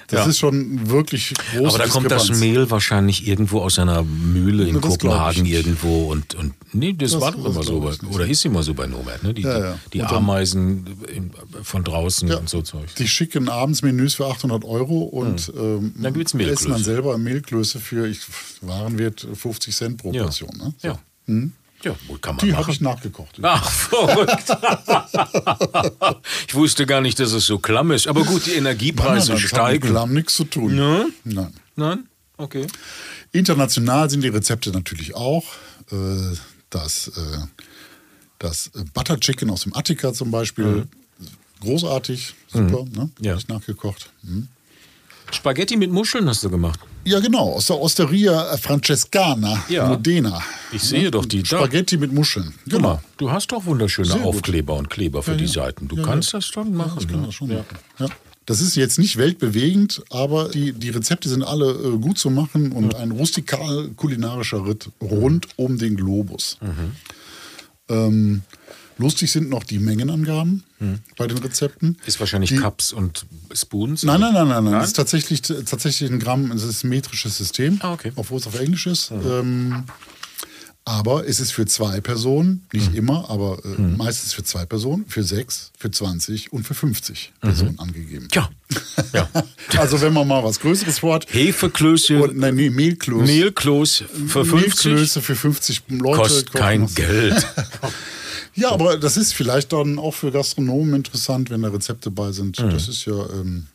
das 0.07 0.19
Ja. 0.19 0.25
ist 0.25 0.39
schon 0.39 0.89
wirklich 0.89 1.33
groß. 1.55 1.75
Aber 1.75 1.83
da 1.85 1.89
kommt 1.89 2.09
das 2.11 2.29
Mehl 2.39 2.69
wahrscheinlich 2.71 3.27
irgendwo 3.27 3.61
aus 3.61 3.77
einer 3.79 4.03
Mühle 4.03 4.67
in 4.67 4.81
das 4.81 4.97
Kopenhagen 4.99 5.45
irgendwo 5.45 6.11
und, 6.11 6.35
und 6.35 6.53
nee, 6.73 6.93
das, 6.93 7.11
Das- 7.11 7.21
war 7.21 7.31
doch 7.31 7.45
immer 7.45 7.63
so 7.63 7.79
bei, 7.79 7.93
oder 8.13 8.27
ist 8.27 8.45
immer 8.45 8.63
so 8.63 8.73
bei 8.73 8.87
Nomad, 8.87 9.23
ne? 9.23 9.33
Die, 9.33 9.41
Ja, 9.43 9.59
ja. 9.59 9.79
die 9.93 9.99
dann- 9.99 10.07
Ameisen 10.15 10.85
von 11.63 11.83
draußen 11.83 12.31
und 12.31 12.49
so 12.49 12.61
Zeug. 12.61 12.93
Die 12.97 13.07
schicken 13.07 13.49
Abendsmenüs 13.49 14.15
für 14.15 14.25
800 14.27 14.63
Euro 14.65 14.99
und 15.03 15.51
ähm, 15.57 15.93
Dann 16.01 16.13
gibt's 16.13 16.33
essen 16.33 16.71
dann 16.71 16.83
selber 16.83 17.17
Mehlklöße 17.17 17.79
für 17.79 18.07
ich, 18.07 18.19
Warenwert 18.61 19.27
50 19.33 19.75
Cent 19.75 19.97
pro. 19.97 20.11
Portion. 20.11 20.49
Ne? 20.57 20.73
So. 20.77 20.87
Ja. 20.87 20.99
Ja, 21.83 21.95
wohl 22.07 22.19
kann 22.19 22.35
man 22.35 22.45
Die 22.45 22.55
habe 22.55 22.71
ich 22.71 22.81
nachgekocht. 22.81 23.39
Ach, 23.41 23.69
verrückt. 23.71 24.49
ich 26.47 26.55
wusste 26.55 26.85
gar 26.85 27.01
nicht, 27.01 27.19
dass 27.19 27.31
es 27.31 27.45
so 27.45 27.59
klamm 27.59 27.91
ist. 27.91 28.07
Aber 28.07 28.23
gut, 28.23 28.45
die 28.45 28.53
Energiepreise 28.53 29.15
das 29.15 29.29
hat 29.29 29.35
mit 29.37 29.49
steigen. 29.49 29.89
Klamm 29.89 30.13
nichts 30.13 30.35
zu 30.35 30.43
tun. 30.43 30.75
Ne? 30.75 31.05
Nein. 31.23 31.53
Nein? 31.75 32.07
Okay. 32.37 32.67
International 33.31 34.09
sind 34.09 34.23
die 34.23 34.29
Rezepte 34.29 34.71
natürlich 34.71 35.15
auch. 35.15 35.45
Äh, 35.91 36.35
das, 36.69 37.07
äh, 37.09 37.37
das 38.39 38.71
Butter 38.93 39.19
Chicken 39.19 39.49
aus 39.49 39.61
dem 39.61 39.75
Attica 39.75 40.13
zum 40.13 40.31
Beispiel. 40.31 40.87
Großartig, 41.61 42.35
super. 42.47 42.85
Ne? 42.85 43.05
Mhm. 43.05 43.11
Ja. 43.19 43.33
Hab 43.33 43.39
ich 43.39 43.47
nachgekocht. 43.47 44.11
Mhm. 44.23 44.47
Spaghetti 45.31 45.77
mit 45.77 45.91
Muscheln 45.91 46.27
hast 46.27 46.43
du 46.43 46.49
gemacht. 46.49 46.79
Ja, 47.05 47.19
genau, 47.19 47.53
aus 47.53 47.67
der 47.67 47.79
Osteria 47.79 48.57
Francescana 48.57 49.63
Ja. 49.69 49.87
Modena. 49.87 50.41
Ich 50.71 50.83
sehe 50.83 51.09
doch 51.09 51.25
die 51.25 51.41
da. 51.43 51.57
Spaghetti 51.57 51.97
mit 51.97 52.13
Muscheln. 52.13 52.53
Guck 52.65 52.73
Genau. 52.73 52.87
mal, 52.95 53.01
du 53.17 53.31
hast 53.31 53.51
doch 53.51 53.65
wunderschöne 53.65 54.07
Sehr 54.07 54.17
gut. 54.17 54.25
Aufkleber 54.35 54.75
und 54.75 54.89
Kleber 54.89 55.23
für 55.23 55.31
Ja, 55.31 55.37
die 55.37 55.45
ja. 55.45 55.51
Seiten. 55.51 55.87
Du 55.87 55.95
Ja, 55.97 56.03
kannst 56.03 56.33
ja. 56.33 56.39
das 56.39 56.45
schon 56.47 56.73
machen. 56.75 56.97
Ich 56.99 57.07
kann 57.07 57.21
ne? 57.21 57.25
das 57.27 57.35
schon 57.35 57.49
ja. 57.49 57.57
machen. 57.59 57.77
Ja. 57.99 58.07
Das 58.45 58.61
ist 58.61 58.75
jetzt 58.75 58.97
nicht 58.99 59.17
weltbewegend, 59.17 60.01
aber 60.09 60.49
die, 60.49 60.73
die 60.73 60.89
Rezepte 60.89 61.29
sind 61.29 61.43
alle 61.43 61.69
äh, 61.71 61.97
gut 61.99 62.17
zu 62.17 62.29
machen 62.31 62.71
und 62.71 62.95
ein 62.95 63.11
rustikal 63.11 63.89
kulinarischer 63.95 64.65
Ritt 64.65 64.89
rund 65.01 65.47
um 65.55 65.77
den 65.77 65.95
Globus. 65.95 66.57
Mhm. 66.61 66.91
Ähm, 67.89 68.41
lustig 68.99 69.31
sind 69.31 69.49
noch 69.49 69.63
die 69.63 69.79
Mengenangaben 69.79 70.63
bei 71.17 71.25
den 71.25 71.39
Rezepten. 71.39 71.97
Ist 72.05 72.19
wahrscheinlich 72.19 72.51
Die- 72.51 72.57
Cups 72.57 72.93
und 72.93 73.25
Spoons. 73.51 74.03
Nein, 74.03 74.19
nein, 74.21 74.33
nein, 74.33 74.47
nein, 74.47 74.63
nein. 74.65 74.73
Das 74.73 74.87
ist 74.89 74.93
tatsächlich, 74.95 75.41
tatsächlich 75.41 76.09
ein 76.11 76.19
Gramm, 76.19 76.51
es 76.51 76.63
ist 76.63 76.83
ein 76.83 76.89
metrisches 76.89 77.37
System, 77.37 77.79
Ah, 77.81 77.93
okay. 77.93 78.11
obwohl 78.15 78.37
es 78.39 78.45
auf 78.45 78.59
Englisch 78.59 78.85
ist. 78.87 79.09
Ähm, 79.11 79.85
aber 80.85 81.27
es 81.27 81.39
ist 81.39 81.51
für 81.51 81.65
zwei 81.67 82.01
Personen, 82.01 82.65
Hm. 82.71 82.79
nicht 82.79 82.95
immer, 82.95 83.29
aber 83.29 83.59
äh, 83.63 83.79
meistens 83.79 84.33
für 84.33 84.43
zwei 84.43 84.65
Personen, 84.65 85.05
für 85.07 85.21
sechs, 85.23 85.71
für 85.77 85.91
20 85.91 86.51
und 86.51 86.63
für 86.65 86.73
50 86.73 87.31
Personen 87.41 87.77
angegeben. 87.77 88.23
Mhm. 88.25 88.29
Tja. 88.29 88.49
Ja. 89.13 89.29
Also 89.77 90.01
wenn 90.01 90.13
man 90.13 90.27
mal 90.27 90.43
was 90.43 90.59
Größeres 90.59 90.97
vorhat. 90.99 91.27
Hefeklöße, 91.31 92.23
Und, 92.23 92.37
nein, 92.37 92.55
nee, 92.55 92.71
Mehlklöße. 92.71 93.23
Mehlkloß 93.31 94.03
für 94.27 94.43
50 94.43 94.85
Mehlklöße 94.91 95.21
für 95.21 95.35
50 95.35 95.83
Leute. 95.89 96.17
kostet 96.17 96.53
kein. 96.53 96.87
Geld. 96.95 97.45
Ja, 98.59 98.71
aber 98.71 98.97
das 98.97 99.17
ist 99.17 99.33
vielleicht 99.33 99.71
dann 99.73 99.99
auch 99.99 100.13
für 100.13 100.31
Gastronomen 100.31 100.95
interessant, 100.95 101.49
wenn 101.49 101.61
da 101.61 101.69
Rezepte 101.69 102.11
bei 102.11 102.31
sind. 102.31 102.59
Mhm. 102.59 102.69
Das 102.71 102.87
ist 102.87 103.05
ja. 103.05 103.13
Ähm, 103.13 103.67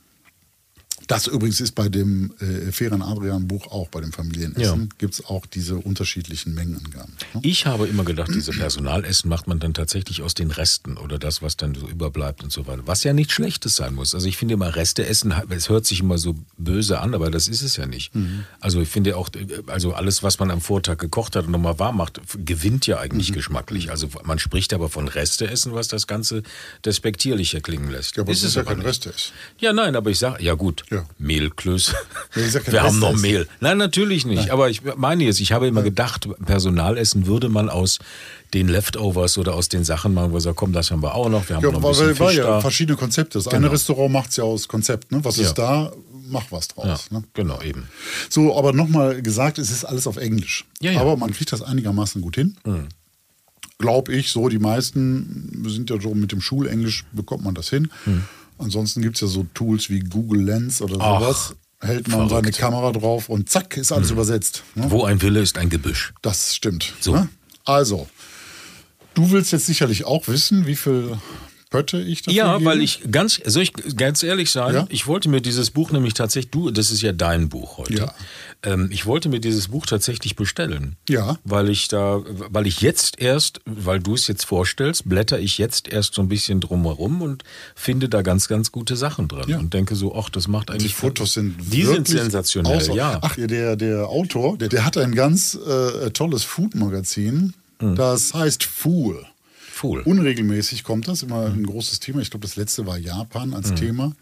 das 1.06 1.26
übrigens 1.26 1.60
ist 1.60 1.72
bei 1.74 1.88
dem 1.88 2.32
äh, 2.40 2.72
Fairen 2.72 3.02
Adrian 3.02 3.46
Buch 3.48 3.66
auch, 3.68 3.88
bei 3.88 4.00
dem 4.00 4.12
Familienessen, 4.12 4.80
Ja. 4.82 4.88
gibt 4.98 5.14
es 5.14 5.24
auch 5.24 5.46
diese 5.46 5.76
unterschiedlichen 5.76 6.54
Mengenangaben. 6.54 7.12
ne? 7.34 7.40
Ich 7.42 7.66
habe 7.66 7.86
immer 7.86 8.04
gedacht, 8.04 8.30
diese 8.34 8.52
Personalessen 8.52 9.28
macht 9.28 9.46
man 9.46 9.58
dann 9.58 9.74
tatsächlich 9.74 10.22
aus 10.22 10.34
den 10.34 10.50
Resten 10.50 10.96
oder 10.96 11.18
das, 11.18 11.42
was 11.42 11.56
dann 11.56 11.74
so 11.74 11.88
überbleibt 11.88 12.42
und 12.42 12.52
so 12.52 12.66
weiter. 12.66 12.82
Was 12.86 13.04
ja 13.04 13.12
nichts 13.12 13.32
Schlechtes 13.34 13.76
sein 13.76 13.94
muss. 13.94 14.14
Also 14.14 14.26
ich 14.28 14.36
finde 14.36 14.54
immer 14.54 14.74
Reste 14.76 15.06
essen, 15.06 15.34
es 15.50 15.68
hört 15.68 15.86
sich 15.86 16.00
immer 16.00 16.18
so 16.18 16.34
böse 16.58 17.00
an, 17.00 17.14
aber 17.14 17.30
das 17.30 17.48
ist 17.48 17.62
es 17.62 17.76
ja 17.76 17.86
nicht. 17.86 18.14
Mhm. 18.14 18.44
Also 18.60 18.80
ich 18.80 18.88
finde 18.88 19.16
auch, 19.16 19.28
also 19.66 19.92
alles, 19.94 20.22
was 20.22 20.38
man 20.38 20.50
am 20.50 20.60
Vortag 20.60 20.98
gekocht 20.98 21.36
hat 21.36 21.46
und 21.46 21.52
nochmal 21.52 21.78
warm 21.78 21.96
macht, 21.96 22.20
gewinnt 22.44 22.86
ja 22.86 22.98
eigentlich 22.98 23.30
Mhm. 23.30 23.34
geschmacklich. 23.34 23.90
Also 23.90 24.08
man 24.24 24.38
spricht 24.38 24.72
aber 24.74 24.88
von 24.88 25.08
Resteessen, 25.08 25.74
was 25.74 25.88
das 25.88 26.06
Ganze 26.06 26.42
despektierlicher 26.84 27.60
klingen 27.60 27.90
lässt. 27.90 28.16
Ja, 28.16 28.22
aber 28.22 28.32
ist 28.32 28.42
das 28.42 28.50
ist 28.50 28.56
ja 28.56 28.64
kein 28.64 28.78
nicht. 28.78 28.86
Rest 28.86 29.06
ist. 29.06 29.32
Ja, 29.58 29.72
nein, 29.72 29.96
aber 29.96 30.10
ich 30.10 30.18
sage, 30.18 30.42
ja 30.42 30.54
gut, 30.54 30.84
Ja. 30.90 30.93
Mehlklöße. 31.18 31.94
Ja, 32.34 32.42
ist 32.42 32.54
ja 32.54 32.60
kein 32.60 32.72
Wir 32.72 32.82
haben 32.82 32.98
noch. 32.98 33.16
Mehl. 33.16 33.48
Nein, 33.60 33.78
natürlich 33.78 34.24
nicht. 34.26 34.50
Aber 34.50 34.70
ich 34.70 34.82
meine 34.96 35.24
jetzt, 35.24 35.40
ich 35.40 35.52
habe 35.52 35.66
immer 35.66 35.82
gedacht, 35.82 36.28
Personalessen 36.44 37.26
würde 37.26 37.48
man 37.48 37.68
aus 37.68 37.98
den 38.52 38.68
Leftovers 38.68 39.36
oder 39.38 39.54
aus 39.54 39.68
den 39.68 39.84
Sachen 39.84 40.14
machen, 40.14 40.30
wo 40.32 40.36
er 40.36 40.40
sagt, 40.40 40.56
komm, 40.56 40.72
das 40.72 40.90
haben 40.90 41.02
wir 41.02 41.14
auch 41.14 41.28
noch, 41.28 41.48
wir 41.48 41.56
haben 41.56 41.64
Ja, 41.64 41.72
noch 41.72 41.82
ein 41.82 41.88
bisschen 41.90 42.18
war 42.20 42.28
Fisch 42.28 42.38
ja 42.38 42.44
da. 42.44 42.60
verschiedene 42.60 42.96
Konzepte. 42.96 43.38
Das 43.38 43.44
Genau. 43.44 43.56
eine 43.56 43.70
Restaurant 43.72 44.12
macht 44.12 44.30
es 44.30 44.36
ja 44.36 44.44
aus 44.44 44.68
Konzept. 44.68 45.10
Ne? 45.12 45.24
Was 45.24 45.36
Ja. 45.36 45.44
ist 45.44 45.54
da, 45.54 45.92
mach 46.28 46.44
was 46.50 46.68
Ja, 46.76 46.84
draus. 46.84 47.10
Ne? 47.10 47.24
genau, 47.34 47.60
eben. 47.62 47.88
So, 48.30 48.56
aber 48.56 48.72
nochmal 48.72 49.22
gesagt, 49.22 49.58
es 49.58 49.70
ist 49.70 49.84
alles 49.84 50.06
auf 50.06 50.16
Englisch. 50.16 50.64
Ja, 50.80 50.92
ja. 50.92 51.00
Aber 51.00 51.16
man 51.16 51.32
kriegt 51.32 51.52
das 51.52 51.62
einigermaßen 51.62 52.20
gut 52.22 52.36
hin. 52.36 52.56
Glaube 53.78 54.12
ich, 54.14 54.30
so 54.30 54.48
die 54.48 54.60
meisten 54.60 55.64
sind 55.66 55.90
ja 55.90 56.00
so 56.00 56.14
mit 56.14 56.30
dem 56.30 56.40
Schulenglisch 56.40 57.04
bekommt 57.12 57.42
man 57.44 57.54
das 57.54 57.68
hin. 57.70 57.90
Ansonsten 58.58 59.02
gibt 59.02 59.16
es 59.16 59.20
ja 59.22 59.26
so 59.28 59.46
Tools 59.54 59.90
wie 59.90 60.00
Google 60.00 60.42
Lens 60.44 60.80
oder 60.80 60.96
Ach, 61.00 61.20
sowas. 61.20 61.54
Hält 61.80 62.08
man 62.08 62.28
verrückt. 62.28 62.46
seine 62.46 62.52
Kamera 62.52 62.92
drauf 62.92 63.28
und 63.28 63.50
zack, 63.50 63.76
ist 63.76 63.92
alles 63.92 64.10
übersetzt. 64.10 64.62
Ne? 64.74 64.86
Wo 64.90 65.04
ein 65.04 65.20
Wille 65.20 65.40
ist 65.40 65.58
ein 65.58 65.68
Gebüsch. 65.68 66.14
Das 66.22 66.54
stimmt. 66.54 66.94
So. 67.00 67.14
Ne? 67.14 67.28
Also, 67.66 68.08
du 69.14 69.30
willst 69.32 69.52
jetzt 69.52 69.66
sicherlich 69.66 70.04
auch 70.06 70.26
wissen, 70.28 70.66
wie 70.66 70.76
viel 70.76 71.18
Pötte 71.68 72.00
ich 72.00 72.22
dafür 72.22 72.32
Ja, 72.36 72.52
gebe? 72.58 72.70
weil 72.70 72.80
ich 72.80 73.02
ganz, 73.10 73.40
soll 73.44 73.64
ich 73.64 73.72
ganz 73.96 74.22
ehrlich 74.22 74.50
sein, 74.50 74.74
Ja? 74.74 74.86
ich 74.88 75.06
wollte 75.06 75.28
mir 75.28 75.40
dieses 75.42 75.70
Buch 75.72 75.90
nämlich 75.90 76.14
tatsächlich, 76.14 76.50
du, 76.52 76.70
das 76.70 76.90
ist 76.90 77.02
ja 77.02 77.12
dein 77.12 77.48
Buch 77.50 77.76
heute. 77.78 77.94
Ja. 77.94 78.14
Ähm, 78.64 78.88
ich 78.90 79.06
wollte 79.06 79.28
mir 79.28 79.40
dieses 79.40 79.68
Buch 79.68 79.86
tatsächlich 79.86 80.36
bestellen. 80.36 80.96
Ja. 81.08 81.38
Weil 81.44 81.68
ich 81.68 81.88
da, 81.88 82.22
weil 82.26 82.66
ich 82.66 82.80
jetzt 82.80 83.20
erst, 83.20 83.60
weil 83.66 84.00
du 84.00 84.14
es 84.14 84.26
jetzt 84.26 84.44
vorstellst, 84.44 85.08
blätter 85.08 85.38
ich 85.38 85.58
jetzt 85.58 85.86
erst 85.88 86.14
so 86.14 86.22
ein 86.22 86.28
bisschen 86.28 86.60
drumherum 86.60 87.22
und 87.22 87.44
finde 87.74 88.08
da 88.08 88.22
ganz, 88.22 88.48
ganz 88.48 88.72
gute 88.72 88.96
Sachen 88.96 89.28
drin. 89.28 89.44
Ja. 89.48 89.58
Und 89.58 89.74
denke 89.74 89.94
so, 89.96 90.14
ach, 90.16 90.30
das 90.30 90.48
macht 90.48 90.68
Die 90.70 90.72
eigentlich. 90.74 90.94
Fotos 90.94 91.34
sind 91.34 91.56
Die 91.72 91.82
sind 91.84 92.08
sensationell, 92.08 92.78
außer- 92.78 92.94
ja. 92.94 93.18
Ach, 93.22 93.36
der, 93.36 93.76
der 93.76 94.08
Autor, 94.08 94.56
der, 94.58 94.68
der 94.68 94.84
hat 94.84 94.96
ein 94.96 95.14
ganz 95.14 95.54
äh, 95.54 96.10
tolles 96.10 96.44
Food-Magazin. 96.44 97.52
Hm. 97.80 97.96
Das 97.96 98.34
heißt 98.34 98.64
Fool. 98.64 99.24
Cool. 99.82 100.00
Unregelmäßig 100.02 100.84
kommt 100.84 101.08
das, 101.08 101.22
immer 101.22 101.46
Hm. 101.46 101.60
ein 101.60 101.66
großes 101.66 102.00
Thema. 102.00 102.20
Ich 102.20 102.30
glaube, 102.30 102.46
das 102.46 102.56
letzte 102.56 102.86
war 102.86 102.96
Japan 102.96 103.52
als 103.54 103.74
Thema. 103.74 104.12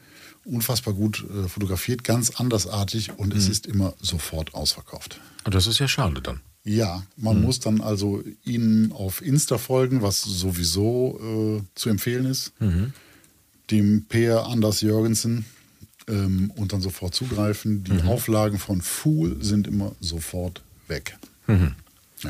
Unfassbar 0.44 0.92
gut 0.94 1.24
äh, 1.30 1.48
fotografiert, 1.48 2.02
ganz 2.04 2.30
andersartig 2.30 3.12
und 3.16 3.32
Hm. 3.32 3.38
es 3.38 3.48
ist 3.48 3.66
immer 3.66 3.94
sofort 4.00 4.54
ausverkauft. 4.54 5.20
Und 5.44 5.54
das 5.54 5.66
ist 5.66 5.78
ja 5.78 5.86
schade 5.88 6.20
dann. 6.20 6.40
Ja, 6.64 7.02
man 7.16 7.36
Hm. 7.36 7.42
muss 7.42 7.60
dann 7.60 7.80
also 7.80 8.22
ihnen 8.44 8.92
auf 8.92 9.20
Insta 9.22 9.58
folgen, 9.58 10.02
was 10.02 10.22
sowieso 10.22 11.60
äh, 11.62 11.62
zu 11.74 11.88
empfehlen 11.90 12.26
ist. 12.26 12.52
Mhm. 12.60 12.92
Dem 13.70 14.04
Peer 14.04 14.46
Anders 14.46 14.80
Jürgensen 14.80 15.44
ähm, 16.08 16.52
und 16.56 16.72
dann 16.72 16.80
sofort 16.80 17.14
zugreifen. 17.14 17.84
Die 17.84 17.92
Mhm. 17.92 18.08
Auflagen 18.08 18.58
von 18.58 18.80
Fool 18.82 19.42
sind 19.42 19.66
immer 19.66 19.92
sofort 20.00 20.62
weg. 20.88 21.16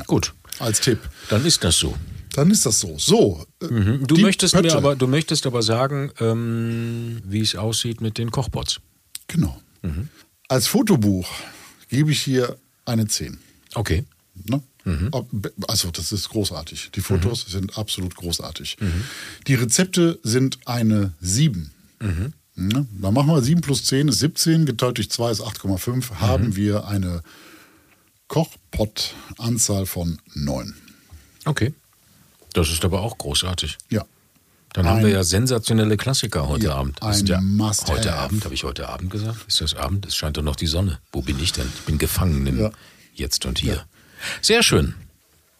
Gut. 0.07 0.33
Als 0.59 0.79
Tipp. 0.81 0.99
Dann 1.29 1.45
ist 1.45 1.63
das 1.63 1.77
so. 1.77 1.95
Dann 2.33 2.51
ist 2.51 2.65
das 2.65 2.79
so. 2.79 2.97
So. 2.97 3.45
äh, 3.61 3.67
Du 3.67 4.15
die 4.15 4.21
möchtest 4.21 4.53
Pötte. 4.53 4.67
mir 4.67 4.75
aber, 4.75 4.95
du 4.95 5.07
möchtest 5.07 5.45
aber 5.45 5.61
sagen, 5.63 6.11
ähm, 6.19 7.21
wie 7.25 7.41
es 7.41 7.55
aussieht 7.55 8.01
mit 8.01 8.17
den 8.17 8.31
Kochbots. 8.31 8.79
Genau. 9.27 9.59
Mhm. 9.81 10.09
Als 10.49 10.67
Fotobuch 10.67 11.29
gebe 11.89 12.11
ich 12.11 12.21
hier 12.21 12.57
eine 12.85 13.07
10. 13.07 13.37
Okay. 13.75 14.03
Ne? 14.45 14.61
Mhm. 14.83 15.11
Also 15.67 15.91
das 15.91 16.11
ist 16.11 16.29
großartig. 16.29 16.91
Die 16.95 17.01
Fotos 17.01 17.45
sind 17.47 17.77
absolut 17.77 18.15
großartig. 18.15 18.77
Mhm. 18.79 19.03
Die 19.47 19.55
Rezepte 19.55 20.19
sind 20.23 20.59
eine 20.65 21.13
7. 21.21 21.71
Mhm. 22.01 22.33
Ne? 22.55 22.85
Dann 22.99 23.13
machen 23.13 23.27
wir 23.29 23.41
7 23.41 23.61
plus 23.61 23.85
10 23.85 24.09
ist 24.09 24.19
17, 24.19 24.65
geteilt 24.65 24.97
durch 24.97 25.09
2 25.09 25.31
ist 25.31 25.41
8,5. 25.41 25.95
Mhm. 25.95 26.19
Haben 26.19 26.55
wir 26.55 26.85
eine 26.87 27.21
Kochpot-Anzahl 28.27 29.85
von 29.85 30.19
9. 30.33 30.73
Okay. 31.45 31.73
Das 32.53 32.69
ist 32.69 32.83
aber 32.85 33.01
auch 33.01 33.17
großartig. 33.17 33.77
Ja. 33.89 34.05
Dann 34.73 34.87
haben 34.87 34.97
Ein- 34.99 35.05
wir 35.05 35.11
ja 35.11 35.23
sensationelle 35.23 35.97
Klassiker 35.97 36.47
heute 36.47 36.65
Ja, 36.67 36.75
Abend. 36.75 37.01
ein 37.03 37.25
ja 37.27 37.39
Must-have. 37.41 37.91
heute 37.93 38.15
Abend, 38.15 38.43
habe 38.43 38.53
ich 38.55 38.63
heute 38.63 38.89
Abend 38.89 39.11
gesagt? 39.11 39.37
Ist 39.47 39.61
das 39.61 39.75
Abend? 39.75 40.05
Es 40.07 40.15
scheint 40.15 40.37
doch 40.37 40.41
noch 40.41 40.55
die 40.55 40.65
Sonne. 40.67 40.99
Wo 41.11 41.21
bin 41.21 41.39
ich 41.39 41.51
denn? 41.53 41.67
Ich 41.75 41.81
bin 41.81 41.97
gefangen 41.99 42.45
im 42.47 42.59
Ja. 42.59 42.71
Jetzt 43.13 43.45
und 43.45 43.59
hier. 43.59 43.85
Sehr 44.41 44.63
schön. 44.63 44.95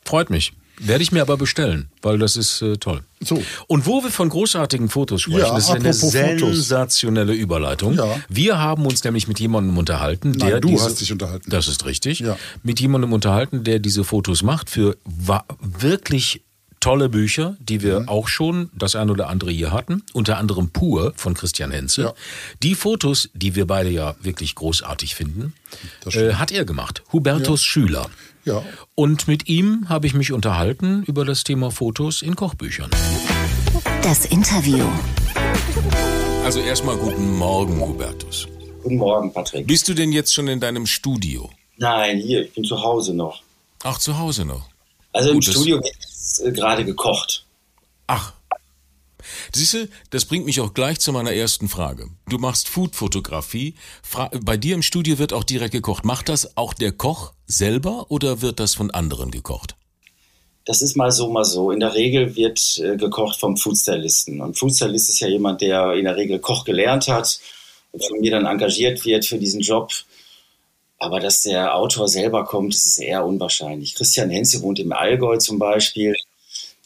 Freut 0.03 0.29
mich. 0.31 0.53
Werde 0.79 1.03
ich 1.03 1.11
mir 1.11 1.21
aber 1.21 1.37
bestellen, 1.37 1.89
weil 2.01 2.17
das 2.17 2.35
ist 2.35 2.63
äh, 2.63 2.77
toll. 2.77 3.03
So. 3.21 3.43
Und 3.67 3.85
wo 3.85 4.03
wir 4.03 4.09
von 4.09 4.27
großartigen 4.29 4.89
Fotos 4.89 5.21
sprechen, 5.21 5.39
Ja, 5.41 5.53
das 5.53 5.65
ist 5.65 5.69
eine 5.69 5.89
apropos 5.89 6.11
Fotos. 6.15 6.39
sensationelle 6.55 7.33
Überleitung. 7.33 7.93
Ja. 7.93 8.19
Wir 8.27 8.57
haben 8.57 8.83
uns 8.87 9.03
nämlich 9.03 9.27
mit 9.27 9.39
jemandem 9.39 9.77
unterhalten, 9.77 10.31
Nein, 10.31 10.49
der 10.49 10.59
du 10.61 10.69
diese, 10.69 10.85
hast 10.85 10.99
dich 10.99 11.11
unterhalten. 11.11 11.47
Das 11.51 11.67
ist 11.67 11.85
richtig. 11.85 12.21
Ja. 12.21 12.37
Mit 12.63 12.79
jemandem 12.79 13.13
unterhalten, 13.13 13.63
der 13.63 13.77
diese 13.77 14.03
Fotos 14.03 14.41
macht 14.41 14.71
für 14.71 14.97
wirklich 15.61 16.41
tolle 16.83 17.07
Bücher, 17.07 17.55
die 17.61 17.81
wir 17.81 18.01
mhm. 18.01 18.09
auch 18.09 18.27
schon 18.27 18.69
das 18.73 18.97
ein 18.97 19.09
oder 19.09 19.29
andere 19.29 19.51
hier 19.51 19.71
hatten, 19.71 20.03
unter 20.11 20.37
anderem 20.37 20.69
Pur 20.69 21.13
von 21.15 21.33
Christian 21.33 21.71
Henze. 21.71 22.01
Ja. 22.01 22.13
Die 22.61 22.75
Fotos, 22.75 23.29
die 23.33 23.55
wir 23.55 23.65
beide 23.65 23.89
ja 23.89 24.15
wirklich 24.21 24.53
großartig 24.53 25.15
finden, 25.15 25.53
äh, 26.11 26.33
hat 26.33 26.51
er 26.51 26.65
gemacht. 26.65 27.01
Hubertus 27.13 27.61
ja. 27.61 27.65
Schüler. 27.65 28.09
Ja. 28.43 28.63
Und 28.95 29.29
mit 29.29 29.47
ihm 29.47 29.87
habe 29.87 30.07
ich 30.07 30.13
mich 30.13 30.33
unterhalten 30.33 31.03
über 31.03 31.23
das 31.23 31.45
Thema 31.45 31.71
Fotos 31.71 32.21
in 32.21 32.35
Kochbüchern. 32.35 32.89
Das 34.01 34.25
Interview. 34.25 34.85
Also 36.43 36.59
erstmal 36.59 36.97
guten 36.97 37.37
Morgen, 37.37 37.79
Hubertus. 37.79 38.49
Guten 38.81 38.97
Morgen, 38.97 39.31
Patrick. 39.31 39.65
Bist 39.65 39.87
du 39.87 39.93
denn 39.93 40.11
jetzt 40.11 40.33
schon 40.33 40.49
in 40.49 40.59
deinem 40.59 40.85
Studio? 40.85 41.49
Nein, 41.77 42.17
hier, 42.17 42.43
ich 42.43 42.53
bin 42.53 42.65
zu 42.65 42.81
Hause 42.81 43.13
noch. 43.13 43.41
Ach, 43.83 43.97
zu 43.99 44.19
Hause 44.19 44.43
noch. 44.43 44.72
Also 45.13 45.29
im 45.29 45.41
Studio 45.41 45.79
wird 45.81 46.47
äh, 46.47 46.51
gerade 46.51 46.83
gekocht. 46.83 47.45
Ach. 48.07 48.33
Siehst 49.53 49.73
du, 49.73 49.87
das 50.09 50.25
bringt 50.25 50.45
mich 50.45 50.59
auch 50.59 50.73
gleich 50.73 50.99
zu 50.99 51.11
meiner 51.11 51.31
ersten 51.31 51.69
Frage. 51.69 52.09
Du 52.27 52.37
machst 52.37 52.67
Foodfotografie. 52.67 53.75
Bei 54.41 54.57
dir 54.57 54.75
im 54.75 54.81
Studio 54.81 55.19
wird 55.19 55.31
auch 55.31 55.43
direkt 55.43 55.71
gekocht. 55.71 56.05
Macht 56.05 56.29
das 56.29 56.57
auch 56.57 56.73
der 56.73 56.91
Koch 56.91 57.33
selber 57.45 58.07
oder 58.09 58.41
wird 58.41 58.59
das 58.59 58.73
von 58.73 58.91
anderen 58.91 59.31
gekocht? 59.31 59.75
Das 60.65 60.81
ist 60.81 60.95
mal 60.95 61.11
so, 61.11 61.29
mal 61.29 61.45
so. 61.45 61.71
In 61.71 61.79
der 61.79 61.93
Regel 61.93 62.35
wird 62.35 62.79
äh, 62.79 62.95
gekocht 62.95 63.39
vom 63.39 63.57
Foodstylisten. 63.57 64.41
Und 64.41 64.57
Foodstylist 64.57 65.09
ist 65.09 65.19
ja 65.19 65.27
jemand, 65.27 65.61
der 65.61 65.93
in 65.93 66.05
der 66.05 66.15
Regel 66.15 66.39
Koch 66.39 66.63
gelernt 66.63 67.07
hat 67.07 67.39
und 67.91 68.03
von 68.05 68.19
mir 68.19 68.31
dann 68.31 68.45
engagiert 68.45 69.05
wird 69.05 69.25
für 69.25 69.37
diesen 69.37 69.61
Job. 69.61 69.91
Aber 71.03 71.19
dass 71.19 71.41
der 71.41 71.75
Autor 71.75 72.07
selber 72.07 72.45
kommt, 72.45 72.73
das 72.73 72.85
ist 72.85 72.99
eher 72.99 73.25
unwahrscheinlich. 73.25 73.93
Christian 73.93 74.29
Henze 74.29 74.61
wohnt 74.61 74.79
im 74.79 74.93
Allgäu 74.93 75.35
zum 75.37 75.59
Beispiel. 75.59 76.15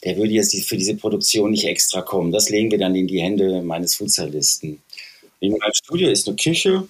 Der 0.02 0.16
würde 0.16 0.32
jetzt 0.32 0.56
für 0.64 0.76
diese 0.76 0.96
Produktion 0.96 1.52
nicht 1.52 1.64
extra 1.64 2.02
kommen. 2.02 2.32
Das 2.32 2.50
legen 2.50 2.72
wir 2.72 2.78
dann 2.78 2.96
in 2.96 3.06
die 3.06 3.22
Hände 3.22 3.62
meines 3.62 3.94
Foodstylisten. 3.94 4.82
In 5.38 5.52
meinem 5.52 5.72
Studio 5.72 6.10
ist 6.10 6.26
eine 6.26 6.34
Küche 6.34 6.88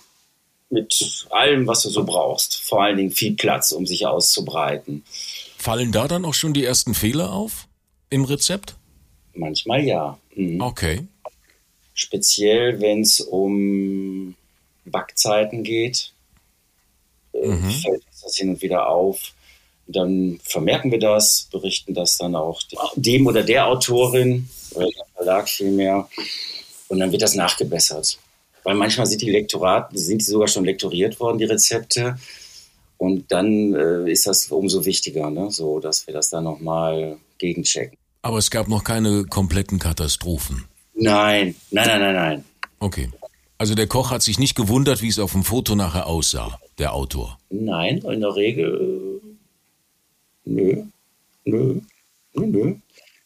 mit 0.70 1.26
allem, 1.28 1.66
was 1.66 1.82
du 1.82 1.90
so 1.90 2.04
brauchst. 2.04 2.62
Vor 2.62 2.82
allen 2.82 2.96
Dingen 2.96 3.10
viel 3.10 3.34
Platz, 3.34 3.72
um 3.72 3.84
sich 3.84 4.06
auszubreiten. 4.06 5.04
Fallen 5.58 5.92
da 5.92 6.08
dann 6.08 6.24
auch 6.24 6.34
schon 6.34 6.54
die 6.54 6.64
ersten 6.64 6.94
Fehler 6.94 7.34
auf 7.34 7.68
im 8.08 8.24
Rezept? 8.24 8.74
Manchmal 9.34 9.84
ja. 9.84 10.18
Mhm. 10.34 10.62
Okay. 10.62 11.06
Speziell, 11.92 12.80
wenn 12.80 13.02
es 13.02 13.20
um 13.20 14.34
Backzeiten 14.86 15.62
geht, 15.62 16.12
mhm. 17.44 17.70
fällt 17.70 18.06
uns 18.06 18.20
das 18.22 18.36
hin 18.36 18.50
und 18.50 18.62
wieder 18.62 18.88
auf. 18.88 19.32
Dann 19.86 20.38
vermerken 20.42 20.90
wir 20.90 20.98
das, 20.98 21.48
berichten 21.50 21.94
das 21.94 22.18
dann 22.18 22.36
auch 22.36 22.60
dem 22.96 23.26
oder 23.26 23.42
der 23.42 23.66
Autorin 23.66 24.48
oder 24.74 24.86
dem 24.86 25.14
Verlag 25.14 25.48
vielmehr. 25.48 26.08
Und 26.88 27.00
dann 27.00 27.12
wird 27.12 27.22
das 27.22 27.34
nachgebessert. 27.34 28.18
Weil 28.64 28.74
manchmal 28.74 29.06
sind 29.06 29.22
die 29.22 29.30
Lektoraten, 29.30 29.96
sind 29.96 30.20
die 30.20 30.26
sogar 30.26 30.48
schon 30.48 30.64
lektoriert 30.64 31.18
worden, 31.20 31.38
die 31.38 31.44
Rezepte. 31.44 32.18
Und 32.98 33.30
dann 33.30 33.74
äh, 33.74 34.10
ist 34.10 34.26
das 34.26 34.46
umso 34.46 34.84
wichtiger, 34.84 35.30
ne? 35.30 35.50
so 35.50 35.78
dass 35.78 36.06
wir 36.06 36.14
das 36.14 36.30
dann 36.30 36.44
nochmal 36.44 37.16
gegenchecken. 37.38 37.96
Aber 38.22 38.38
es 38.38 38.50
gab 38.50 38.68
noch 38.68 38.84
keine 38.84 39.24
kompletten 39.24 39.78
Katastrophen. 39.78 40.64
Nein, 40.94 41.54
nein, 41.70 41.86
nein, 41.86 42.00
nein, 42.00 42.14
nein. 42.14 42.44
Okay. 42.80 43.10
Also 43.56 43.74
der 43.74 43.86
Koch 43.86 44.10
hat 44.10 44.22
sich 44.22 44.38
nicht 44.38 44.54
gewundert, 44.54 45.00
wie 45.02 45.08
es 45.08 45.18
auf 45.18 45.32
dem 45.32 45.44
Foto 45.44 45.74
nachher 45.74 46.06
aussah, 46.06 46.58
der 46.78 46.94
Autor. 46.94 47.38
Nein, 47.50 47.98
in 47.98 48.20
der 48.20 48.34
Regel 48.34 49.20
nö, 50.44 50.84
nö, 51.44 51.80
nö, 52.34 52.46
nö. 52.46 52.74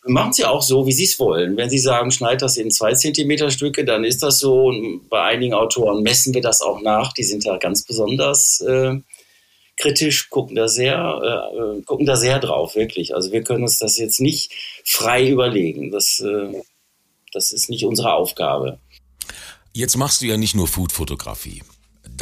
Wir 0.05 0.13
machen 0.13 0.31
es 0.31 0.39
ja 0.39 0.51
auch 0.51 0.63
so, 0.63 0.85
wie 0.87 0.93
Sie 0.93 1.05
es 1.05 1.19
wollen. 1.21 1.57
Wenn 1.57 1.71
Sie 1.71 1.79
sagen, 1.79 2.11
schneid 2.11 2.43
das 2.43 2.57
in 2.57 2.73
zwei 2.73 2.93
Zentimeter 2.95 3.53
Stücke, 3.53 3.85
dann 3.85 4.03
ist 4.03 4.23
das 4.23 4.41
so. 4.41 4.65
Und 4.65 5.09
bei 5.09 5.23
einigen 5.23 5.55
Autoren 5.55 6.03
messen 6.03 6.35
wir 6.35 6.43
das 6.43 6.61
auch 6.61 6.81
nach. 6.81 7.13
Die 7.13 7.23
sind 7.23 7.47
da 7.47 7.57
ganz 7.57 7.85
besonders 7.85 8.61
äh, 8.63 8.97
kritisch, 9.77 10.29
gucken 10.29 10.57
da 10.57 10.67
sehr, 10.67 10.97
äh, 11.23 11.79
äh, 11.79 11.83
gucken 11.83 12.07
da 12.07 12.17
sehr 12.17 12.41
drauf, 12.41 12.75
wirklich. 12.75 13.15
Also 13.15 13.31
wir 13.31 13.45
können 13.45 13.63
uns 13.63 13.79
das 13.79 13.97
jetzt 13.97 14.21
nicht 14.21 14.53
frei 14.85 15.29
überlegen. 15.29 15.93
Das, 15.93 16.19
äh, 16.19 16.63
das 17.33 17.53
ist 17.53 17.71
nicht 17.71 17.85
unsere 17.85 18.13
Aufgabe. 18.15 18.79
Jetzt 19.73 19.97
machst 19.97 20.21
du 20.21 20.27
ja 20.27 20.37
nicht 20.37 20.57
nur 20.57 20.67
Foodfotografie. 20.67 21.63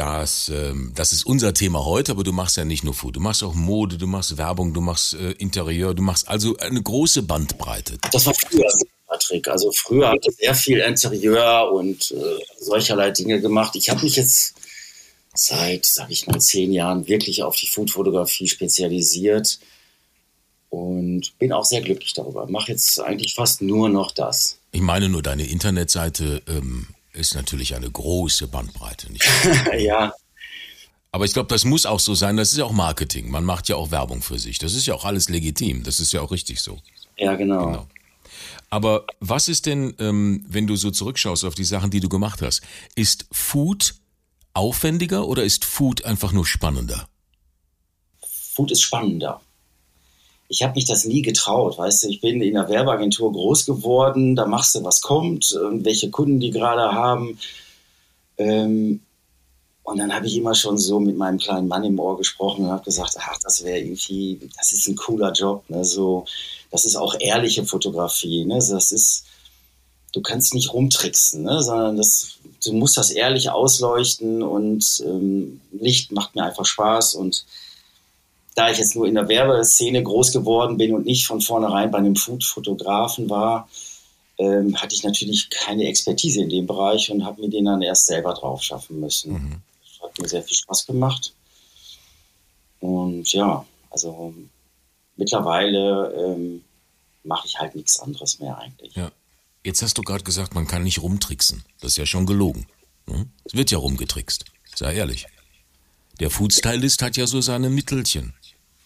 Das, 0.01 0.49
ähm, 0.49 0.91
das 0.95 1.13
ist 1.13 1.27
unser 1.27 1.53
Thema 1.53 1.85
heute, 1.85 2.13
aber 2.13 2.23
du 2.23 2.31
machst 2.31 2.57
ja 2.57 2.65
nicht 2.65 2.83
nur 2.83 2.95
Food. 2.95 3.17
Du 3.17 3.19
machst 3.19 3.43
auch 3.43 3.53
Mode, 3.53 3.99
du 3.99 4.07
machst 4.07 4.35
Werbung, 4.35 4.73
du 4.73 4.81
machst 4.81 5.13
äh, 5.13 5.33
Interieur, 5.33 5.93
du 5.93 6.01
machst 6.01 6.27
also 6.27 6.57
eine 6.57 6.81
große 6.81 7.21
Bandbreite. 7.21 7.99
Das 8.11 8.25
war 8.25 8.33
früher, 8.33 8.67
Patrick. 9.05 9.47
Also 9.47 9.71
früher 9.71 10.07
habe 10.07 10.17
ich 10.19 10.35
sehr 10.37 10.55
viel 10.55 10.79
Interieur 10.79 11.71
und 11.71 12.09
äh, 12.13 12.39
solcherlei 12.59 13.11
Dinge 13.11 13.41
gemacht. 13.41 13.75
Ich 13.75 13.91
habe 13.91 14.01
mich 14.01 14.15
jetzt 14.15 14.55
seit, 15.35 15.85
sag 15.85 16.09
ich 16.09 16.25
mal, 16.25 16.39
zehn 16.39 16.71
Jahren 16.71 17.05
wirklich 17.07 17.43
auf 17.43 17.55
die 17.55 17.67
Foodfotografie 17.67 18.47
spezialisiert 18.47 19.59
und 20.71 21.37
bin 21.37 21.53
auch 21.53 21.65
sehr 21.65 21.81
glücklich 21.81 22.13
darüber. 22.13 22.47
Mache 22.47 22.71
jetzt 22.71 22.99
eigentlich 22.99 23.35
fast 23.35 23.61
nur 23.61 23.87
noch 23.87 24.09
das. 24.09 24.57
Ich 24.71 24.81
meine 24.81 25.09
nur, 25.09 25.21
deine 25.21 25.45
Internetseite 25.45 26.41
ähm, 26.47 26.87
ist 27.13 27.35
natürlich 27.35 27.75
eine 27.75 27.89
große 27.89 28.47
Bandbreite. 28.47 29.11
Nicht 29.11 29.25
ja. 29.79 30.13
Aber 31.11 31.25
ich 31.25 31.33
glaube, 31.33 31.49
das 31.49 31.65
muss 31.65 31.85
auch 31.85 31.99
so 31.99 32.15
sein. 32.15 32.37
Das 32.37 32.51
ist 32.51 32.57
ja 32.57 32.65
auch 32.65 32.71
Marketing. 32.71 33.29
Man 33.29 33.43
macht 33.43 33.67
ja 33.67 33.75
auch 33.75 33.91
Werbung 33.91 34.21
für 34.21 34.39
sich. 34.39 34.59
Das 34.59 34.73
ist 34.73 34.85
ja 34.85 34.93
auch 34.93 35.03
alles 35.03 35.27
legitim. 35.27 35.83
Das 35.83 35.99
ist 35.99 36.13
ja 36.13 36.21
auch 36.21 36.31
richtig 36.31 36.61
so. 36.61 36.79
Ja, 37.17 37.35
genau. 37.35 37.65
genau. 37.65 37.87
Aber 38.69 39.05
was 39.19 39.49
ist 39.49 39.65
denn, 39.65 39.93
ähm, 39.99 40.45
wenn 40.47 40.67
du 40.67 40.77
so 40.77 40.91
zurückschaust 40.91 41.43
auf 41.43 41.55
die 41.55 41.65
Sachen, 41.65 41.91
die 41.91 41.99
du 41.99 42.07
gemacht 42.07 42.41
hast? 42.41 42.61
Ist 42.95 43.27
Food 43.31 43.95
aufwendiger 44.53 45.27
oder 45.27 45.43
ist 45.43 45.65
Food 45.65 46.05
einfach 46.05 46.31
nur 46.31 46.45
spannender? 46.45 47.07
Food 48.53 48.71
ist 48.71 48.81
spannender. 48.81 49.41
Ich 50.51 50.63
habe 50.63 50.73
mich 50.75 50.83
das 50.83 51.05
nie 51.05 51.21
getraut, 51.21 51.77
weißt 51.77 52.03
du, 52.03 52.07
ich 52.09 52.19
bin 52.19 52.41
in 52.41 52.55
der 52.55 52.67
Werbeagentur 52.67 53.31
groß 53.31 53.65
geworden, 53.65 54.35
da 54.35 54.45
machst 54.45 54.75
du, 54.75 54.83
was 54.83 54.99
kommt, 54.99 55.57
welche 55.71 56.09
Kunden 56.09 56.41
die 56.41 56.51
gerade 56.51 56.91
haben. 56.91 57.39
Ähm, 58.37 58.99
und 59.83 59.97
dann 59.97 60.13
habe 60.13 60.27
ich 60.27 60.35
immer 60.35 60.53
schon 60.53 60.77
so 60.77 60.99
mit 60.99 61.17
meinem 61.17 61.37
kleinen 61.37 61.67
Mann 61.67 61.83
im 61.83 61.99
Ohr 61.99 62.17
gesprochen 62.17 62.65
und 62.65 62.71
habe 62.71 62.83
gesagt, 62.83 63.15
ach, 63.17 63.37
das 63.43 63.63
wäre 63.63 63.79
irgendwie, 63.79 64.39
das 64.57 64.71
ist 64.71 64.87
ein 64.87 64.95
cooler 64.95 65.31
Job, 65.31 65.63
ne? 65.69 65.83
so, 65.83 66.25
das 66.69 66.85
ist 66.85 66.95
auch 66.95 67.15
ehrliche 67.19 67.65
Fotografie, 67.65 68.45
ne? 68.45 68.55
das 68.55 68.91
ist, 68.91 69.25
du 70.13 70.21
kannst 70.21 70.53
nicht 70.53 70.73
rumtricksen, 70.73 71.43
ne? 71.43 71.63
sondern 71.63 71.97
das, 71.97 72.39
du 72.63 72.73
musst 72.73 72.97
das 72.97 73.09
ehrlich 73.09 73.49
ausleuchten 73.49 74.43
und 74.43 75.01
ähm, 75.05 75.61
Licht 75.71 76.11
macht 76.11 76.35
mir 76.35 76.43
einfach 76.43 76.65
Spaß 76.65 77.15
und 77.15 77.45
da 78.55 78.69
ich 78.69 78.77
jetzt 78.77 78.95
nur 78.95 79.07
in 79.07 79.15
der 79.15 79.27
Werbeszene 79.27 80.03
groß 80.03 80.33
geworden 80.33 80.77
bin 80.77 80.93
und 80.93 81.05
nicht 81.05 81.25
von 81.25 81.41
vornherein 81.41 81.91
bei 81.91 81.99
einem 81.99 82.15
Food-Fotografen 82.15 83.29
war, 83.29 83.69
ähm, 84.37 84.75
hatte 84.75 84.95
ich 84.95 85.03
natürlich 85.03 85.49
keine 85.49 85.85
Expertise 85.85 86.41
in 86.41 86.49
dem 86.49 86.67
Bereich 86.67 87.11
und 87.11 87.23
habe 87.23 87.41
mir 87.41 87.49
den 87.49 87.65
dann 87.65 87.81
erst 87.81 88.07
selber 88.07 88.33
drauf 88.33 88.61
schaffen 88.61 88.99
müssen. 88.99 89.33
Mhm. 89.33 89.61
Das 89.83 90.09
hat 90.09 90.19
mir 90.19 90.27
sehr 90.27 90.43
viel 90.43 90.57
Spaß 90.57 90.85
gemacht. 90.85 91.33
Und 92.79 93.31
ja, 93.31 93.65
also 93.89 94.33
mittlerweile 95.15 96.13
ähm, 96.17 96.63
mache 97.23 97.47
ich 97.47 97.59
halt 97.59 97.75
nichts 97.75 97.99
anderes 97.99 98.39
mehr 98.39 98.57
eigentlich. 98.57 98.95
Ja. 98.95 99.11
Jetzt 99.63 99.83
hast 99.83 99.97
du 99.97 100.01
gerade 100.01 100.23
gesagt, 100.23 100.55
man 100.55 100.67
kann 100.67 100.83
nicht 100.83 101.03
rumtricksen. 101.03 101.63
Das 101.79 101.91
ist 101.91 101.97
ja 101.97 102.07
schon 102.07 102.25
gelogen. 102.25 102.65
Ne? 103.05 103.27
Es 103.43 103.53
wird 103.53 103.69
ja 103.69 103.77
rumgetrickst. 103.77 104.45
Sei 104.75 104.95
ehrlich. 104.95 105.27
Der 106.19 106.31
Foodstylist 106.31 107.01
hat 107.03 107.17
ja 107.17 107.27
so 107.27 107.41
seine 107.41 107.69
Mittelchen. 107.69 108.33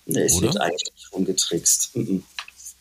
Nee, 0.06 0.22
es 0.22 0.34
Oder? 0.34 0.47
wird 0.47 0.62
eigentlich 0.62 0.91
nicht 0.93 1.14
rumgetrickst. 1.14 1.95
Mhm. 1.95 2.24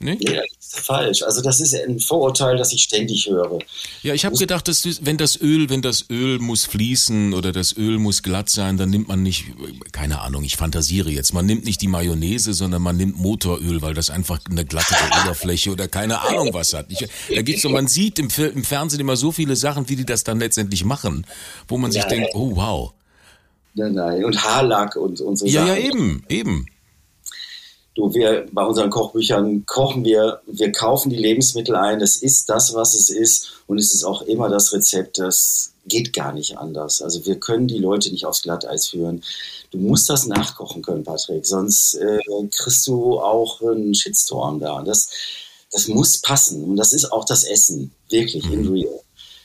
Nee? 0.01 0.19
nee, 0.21 0.37
das 0.37 0.45
ist 0.61 0.81
falsch. 0.81 1.23
Also 1.23 1.41
das 1.41 1.61
ist 1.61 1.75
ein 1.75 1.99
Vorurteil, 1.99 2.57
das 2.57 2.73
ich 2.73 2.83
ständig 2.83 3.27
höre. 3.27 3.59
Ja, 4.03 4.13
ich 4.13 4.25
habe 4.25 4.37
gedacht, 4.37 4.69
dass 4.69 4.85
wenn 5.07 5.17
das 5.17 5.41
Öl, 5.41 5.71
wenn 5.71 5.83
das 5.83 6.11
Öl 6.11 6.41
muss 6.41 6.67
fließen 6.67 7.33
oder 7.33 7.53
das 7.53 7.77
Öl 7.77 7.99
muss 7.99 8.23
glatt 8.23 8.51
sein, 8.51 8.77
dann 8.77 8.91
nimmt 8.91 9.09
man 9.09 9.23
nicht, 9.23 9.47
keine 9.93 10.21
Ahnung, 10.21 10.45
ich 10.45 10.57
fantasiere 10.57 11.11
jetzt, 11.11 11.33
man 11.33 11.47
nimmt 11.47 11.65
nicht 11.65 11.81
die 11.81 11.87
Mayonnaise, 11.87 12.53
sondern 12.53 12.83
man 12.83 12.97
nimmt 12.97 13.19
Motoröl, 13.19 13.81
weil 13.83 13.95
das 13.95 14.11
einfach 14.11 14.41
eine 14.51 14.65
glatte 14.67 14.95
Oberfläche 15.23 15.71
oder 15.71 15.89
keine 15.89 16.21
Ahnung 16.21 16.53
was 16.53 16.75
hat. 16.75 16.87
Ich, 16.91 17.07
da 17.35 17.43
gibt's 17.43 17.63
so, 17.63 17.71
man 17.71 17.87
sieht 17.87 18.19
im, 18.19 18.29
im, 18.37 18.65
Fernsehen 18.65 19.01
immer 19.01 19.17
so 19.17 19.33
viele 19.33 19.57
Sachen, 19.57 19.89
wie 19.89 19.97
die 19.97 20.05
das 20.05 20.25
dann 20.25 20.39
letztendlich 20.39 20.85
machen, 20.85 21.27
wo 21.69 21.79
man 21.79 21.93
sich 21.93 22.03
ja, 22.03 22.09
denkt, 22.09 22.31
oh 22.35 22.57
wow. 22.57 22.93
Nein, 23.75 23.95
nein, 23.95 24.25
und 24.25 24.45
Haarlack 24.45 24.97
und, 24.97 25.21
und 25.21 25.37
so 25.37 25.47
Ja, 25.47 25.67
Sachen. 25.67 25.69
ja, 25.69 25.77
eben, 25.77 26.25
eben. 26.29 26.67
Du, 27.95 28.13
wir 28.13 28.47
bei 28.51 28.65
unseren 28.65 28.91
Kochbüchern 28.91 29.67
kochen 29.67 30.05
wir, 30.05 30.41
wir 30.47 30.73
kaufen 30.73 31.11
die 31.11 31.17
Lebensmittel 31.17 31.77
ein, 31.77 32.01
das 32.01 32.17
ist 32.17 32.49
das, 32.49 32.75
was 32.75 32.95
es 32.95 33.09
ist 33.09 33.53
und 33.69 33.79
es 33.79 33.95
ist 33.95 34.03
auch 34.03 34.23
immer 34.23 34.49
das 34.49 34.73
Rezept, 34.73 35.19
das 35.19 35.73
geht 35.87 36.13
gar 36.13 36.33
nicht 36.33 36.59
anders. 36.59 37.03
Also 37.03 37.25
wir 37.25 37.39
können 37.39 37.69
die 37.69 37.79
Leute 37.79 38.11
nicht 38.11 38.27
aufs 38.27 38.43
Glatteis 38.43 38.89
führen. 38.89 39.23
Du 39.71 39.79
musst 39.79 40.09
das 40.09 40.27
nachkochen 40.27 40.83
können, 40.83 41.05
Patrick, 41.05 41.47
sonst 41.47 41.95
äh, 41.95 42.19
kriegst 42.51 42.87
du 42.87 43.21
auch 43.21 43.61
einen 43.61 43.95
Shitstorm 43.95 44.59
da. 44.59 44.83
Das, 44.83 45.09
das 45.71 45.87
muss 45.89 46.21
passen. 46.21 46.65
Und 46.65 46.77
das 46.77 46.93
ist 46.93 47.13
auch 47.13 47.25
das 47.25 47.45
Essen, 47.45 47.93
wirklich, 48.09 48.45
in 48.51 48.63
Mhm. 48.63 48.73
real. 48.73 49.01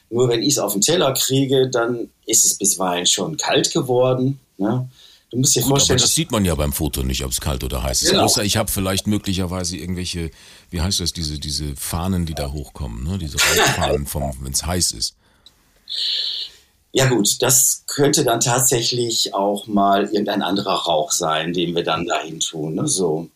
Nur 0.10 0.28
wenn 0.28 0.42
ich 0.42 0.54
es 0.54 0.60
auf 0.60 0.74
den 0.74 0.82
Teller 0.82 1.14
kriege, 1.14 1.70
dann 1.70 2.10
ist 2.26 2.46
es 2.46 2.58
bisweilen 2.58 3.06
schon 3.06 3.38
kalt 3.38 3.72
geworden. 3.72 4.40
Ne? 4.58 4.90
Du 5.32 5.38
musst 5.38 5.56
dir 5.56 5.62
Gut, 5.62 5.68
aber 5.68 5.78
vorstellen, 5.78 6.00
das 6.00 6.16
sieht 6.16 6.32
man 6.32 6.44
ja 6.44 6.56
beim 6.56 6.74
Foto 6.74 7.04
nicht, 7.04 7.24
ob 7.24 7.32
es 7.32 7.40
kalt 7.40 7.64
oder 7.64 7.84
heiß 7.84 8.02
ist. 8.02 8.12
Genau. 8.12 8.24
Außer 8.24 8.44
ich 8.44 8.58
habe 8.58 8.72
vielleicht 8.72 9.06
möglicherweise 9.06 9.78
irgendwelche, 9.78 10.32
wie 10.72 10.82
heißt 10.82 11.00
das, 11.00 11.14
diese, 11.14 11.40
diese 11.40 11.76
Fahnen, 11.76 12.26
die 12.26 12.34
da 12.34 12.52
hochkommen, 12.52 13.04
ne? 13.04 13.18
diese 13.20 13.38
Rauchfahnen, 13.38 14.08
wenn 14.42 14.54
es 14.54 14.66
heiß 14.66 14.92
ist. 14.94 15.16
Ja 16.92 17.08
gut, 17.08 17.42
das 17.44 17.84
könnte 17.86 18.24
dann 18.24 18.40
tatsächlich 18.40 19.36
auch 19.36 19.68
mal 19.68 20.06
irgendein 20.06 20.42
anderer 20.42 20.74
Rauch 20.74 21.12
sein, 21.12 21.54
den 21.54 21.76
wir 21.76 21.84
dann 21.84 22.08
dahin 22.08 22.40
tun. 22.40 22.74
Ne? 22.76 22.88
So. 22.88 23.30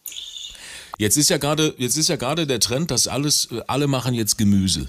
Jetzt 0.98 1.18
ist 1.18 1.30
ja 1.30 1.38
gerade, 1.38 1.76
jetzt 1.78 1.98
ist 1.98 2.10
ja 2.10 2.16
gerade 2.16 2.48
der 2.48 2.60
Trend, 2.60 2.90
dass 2.90 3.08
alles, 3.08 3.50
alle 3.68 3.86
machen 3.86 4.16
jetzt 4.16 4.40
Gemüse. 4.40 4.88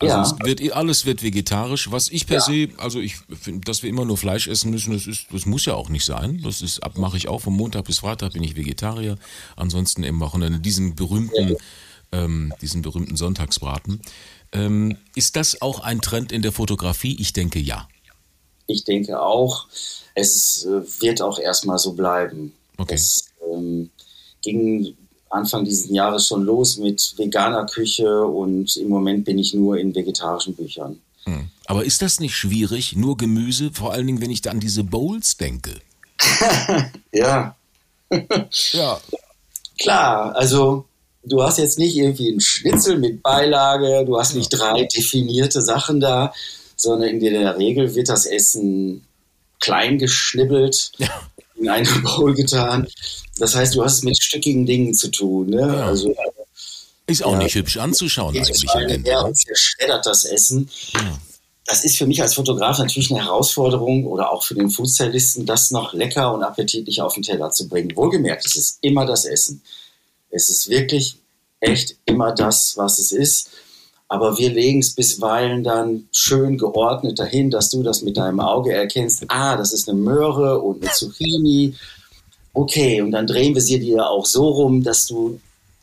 Also 0.00 0.14
Ja. 0.14 0.22
es 0.22 0.60
wird 0.60 0.72
alles 0.72 1.06
wird 1.06 1.22
vegetarisch, 1.22 1.90
was 1.90 2.08
ich 2.08 2.26
per 2.26 2.40
se, 2.40 2.68
also 2.78 3.00
ich 3.00 3.16
finde, 3.40 3.60
dass 3.64 3.82
wir 3.82 3.90
immer 3.90 4.04
nur 4.04 4.16
Fleisch 4.16 4.48
essen 4.48 4.70
müssen, 4.70 4.92
das 4.92 5.06
ist, 5.06 5.26
das 5.30 5.46
muss 5.46 5.66
ja 5.66 5.74
auch 5.74 5.88
nicht 5.88 6.04
sein. 6.04 6.40
Das 6.42 6.62
ist, 6.62 6.82
ab 6.82 6.98
mache 6.98 7.16
ich 7.16 7.28
auch 7.28 7.40
von 7.40 7.54
Montag 7.54 7.84
bis 7.84 7.98
Freitag 7.98 8.32
bin 8.32 8.42
ich 8.42 8.56
Vegetarier. 8.56 9.16
Ansonsten 9.56 10.02
im 10.02 10.18
Wochenende 10.20 10.58
diesen 10.58 10.96
berühmten, 10.96 11.56
ähm, 12.10 12.52
diesen 12.60 12.82
berühmten 12.82 13.16
Sonntagsbraten. 13.16 14.00
Ähm, 14.52 14.96
ist 15.14 15.36
das 15.36 15.62
auch 15.62 15.80
ein 15.80 16.00
Trend 16.00 16.32
in 16.32 16.42
der 16.42 16.52
Fotografie? 16.52 17.16
Ich 17.20 17.32
denke 17.32 17.60
ja. 17.60 17.88
Ich 18.66 18.84
denke 18.84 19.20
auch, 19.20 19.66
es 20.14 20.64
äh, 20.64 21.02
wird 21.02 21.22
auch 21.22 21.38
erstmal 21.38 21.78
so 21.78 21.92
bleiben. 21.92 22.52
Okay. 22.78 22.94
Es 22.94 23.26
ähm, 23.52 23.90
ging 24.42 24.96
Anfang 25.34 25.64
dieses 25.64 25.90
Jahres 25.90 26.26
schon 26.26 26.44
los 26.44 26.78
mit 26.78 27.14
veganer 27.16 27.66
Küche 27.66 28.22
und 28.24 28.76
im 28.76 28.88
Moment 28.88 29.24
bin 29.24 29.38
ich 29.38 29.54
nur 29.54 29.78
in 29.78 29.94
vegetarischen 29.94 30.54
Büchern. 30.54 31.00
Hm. 31.24 31.48
Aber 31.66 31.84
ist 31.84 32.02
das 32.02 32.20
nicht 32.20 32.34
schwierig? 32.36 32.94
Nur 32.96 33.16
Gemüse, 33.16 33.70
vor 33.72 33.92
allen 33.92 34.06
Dingen, 34.06 34.20
wenn 34.20 34.30
ich 34.30 34.42
da 34.42 34.50
an 34.50 34.60
diese 34.60 34.84
Bowls 34.84 35.36
denke. 35.36 35.72
Ja, 37.12 37.54
Ja. 38.72 39.00
klar, 39.78 40.34
also 40.36 40.84
du 41.24 41.42
hast 41.42 41.58
jetzt 41.58 41.78
nicht 41.78 41.96
irgendwie 41.96 42.30
einen 42.30 42.40
Schnitzel 42.40 42.98
mit 42.98 43.22
Beilage, 43.22 44.04
du 44.04 44.18
hast 44.18 44.34
nicht 44.34 44.50
drei 44.50 44.84
definierte 44.84 45.60
Sachen 45.62 46.00
da, 46.00 46.32
sondern 46.76 47.08
in 47.10 47.20
der 47.20 47.56
Regel 47.58 47.94
wird 47.94 48.08
das 48.08 48.26
Essen 48.26 49.04
klein 49.60 49.98
geschnibbelt, 49.98 50.92
in 51.64 51.68
eine 51.70 51.88
Bowl 52.02 52.34
getan. 52.34 52.86
Das 53.38 53.54
heißt, 53.54 53.74
du 53.74 53.84
hast 53.84 53.94
es 53.94 54.02
mit 54.02 54.22
stückigen 54.22 54.66
Dingen 54.66 54.94
zu 54.94 55.08
tun. 55.10 55.48
Ne? 55.50 55.60
Ja. 55.60 55.86
Also 55.86 56.14
Ist 57.06 57.22
auch 57.24 57.32
Ja. 57.32 57.38
nicht 57.38 57.54
hübsch 57.54 57.76
anzuschauen 57.76 58.36
eigentlich 58.36 58.70
am 58.70 58.80
Ende. 58.82 59.10
ne? 59.10 59.24
und 59.24 59.36
zerschreddert 59.36 60.06
das 60.06 60.24
Essen. 60.24 60.70
Das 61.66 61.84
ist 61.84 61.96
für 61.96 62.06
mich 62.06 62.20
als 62.22 62.34
Fotograf 62.34 62.78
natürlich 62.78 63.10
eine 63.10 63.24
Herausforderung 63.24 64.06
oder 64.06 64.30
auch 64.30 64.42
für 64.44 64.54
den 64.54 64.68
Foodstylisten, 64.70 65.46
das 65.46 65.70
noch 65.70 65.94
lecker 65.94 66.32
und 66.34 66.42
appetitlich 66.42 67.00
auf 67.00 67.14
den 67.14 67.22
Teller 67.22 67.50
zu 67.50 67.68
bringen. 67.68 67.94
Wohlgemerkt, 67.96 68.44
es 68.46 68.54
ist 68.56 68.78
immer 68.82 69.06
das 69.06 69.24
Essen. 69.24 69.62
Es 70.30 70.48
ist 70.50 70.68
wirklich 70.68 71.16
echt 71.60 71.96
immer 72.04 72.32
das, 72.32 72.76
was 72.76 72.98
es 72.98 73.12
ist. 73.12 73.48
Aber 74.14 74.38
wir 74.38 74.50
legen 74.50 74.78
es 74.78 74.92
bisweilen 74.92 75.64
dann 75.64 76.06
schön 76.12 76.56
geordnet 76.56 77.18
dahin, 77.18 77.50
dass 77.50 77.68
du 77.70 77.82
das 77.82 78.02
mit 78.02 78.16
deinem 78.16 78.38
Auge 78.38 78.72
erkennst. 78.72 79.24
Ah, 79.26 79.56
das 79.56 79.72
ist 79.72 79.88
eine 79.88 79.98
Möhre 79.98 80.60
und 80.60 80.84
eine 80.84 80.92
Zucchini. 80.92 81.74
Okay, 82.52 83.02
und 83.02 83.10
dann 83.10 83.26
drehen 83.26 83.56
wir 83.56 83.60
sie 83.60 83.80
dir 83.80 84.08
auch 84.08 84.24
so 84.24 84.48
rum, 84.50 84.84
dass 84.84 85.06
du 85.06 85.40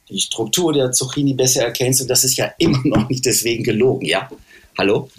die 0.09 0.21
Struktur 0.21 0.71
der 0.71 0.93
Zucchini 0.93 1.33
besser 1.33 1.63
erkennst. 1.63 2.03
Und 2.03 2.07
das 2.07 2.23
ist 2.23 2.37
ja 2.37 2.53
immer 2.57 2.79
noch 2.85 3.09
nicht 3.09 3.25
deswegen 3.25 3.65
gelogen, 3.65 4.05
ja? 4.05 4.29
Hallo? 4.77 5.09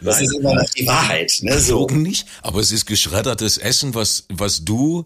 Das 0.00 0.18
Nein. 0.18 0.24
ist 0.24 0.34
immer 0.36 0.54
noch 0.54 0.70
die 0.70 0.86
Wahrheit. 0.86 1.32
Ne? 1.40 1.58
So. 1.58 1.80
Logen 1.80 2.02
nicht, 2.02 2.28
aber 2.42 2.60
es 2.60 2.70
ist 2.70 2.86
geschreddertes 2.86 3.58
Essen, 3.58 3.96
was, 3.96 4.24
was 4.28 4.64
du 4.64 5.04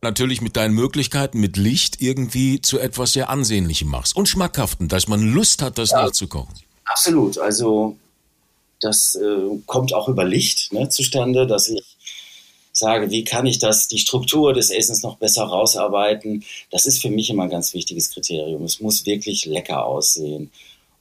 natürlich 0.00 0.40
mit 0.40 0.56
deinen 0.56 0.72
Möglichkeiten, 0.72 1.38
mit 1.38 1.58
Licht 1.58 2.00
irgendwie 2.00 2.62
zu 2.62 2.78
etwas 2.78 3.12
sehr 3.12 3.28
Ansehnlichem 3.28 3.88
machst. 3.88 4.16
Und 4.16 4.26
schmackhaften, 4.26 4.88
dass 4.88 5.06
man 5.06 5.20
Lust 5.20 5.60
hat, 5.60 5.76
das 5.76 5.90
nachzukochen. 5.90 6.63
Absolut. 6.84 7.38
Also 7.38 7.96
das 8.80 9.14
äh, 9.14 9.58
kommt 9.66 9.94
auch 9.94 10.08
über 10.08 10.24
Licht 10.24 10.72
ne, 10.72 10.88
zustande, 10.88 11.46
dass 11.46 11.68
ich 11.68 11.82
sage, 12.72 13.10
wie 13.10 13.24
kann 13.24 13.46
ich 13.46 13.58
das, 13.58 13.88
die 13.88 13.98
Struktur 13.98 14.52
des 14.52 14.70
Essens 14.70 15.02
noch 15.02 15.16
besser 15.16 15.44
rausarbeiten. 15.44 16.44
Das 16.70 16.86
ist 16.86 17.00
für 17.00 17.10
mich 17.10 17.30
immer 17.30 17.44
ein 17.44 17.50
ganz 17.50 17.72
wichtiges 17.72 18.10
Kriterium. 18.10 18.64
Es 18.64 18.80
muss 18.80 19.06
wirklich 19.06 19.46
lecker 19.46 19.86
aussehen. 19.86 20.50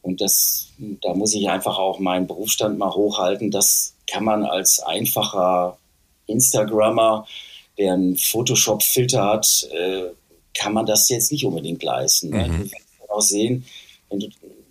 Und 0.04 0.22
das, 0.22 0.68
da 1.02 1.14
muss 1.14 1.34
ich 1.34 1.50
einfach 1.50 1.80
auch 1.80 2.00
meinen 2.00 2.28
Berufsstand 2.28 2.78
mal 2.78 2.94
hochhalten. 2.94 3.52
Das 3.52 3.96
kann 4.06 4.24
man 4.24 4.44
als 4.44 4.80
einfacher 4.80 5.78
Instagrammer, 6.28 7.28
der 7.78 7.94
einen 7.94 8.18
Photoshop-Filter 8.18 9.24
hat, 9.24 9.68
äh, 9.72 10.04
kann 10.56 10.74
man 10.74 10.86
das 10.86 11.10
jetzt 11.10 11.32
nicht 11.32 11.46
unbedingt 11.46 11.82
leisten. 11.82 12.30
Ne? 12.30 12.48
Du 12.48 12.60
wirst 12.64 13.10
auch 13.10 13.22
sehen, 13.22 13.66
wenn 14.10 14.20
du, 14.20 14.28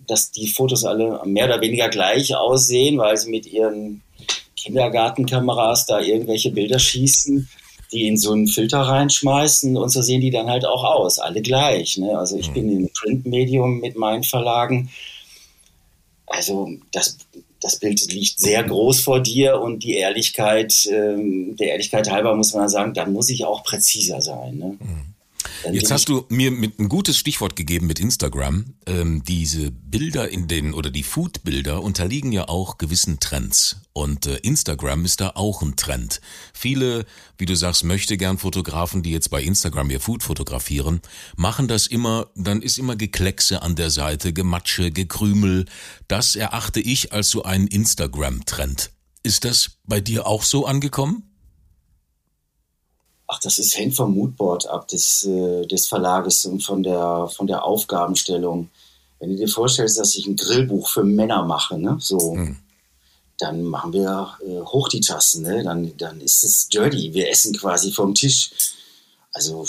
dass 0.07 0.31
die 0.31 0.47
Fotos 0.47 0.85
alle 0.85 1.21
mehr 1.25 1.45
oder 1.45 1.61
weniger 1.61 1.89
gleich 1.89 2.35
aussehen, 2.35 2.97
weil 2.97 3.17
sie 3.17 3.29
mit 3.29 3.45
ihren 3.45 4.01
Kindergartenkameras 4.55 5.85
da 5.85 5.99
irgendwelche 5.99 6.51
Bilder 6.51 6.79
schießen, 6.79 7.49
die 7.91 8.07
in 8.07 8.17
so 8.17 8.31
einen 8.31 8.47
Filter 8.47 8.79
reinschmeißen 8.79 9.77
und 9.77 9.89
so 9.89 10.01
sehen 10.01 10.21
die 10.21 10.31
dann 10.31 10.49
halt 10.49 10.65
auch 10.65 10.83
aus, 10.83 11.19
alle 11.19 11.41
gleich. 11.41 11.97
Ne? 11.97 12.17
Also 12.17 12.37
ich 12.37 12.51
bin 12.51 12.69
im 12.69 12.89
Printmedium 12.89 13.79
mit 13.79 13.95
meinen 13.97 14.23
Verlagen. 14.23 14.89
Also 16.25 16.69
das, 16.91 17.17
das 17.61 17.77
Bild 17.77 18.11
liegt 18.11 18.39
sehr 18.39 18.63
groß 18.63 19.01
vor 19.01 19.19
dir 19.19 19.59
und 19.61 19.83
die 19.83 19.95
Ehrlichkeit, 19.95 20.87
ähm, 20.91 21.55
der 21.57 21.69
Ehrlichkeit 21.69 22.09
halber 22.09 22.35
muss 22.35 22.53
man 22.53 22.69
sagen, 22.69 22.93
dann 22.93 23.13
muss 23.13 23.29
ich 23.29 23.45
auch 23.45 23.63
präziser 23.63 24.21
sein. 24.21 24.57
Ne? 24.57 24.77
Dann 25.63 25.73
Jetzt 25.73 25.91
hast 25.91 26.09
du 26.09 26.25
mir 26.29 26.51
mit 26.51 26.79
ein 26.79 26.89
gutes 26.89 27.17
Stichwort 27.17 27.55
gegeben 27.55 27.87
mit 27.87 27.99
Instagram. 27.99 28.65
Ähm, 28.85 29.23
diese 29.23 29.71
Bilder 29.71 30.29
in 30.29 30.47
den 30.47 30.73
oder 30.73 30.89
die 30.89 31.03
Food-Bilder 31.03 31.81
unterliegen 31.81 32.31
ja 32.31 32.47
auch 32.47 32.77
gewissen 32.77 33.19
Trends. 33.19 33.77
Und 33.93 34.25
äh, 34.25 34.37
Instagram 34.37 35.05
ist 35.05 35.21
da 35.21 35.31
auch 35.35 35.61
ein 35.61 35.75
Trend. 35.75 36.21
Viele, 36.53 37.05
wie 37.37 37.45
du 37.45 37.55
sagst, 37.55 37.83
möchte 37.83 38.17
gern 38.17 38.37
Fotografen, 38.37 39.03
die 39.03 39.11
jetzt 39.11 39.29
bei 39.29 39.41
Instagram 39.41 39.89
ihr 39.89 39.99
Food 39.99 40.23
fotografieren, 40.23 41.01
machen 41.35 41.67
das 41.67 41.87
immer, 41.87 42.27
dann 42.35 42.61
ist 42.61 42.79
immer 42.79 42.95
Gekleckse 42.95 43.61
an 43.61 43.75
der 43.75 43.89
Seite, 43.89 44.33
Gematsche, 44.33 44.91
Gekrümel. 44.91 45.65
Das 46.07 46.35
erachte 46.35 46.79
ich 46.79 47.13
als 47.13 47.29
so 47.29 47.43
einen 47.43 47.67
Instagram-Trend. 47.67 48.91
Ist 49.23 49.45
das 49.45 49.77
bei 49.85 50.01
dir 50.01 50.27
auch 50.27 50.43
so 50.43 50.65
angekommen? 50.65 51.23
Ach, 53.33 53.39
das 53.39 53.57
ist 53.57 53.75
hängt 53.75 53.95
vom 53.95 54.13
Moodboard 54.13 54.67
ab 54.67 54.87
des, 54.87 55.25
äh, 55.25 55.65
des 55.65 55.87
Verlages 55.87 56.45
und 56.45 56.63
von 56.63 56.83
der, 56.83 57.27
von 57.35 57.47
der 57.47 57.63
Aufgabenstellung. 57.63 58.69
Wenn 59.19 59.31
du 59.31 59.37
dir 59.37 59.47
vorstellst, 59.47 59.97
dass 59.97 60.15
ich 60.15 60.27
ein 60.27 60.35
Grillbuch 60.35 60.87
für 60.87 61.03
Männer 61.03 61.43
mache, 61.43 61.79
ne, 61.79 61.97
so, 61.99 62.37
dann 63.39 63.63
machen 63.63 63.93
wir 63.93 64.37
äh, 64.45 64.61
hoch 64.61 64.87
die 64.87 64.99
Tassen, 64.99 65.43
ne? 65.43 65.63
dann, 65.63 65.97
dann 65.97 66.21
ist 66.21 66.43
es 66.43 66.67
dirty. 66.67 67.13
Wir 67.13 67.29
essen 67.29 67.55
quasi 67.55 67.91
vom 67.91 68.13
Tisch. 68.13 68.51
Also 69.31 69.65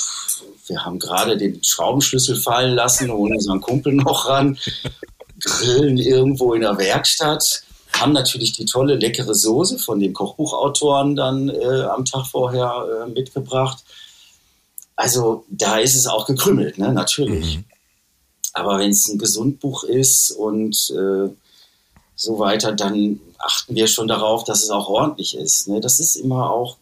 wir 0.67 0.85
haben 0.85 0.99
gerade 0.99 1.39
den 1.39 1.65
Schraubenschlüssel 1.65 2.37
fallen 2.37 2.75
lassen, 2.75 3.11
holen 3.11 3.35
unseren 3.35 3.63
Kumpel 3.63 3.95
noch 3.95 4.29
ran, 4.29 4.59
grillen 5.41 5.97
irgendwo 5.97 6.53
in 6.53 6.61
der 6.61 6.77
Werkstatt, 6.77 7.63
haben 8.01 8.13
natürlich 8.13 8.53
die 8.53 8.65
tolle, 8.65 8.97
leckere 8.97 9.35
Soße 9.35 9.79
von 9.79 10.01
dem 10.01 10.13
Kochbuchautoren 10.13 11.17
dann 11.17 11.49
äh, 11.49 11.83
am 11.83 12.05
Tag 12.05 12.27
vorher 12.27 13.05
äh, 13.07 13.11
mitgebracht. 13.11 13.85
Also 14.97 15.45
da 15.49 15.79
ist 15.79 15.95
es 15.95 16.07
auch 16.07 16.27
gekrümmelt, 16.27 16.79
ne? 16.79 16.93
natürlich. 16.93 17.61
Aber 18.53 18.79
wenn 18.79 18.91
es 18.91 19.09
ein 19.09 19.19
Gesundbuch 19.19 19.85
ist 19.85 20.31
und 20.31 20.91
äh, 20.91 21.29
so 22.15 22.39
weiter, 22.39 22.73
dann 22.73 23.21
achten 23.39 23.75
wir 23.75 23.89
schon 23.89 24.07
darauf, 24.07 24.45
dass 24.45 24.63
es 24.63 24.71
auch 24.71 24.89
ordentlich 24.89 25.37
ist. 25.37 25.69
Ne? 25.69 25.81
Das 25.81 25.99
ist 25.99 26.15
immer 26.15 26.51
auch 26.51 26.77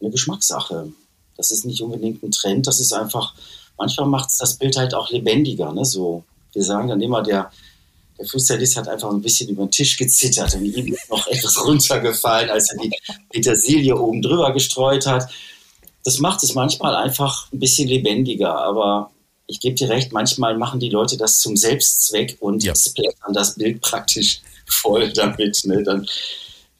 eine 0.00 0.10
Geschmackssache. 0.10 0.90
Das 1.36 1.50
ist 1.50 1.64
nicht 1.64 1.82
unbedingt 1.82 2.22
ein 2.22 2.30
Trend, 2.30 2.66
das 2.66 2.80
ist 2.80 2.92
einfach, 2.92 3.34
manchmal 3.78 4.06
macht 4.06 4.30
es 4.30 4.38
das 4.38 4.56
Bild 4.56 4.76
halt 4.76 4.94
auch 4.94 5.10
lebendiger. 5.10 5.72
Ne? 5.72 5.84
So, 5.84 6.24
wir 6.52 6.64
sagen 6.64 6.88
dann 6.88 7.00
immer, 7.00 7.22
der, 7.22 7.50
der 8.20 8.28
Fußstylist 8.28 8.76
hat 8.76 8.86
einfach 8.88 9.10
ein 9.10 9.22
bisschen 9.22 9.48
über 9.48 9.64
den 9.64 9.70
Tisch 9.70 9.96
gezittert 9.96 10.54
und 10.54 10.64
ihm 10.66 10.92
ist 10.92 11.08
noch 11.10 11.26
etwas 11.26 11.56
runtergefallen, 11.64 12.50
als 12.50 12.70
er 12.70 12.78
die 12.78 12.92
Petersilie 13.30 13.96
oben 13.96 14.20
drüber 14.20 14.52
gestreut 14.52 15.06
hat. 15.06 15.28
Das 16.04 16.18
macht 16.18 16.42
es 16.42 16.54
manchmal 16.54 16.94
einfach 16.96 17.50
ein 17.52 17.58
bisschen 17.58 17.88
lebendiger, 17.88 18.54
aber 18.54 19.10
ich 19.46 19.58
gebe 19.58 19.74
dir 19.74 19.88
recht, 19.88 20.12
manchmal 20.12 20.56
machen 20.56 20.80
die 20.80 20.90
Leute 20.90 21.16
das 21.16 21.38
zum 21.38 21.56
Selbstzweck 21.56 22.36
und 22.40 22.62
Ja. 22.62 22.74
splattern 22.76 23.32
das 23.32 23.54
Bild 23.54 23.80
praktisch 23.80 24.42
voll 24.66 25.12
damit. 25.12 25.64
Ne? 25.64 25.82
Dann, 25.82 26.06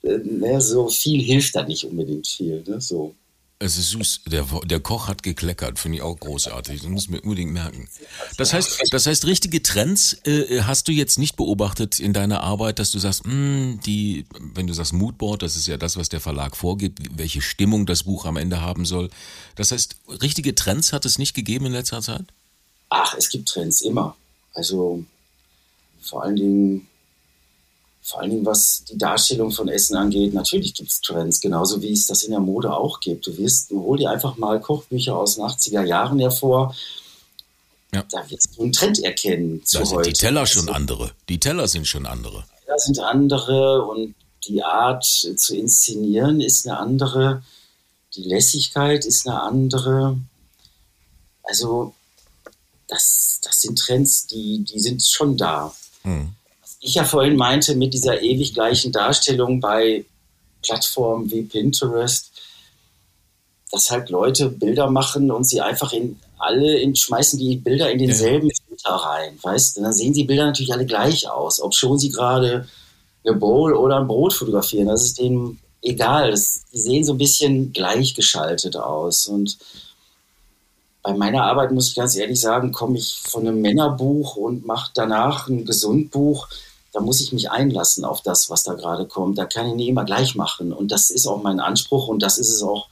äh, 0.02 0.18
ne, 0.18 0.60
so 0.60 0.88
viel 0.88 1.22
hilft 1.22 1.56
da 1.56 1.62
nicht 1.64 1.84
unbedingt 1.84 2.26
viel. 2.26 2.62
Ne? 2.66 2.80
So. 2.80 3.14
Es 3.62 3.76
ist 3.76 3.90
süß. 3.90 4.22
Der, 4.26 4.46
der 4.64 4.80
Koch 4.80 5.06
hat 5.06 5.22
gekleckert, 5.22 5.78
finde 5.78 5.98
ich 5.98 6.02
auch 6.02 6.18
großartig. 6.18 6.80
Das 6.80 6.88
muss 6.88 7.08
mir 7.08 7.20
unbedingt 7.20 7.52
merken. 7.52 7.90
Das 8.38 8.54
heißt, 8.54 8.84
das 8.90 9.04
heißt, 9.04 9.26
richtige 9.26 9.62
Trends 9.62 10.16
äh, 10.24 10.62
hast 10.62 10.88
du 10.88 10.92
jetzt 10.92 11.18
nicht 11.18 11.36
beobachtet 11.36 12.00
in 12.00 12.14
deiner 12.14 12.42
Arbeit, 12.42 12.78
dass 12.78 12.90
du 12.90 12.98
sagst, 12.98 13.26
mh, 13.26 13.32
hm, 13.32 13.80
die, 13.84 14.24
wenn 14.38 14.66
du 14.66 14.72
sagst 14.72 14.94
Moodboard, 14.94 15.42
das 15.42 15.56
ist 15.56 15.66
ja 15.66 15.76
das, 15.76 15.98
was 15.98 16.08
der 16.08 16.20
Verlag 16.20 16.56
vorgibt, 16.56 17.00
welche 17.18 17.42
Stimmung 17.42 17.84
das 17.84 18.04
Buch 18.04 18.24
am 18.24 18.38
Ende 18.38 18.62
haben 18.62 18.86
soll. 18.86 19.10
Das 19.56 19.72
heißt, 19.72 19.96
richtige 20.22 20.54
Trends 20.54 20.94
hat 20.94 21.04
es 21.04 21.18
nicht 21.18 21.34
gegeben 21.34 21.66
in 21.66 21.72
letzter 21.72 22.00
Zeit? 22.00 22.24
Ach, 22.88 23.14
es 23.18 23.28
gibt 23.28 23.50
Trends 23.50 23.82
immer. 23.82 24.16
Also 24.54 25.04
vor 26.00 26.22
allen 26.22 26.36
Dingen 26.36 26.88
vor 28.02 28.20
allen 28.20 28.30
Dingen 28.30 28.46
was 28.46 28.84
die 28.84 28.96
Darstellung 28.96 29.50
von 29.50 29.68
Essen 29.68 29.96
angeht, 29.96 30.32
natürlich 30.32 30.74
gibt 30.74 30.90
es 30.90 31.00
Trends, 31.00 31.40
genauso 31.40 31.82
wie 31.82 31.92
es 31.92 32.06
das 32.06 32.22
in 32.22 32.30
der 32.30 32.40
Mode 32.40 32.72
auch 32.72 33.00
gibt. 33.00 33.26
Du 33.26 33.36
wirst, 33.36 33.70
du 33.70 33.82
hol 33.82 33.98
dir 33.98 34.10
einfach 34.10 34.36
mal 34.36 34.60
Kochbücher 34.60 35.16
aus 35.16 35.36
den 35.36 35.44
80er 35.44 35.84
Jahren 35.84 36.18
hervor. 36.18 36.74
Ja. 37.92 38.04
Da 38.10 38.28
wirst 38.30 38.56
du 38.56 38.62
einen 38.62 38.72
Trend 38.72 39.02
erkennen 39.02 39.64
zu 39.64 39.78
da 39.78 39.84
sind 39.84 39.96
heute. 39.98 40.10
Die 40.10 40.14
Teller 40.14 40.46
schon 40.46 40.62
also, 40.62 40.72
andere. 40.72 41.12
Die 41.28 41.40
Teller 41.40 41.68
sind 41.68 41.86
schon 41.86 42.06
andere. 42.06 42.44
Die 42.44 42.64
Teller 42.64 42.78
sind 42.78 42.98
andere 43.00 43.84
und 43.84 44.14
die 44.46 44.62
Art 44.62 45.04
zu 45.04 45.56
inszenieren 45.56 46.40
ist 46.40 46.66
eine 46.66 46.78
andere. 46.78 47.42
Die 48.16 48.22
Lässigkeit 48.22 49.04
ist 49.04 49.28
eine 49.28 49.42
andere. 49.42 50.18
Also, 51.42 51.94
das, 52.88 53.40
das 53.42 53.60
sind 53.60 53.78
Trends, 53.78 54.26
die, 54.26 54.64
die 54.64 54.80
sind 54.80 55.04
schon 55.04 55.36
da. 55.36 55.74
Hm 56.02 56.34
ich 56.80 56.94
ja 56.94 57.04
vorhin 57.04 57.36
meinte 57.36 57.76
mit 57.76 57.92
dieser 57.94 58.22
ewig 58.22 58.54
gleichen 58.54 58.90
Darstellung 58.90 59.60
bei 59.60 60.04
Plattformen 60.62 61.30
wie 61.30 61.42
Pinterest, 61.42 62.30
dass 63.70 63.90
halt 63.90 64.10
Leute 64.10 64.48
Bilder 64.48 64.90
machen 64.90 65.30
und 65.30 65.44
sie 65.44 65.60
einfach 65.60 65.92
in 65.92 66.18
alle 66.38 66.78
in, 66.78 66.96
schmeißen 66.96 67.38
die 67.38 67.56
Bilder 67.56 67.90
in 67.90 67.98
denselben 67.98 68.48
ja. 68.48 68.54
Filter 68.66 68.94
rein, 68.94 69.38
weißt? 69.42 69.76
Und 69.76 69.84
dann 69.84 69.92
sehen 69.92 70.14
die 70.14 70.24
Bilder 70.24 70.46
natürlich 70.46 70.72
alle 70.72 70.86
gleich 70.86 71.28
aus, 71.28 71.60
ob 71.60 71.74
schon 71.74 71.98
sie 71.98 72.08
gerade 72.08 72.66
eine 73.24 73.36
Bowl 73.36 73.74
oder 73.74 73.98
ein 73.98 74.06
Brot 74.06 74.32
fotografieren. 74.32 74.88
Das 74.88 75.04
ist 75.04 75.18
denen 75.18 75.60
egal. 75.82 76.30
Das, 76.30 76.62
die 76.72 76.78
sehen 76.78 77.04
so 77.04 77.12
ein 77.12 77.18
bisschen 77.18 77.72
gleichgeschaltet 77.72 78.76
aus 78.76 79.26
und 79.26 79.58
bei 81.02 81.14
meiner 81.14 81.44
Arbeit 81.44 81.72
muss 81.72 81.88
ich 81.88 81.94
ganz 81.94 82.14
ehrlich 82.14 82.40
sagen, 82.40 82.72
komme 82.72 82.98
ich 82.98 83.20
von 83.24 83.46
einem 83.46 83.62
Männerbuch 83.62 84.36
und 84.36 84.66
mache 84.66 84.90
danach 84.94 85.48
ein 85.48 85.64
Gesundbuch 85.64 86.46
da 86.92 87.00
muss 87.00 87.20
ich 87.20 87.32
mich 87.32 87.50
einlassen 87.50 88.04
auf 88.04 88.20
das, 88.22 88.50
was 88.50 88.64
da 88.64 88.74
gerade 88.74 89.06
kommt. 89.06 89.38
Da 89.38 89.44
kann 89.44 89.68
ich 89.68 89.74
nicht 89.74 89.88
immer 89.88 90.04
gleich 90.04 90.34
machen. 90.34 90.72
Und 90.72 90.90
das 90.90 91.10
ist 91.10 91.26
auch 91.26 91.42
mein 91.42 91.60
Anspruch 91.60 92.08
und 92.08 92.20
das 92.20 92.38
ist 92.38 92.48
es 92.48 92.62
auch, 92.62 92.88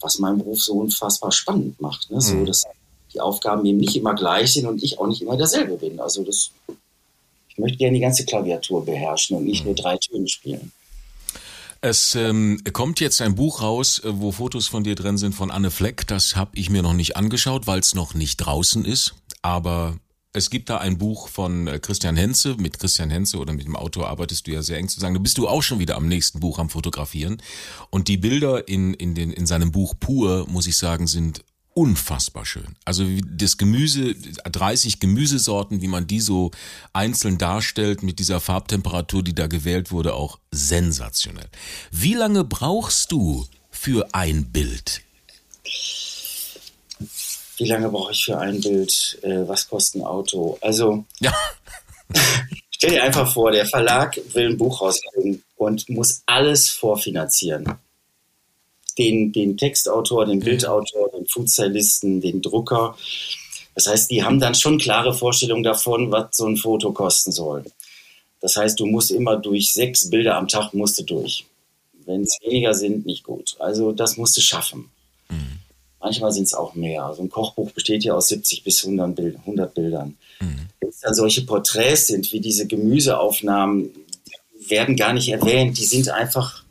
was 0.00 0.18
meinen 0.18 0.38
Beruf 0.38 0.62
so 0.62 0.74
unfassbar 0.74 1.32
spannend 1.32 1.80
macht. 1.80 2.10
Ne? 2.10 2.20
So, 2.20 2.34
mhm. 2.34 2.46
dass 2.46 2.64
die 3.12 3.20
Aufgaben 3.20 3.64
eben 3.66 3.78
nicht 3.78 3.94
immer 3.94 4.14
gleich 4.14 4.54
sind 4.54 4.66
und 4.66 4.82
ich 4.82 4.98
auch 4.98 5.06
nicht 5.06 5.22
immer 5.22 5.36
derselbe 5.36 5.76
bin. 5.76 6.00
Also 6.00 6.24
das, 6.24 6.50
ich 7.48 7.58
möchte 7.58 7.76
gerne 7.76 7.94
die 7.94 8.00
ganze 8.00 8.24
Klaviatur 8.24 8.84
beherrschen 8.84 9.36
und 9.36 9.44
nicht 9.44 9.60
mhm. 9.60 9.66
nur 9.66 9.74
drei 9.74 9.98
Töne 9.98 10.28
spielen. 10.28 10.72
Es 11.84 12.14
ähm, 12.14 12.62
kommt 12.72 13.00
jetzt 13.00 13.20
ein 13.20 13.34
Buch 13.34 13.60
raus, 13.60 14.00
äh, 14.04 14.08
wo 14.12 14.32
Fotos 14.32 14.68
von 14.68 14.84
dir 14.84 14.94
drin 14.94 15.18
sind 15.18 15.34
von 15.34 15.50
Anne 15.50 15.70
Fleck. 15.70 16.06
Das 16.06 16.36
habe 16.36 16.52
ich 16.54 16.70
mir 16.70 16.80
noch 16.80 16.94
nicht 16.94 17.16
angeschaut, 17.16 17.66
weil 17.66 17.80
es 17.80 17.94
noch 17.94 18.14
nicht 18.14 18.36
draußen 18.36 18.84
ist. 18.84 19.14
Aber 19.42 19.96
es 20.32 20.48
gibt 20.48 20.70
da 20.70 20.78
ein 20.78 20.98
Buch 20.98 21.28
von 21.28 21.66
äh, 21.66 21.78
Christian 21.78 22.16
Henze. 22.16 22.56
Mit 22.56 22.78
Christian 22.78 23.10
Henze 23.10 23.38
oder 23.38 23.52
mit 23.52 23.66
dem 23.66 23.76
Autor 23.76 24.08
arbeitest 24.08 24.46
du 24.46 24.52
ja 24.52 24.62
sehr 24.62 24.78
eng 24.78 24.88
zusammen. 24.88 25.14
Da 25.14 25.20
bist 25.20 25.38
du 25.38 25.46
auch 25.46 25.62
schon 25.62 25.78
wieder 25.78 25.96
am 25.96 26.08
nächsten 26.08 26.40
Buch 26.40 26.58
am 26.58 26.70
Fotografieren. 26.70 27.42
Und 27.90 28.08
die 28.08 28.16
Bilder 28.16 28.66
in, 28.66 28.94
in, 28.94 29.14
den, 29.14 29.30
in 29.30 29.46
seinem 29.46 29.72
Buch 29.72 29.94
Pur, 29.98 30.46
muss 30.48 30.66
ich 30.66 30.76
sagen, 30.76 31.06
sind 31.06 31.44
unfassbar 31.74 32.44
schön. 32.44 32.76
Also 32.84 33.04
das 33.24 33.56
Gemüse, 33.56 34.14
30 34.14 35.00
Gemüsesorten, 35.00 35.80
wie 35.80 35.88
man 35.88 36.06
die 36.06 36.20
so 36.20 36.50
einzeln 36.92 37.38
darstellt 37.38 38.02
mit 38.02 38.18
dieser 38.18 38.40
Farbtemperatur, 38.40 39.22
die 39.22 39.34
da 39.34 39.46
gewählt 39.46 39.90
wurde, 39.90 40.14
auch 40.14 40.38
sensationell. 40.50 41.48
Wie 41.90 42.14
lange 42.14 42.44
brauchst 42.44 43.12
du 43.12 43.46
für 43.70 44.14
ein 44.14 44.50
Bild? 44.50 45.02
Wie 47.62 47.68
lange 47.68 47.88
brauche 47.88 48.12
ich 48.12 48.24
für 48.24 48.38
ein 48.38 48.60
Bild, 48.60 49.18
äh, 49.22 49.46
was 49.46 49.68
kostet 49.68 50.02
ein 50.02 50.04
Auto? 50.04 50.58
Also, 50.60 51.04
ja. 51.20 51.32
stell 52.70 52.90
dir 52.90 53.04
einfach 53.04 53.32
vor, 53.32 53.52
der 53.52 53.66
Verlag 53.66 54.20
will 54.32 54.48
ein 54.50 54.56
Buch 54.56 54.82
rausbringen 54.82 55.44
und 55.56 55.88
muss 55.88 56.22
alles 56.26 56.68
vorfinanzieren. 56.68 57.78
Den, 58.98 59.32
den 59.32 59.56
Textautor, 59.56 60.26
den 60.26 60.40
Bildautor, 60.40 61.10
den 61.10 61.26
Foodstylisten, 61.26 62.20
den 62.20 62.42
Drucker. 62.42 62.96
Das 63.76 63.86
heißt, 63.86 64.10
die 64.10 64.24
haben 64.24 64.40
dann 64.40 64.56
schon 64.56 64.78
klare 64.78 65.14
Vorstellungen 65.14 65.62
davon, 65.62 66.10
was 66.10 66.36
so 66.36 66.46
ein 66.46 66.56
Foto 66.56 66.92
kosten 66.92 67.30
soll. 67.30 67.64
Das 68.40 68.56
heißt, 68.56 68.78
du 68.80 68.86
musst 68.86 69.12
immer 69.12 69.36
durch 69.36 69.72
sechs 69.72 70.10
Bilder 70.10 70.36
am 70.36 70.48
Tag 70.48 70.74
musst 70.74 70.98
du 70.98 71.04
durch. 71.04 71.46
Wenn 72.04 72.22
es 72.22 72.36
weniger 72.42 72.74
sind, 72.74 73.06
nicht 73.06 73.22
gut. 73.22 73.54
Also 73.60 73.92
das 73.92 74.16
musst 74.16 74.36
du 74.36 74.40
schaffen. 74.40 74.90
Manchmal 76.02 76.32
sind 76.32 76.44
es 76.44 76.54
auch 76.54 76.74
mehr. 76.74 77.04
Also 77.04 77.22
ein 77.22 77.30
Kochbuch 77.30 77.70
besteht 77.70 78.02
ja 78.02 78.14
aus 78.14 78.26
70 78.28 78.64
bis 78.64 78.84
100, 78.84 79.14
Bild, 79.14 79.36
100 79.36 79.72
Bildern. 79.72 80.16
Mhm. 80.40 80.68
Wenn 80.80 80.88
es 80.88 81.00
dann 81.00 81.14
solche 81.14 81.42
Porträts 81.42 82.08
sind, 82.08 82.32
wie 82.32 82.40
diese 82.40 82.66
Gemüseaufnahmen, 82.66 83.90
die 84.58 84.70
werden 84.70 84.96
gar 84.96 85.12
nicht 85.12 85.28
erwähnt. 85.28 85.78
Die 85.78 85.84
sind 85.84 86.08
einfach, 86.08 86.64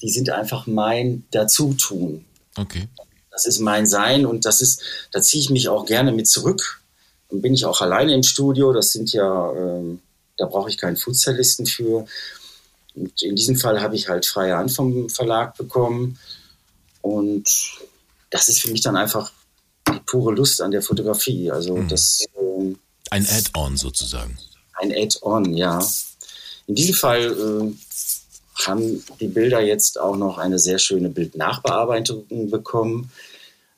die 0.00 0.08
sind 0.08 0.30
einfach 0.30 0.66
mein 0.66 1.24
Dazutun. 1.32 2.24
Okay. 2.56 2.88
Das 3.30 3.44
ist 3.44 3.58
mein 3.58 3.86
Sein 3.86 4.24
und 4.24 4.46
das 4.46 4.62
ist, 4.62 4.80
da 5.12 5.20
ziehe 5.20 5.42
ich 5.42 5.50
mich 5.50 5.68
auch 5.68 5.84
gerne 5.84 6.10
mit 6.10 6.26
zurück. 6.26 6.80
Dann 7.28 7.42
bin 7.42 7.52
ich 7.52 7.66
auch 7.66 7.82
alleine 7.82 8.14
im 8.14 8.22
Studio. 8.22 8.72
Das 8.72 8.92
sind 8.92 9.12
ja, 9.12 9.52
ähm, 9.52 10.00
da 10.38 10.46
brauche 10.46 10.70
ich 10.70 10.78
keinen 10.78 10.96
Foodstylisten 10.96 11.66
für. 11.66 12.06
Und 12.94 13.20
in 13.22 13.36
diesem 13.36 13.56
Fall 13.56 13.82
habe 13.82 13.96
ich 13.96 14.08
halt 14.08 14.24
freie 14.24 14.56
Hand 14.56 14.72
vom 14.72 15.10
Verlag 15.10 15.58
bekommen. 15.58 16.18
Und 17.02 17.50
das 18.34 18.48
ist 18.48 18.60
für 18.60 18.70
mich 18.72 18.80
dann 18.80 18.96
einfach 18.96 19.30
die 19.88 20.00
pure 20.06 20.34
Lust 20.34 20.60
an 20.60 20.72
der 20.72 20.82
Fotografie. 20.82 21.52
Also 21.52 21.76
mhm. 21.76 21.88
das. 21.88 22.24
Ähm, 22.36 22.76
ein 23.10 23.24
Add-on 23.28 23.76
sozusagen. 23.76 24.36
Ein 24.72 24.92
Add-on, 24.92 25.54
ja. 25.54 25.78
In 26.66 26.74
diesem 26.74 26.96
Fall 26.96 27.30
äh, 27.30 28.66
haben 28.66 29.04
die 29.20 29.28
Bilder 29.28 29.60
jetzt 29.60 30.00
auch 30.00 30.16
noch 30.16 30.38
eine 30.38 30.58
sehr 30.58 30.80
schöne 30.80 31.10
Bildnachbearbeitung 31.10 32.50
bekommen. 32.50 33.12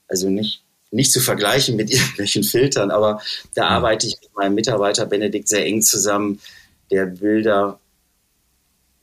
Also 0.09 0.31
nicht, 0.31 0.63
nicht 0.91 1.13
zu 1.13 1.21
vergleichen 1.21 1.77
mit 1.77 1.91
irgendwelchen 1.93 2.43
Filtern, 2.43 2.91
aber 2.91 3.21
da 3.55 3.67
mhm. 3.67 3.77
arbeite 3.77 4.07
ich 4.07 4.17
mit 4.23 4.35
meinem 4.35 4.55
Mitarbeiter 4.55 5.05
Benedikt 5.05 5.49
sehr 5.49 5.67
eng 5.67 5.83
zusammen, 5.83 6.41
der 6.91 7.05
Bilder 7.05 7.79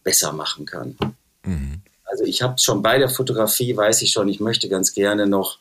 besser 0.03 0.33
machen 0.33 0.65
kann. 0.65 0.97
Mhm. 1.45 1.83
Also 2.13 2.25
ich 2.25 2.43
habe 2.43 2.59
schon 2.59 2.83
bei 2.83 2.99
der 2.99 3.09
Fotografie, 3.09 3.75
weiß 3.75 4.03
ich 4.03 4.11
schon, 4.11 4.29
ich 4.29 4.39
möchte 4.39 4.69
ganz 4.69 4.93
gerne 4.93 5.25
noch 5.25 5.57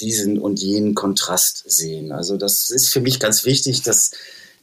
diesen 0.00 0.38
und 0.38 0.60
jenen 0.60 0.94
Kontrast 0.94 1.64
sehen. 1.66 2.12
Also 2.12 2.36
das 2.36 2.70
ist 2.70 2.90
für 2.90 3.00
mich 3.00 3.18
ganz 3.18 3.46
wichtig, 3.46 3.80
dass, 3.80 4.10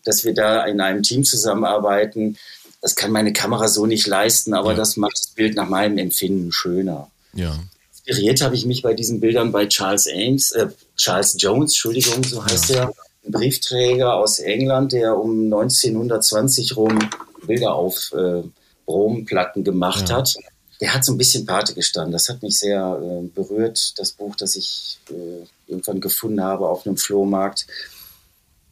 dass 0.03 0.23
wir 0.23 0.35
da 0.35 0.63
in 0.65 0.79
einem 0.81 1.01
Team 1.01 1.23
zusammenarbeiten. 1.23 2.37
Das 2.79 2.95
kann 2.95 3.09
meine 3.11 3.33
Kamera 3.33 3.69
so 3.69 3.87
nicht 3.87 4.05
leisten, 4.05 4.53
aber 4.53 4.73
ja. 4.73 4.77
das 4.77 4.97
macht 4.97 5.17
das 5.19 5.29
Bild 5.29 5.55
nach 5.55 5.67
meinem 5.67 5.97
Empfinden 5.97 6.51
schöner. 6.51 7.09
Ja. 7.33 7.57
Inspiriert 7.89 8.41
habe 8.41 8.53
ich 8.53 8.67
mich 8.67 8.83
bei 8.83 8.93
diesen 8.93 9.19
Bildern 9.19 9.51
bei 9.51 9.65
Charles 9.65 10.07
Ames, 10.07 10.51
äh, 10.51 10.67
Charles 10.95 11.37
Jones, 11.39 11.71
Entschuldigung, 11.71 12.23
so 12.23 12.45
heißt 12.45 12.69
ja. 12.69 12.83
er, 12.83 12.93
ein 13.25 13.31
Briefträger 13.31 14.13
aus 14.13 14.37
England, 14.37 14.91
der 14.91 15.17
um 15.17 15.45
1920 15.45 16.77
rum 16.77 16.99
Bilder 17.47 17.73
auf 17.73 18.11
äh, 18.13 18.43
Bromplatten 18.85 19.63
gemacht 19.63 20.09
ja. 20.09 20.17
hat 20.17 20.35
der 20.81 20.95
hat 20.95 21.05
so 21.05 21.13
ein 21.13 21.17
bisschen 21.17 21.45
Pate 21.45 21.75
gestanden. 21.75 22.11
Das 22.11 22.27
hat 22.27 22.41
mich 22.41 22.57
sehr 22.57 22.99
äh, 23.01 23.27
berührt, 23.27 23.93
das 23.99 24.11
Buch, 24.11 24.35
das 24.35 24.55
ich 24.55 24.99
äh, 25.09 25.45
irgendwann 25.67 26.01
gefunden 26.01 26.43
habe 26.43 26.67
auf 26.67 26.85
einem 26.85 26.97
Flohmarkt. 26.97 27.67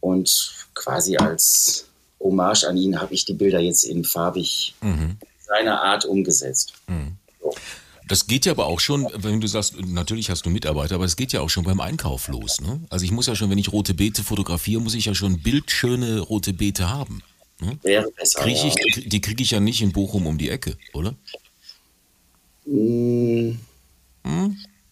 Und 0.02 0.68
quasi 0.74 1.18
als 1.18 1.86
Hommage 2.20 2.64
an 2.66 2.78
ihn 2.78 3.00
habe 3.00 3.14
ich 3.14 3.26
die 3.26 3.34
Bilder 3.34 3.60
jetzt 3.60 3.84
in 3.84 4.04
farbig 4.04 4.74
mhm. 4.82 5.18
seiner 5.46 5.82
Art 5.82 6.06
umgesetzt. 6.06 6.74
Mhm. 6.88 7.18
So. 7.42 7.54
Das 8.08 8.26
geht 8.26 8.48
ja 8.48 8.54
aber 8.54 8.66
auch 8.66 8.80
schon, 8.80 9.08
wenn 9.14 9.40
du 9.40 9.46
sagst, 9.46 9.76
natürlich 9.86 10.32
hast 10.32 10.44
du 10.48 10.50
Mitarbeiter, 10.50 10.96
aber 10.96 11.06
es 11.06 11.16
geht 11.16 11.32
ja 11.32 11.42
auch 11.42 11.50
schon 11.50 11.64
beim 11.64 11.80
Einkauf 11.80 12.28
los. 12.28 12.60
Ne? 12.60 12.82
Also 12.90 13.06
ich 13.06 13.12
muss 13.12 13.28
ja 13.28 13.36
schon, 13.36 13.52
wenn 13.52 13.60
ich 13.60 13.72
rote 13.72 13.94
Beete 13.94 14.24
fotografiere, 14.24 14.82
muss 14.82 14.96
ich 14.96 15.06
ja 15.06 15.14
schon 15.14 15.42
bildschöne 15.42 16.22
rote 16.22 16.54
Beete 16.54 16.90
haben. 16.90 17.22
Ne? 17.60 17.78
Wäre 17.84 18.10
besser. 18.12 18.42
Krieg 18.42 18.56
ich, 18.56 18.74
ja. 18.74 19.04
Die 19.06 19.22
kriege 19.22 19.44
ich 19.44 19.52
ja 19.52 19.60
nicht 19.60 19.84
in 19.84 19.92
Bochum 19.92 20.26
um 20.26 20.40
die 20.40 20.50
Ecke, 20.50 20.76
oder? 20.94 21.14
Hm. 22.70 23.60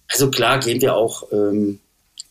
Also 0.09 0.31
klar 0.31 0.59
gehen 0.59 0.81
wir 0.81 0.95
auch 0.95 1.31
ähm, 1.31 1.79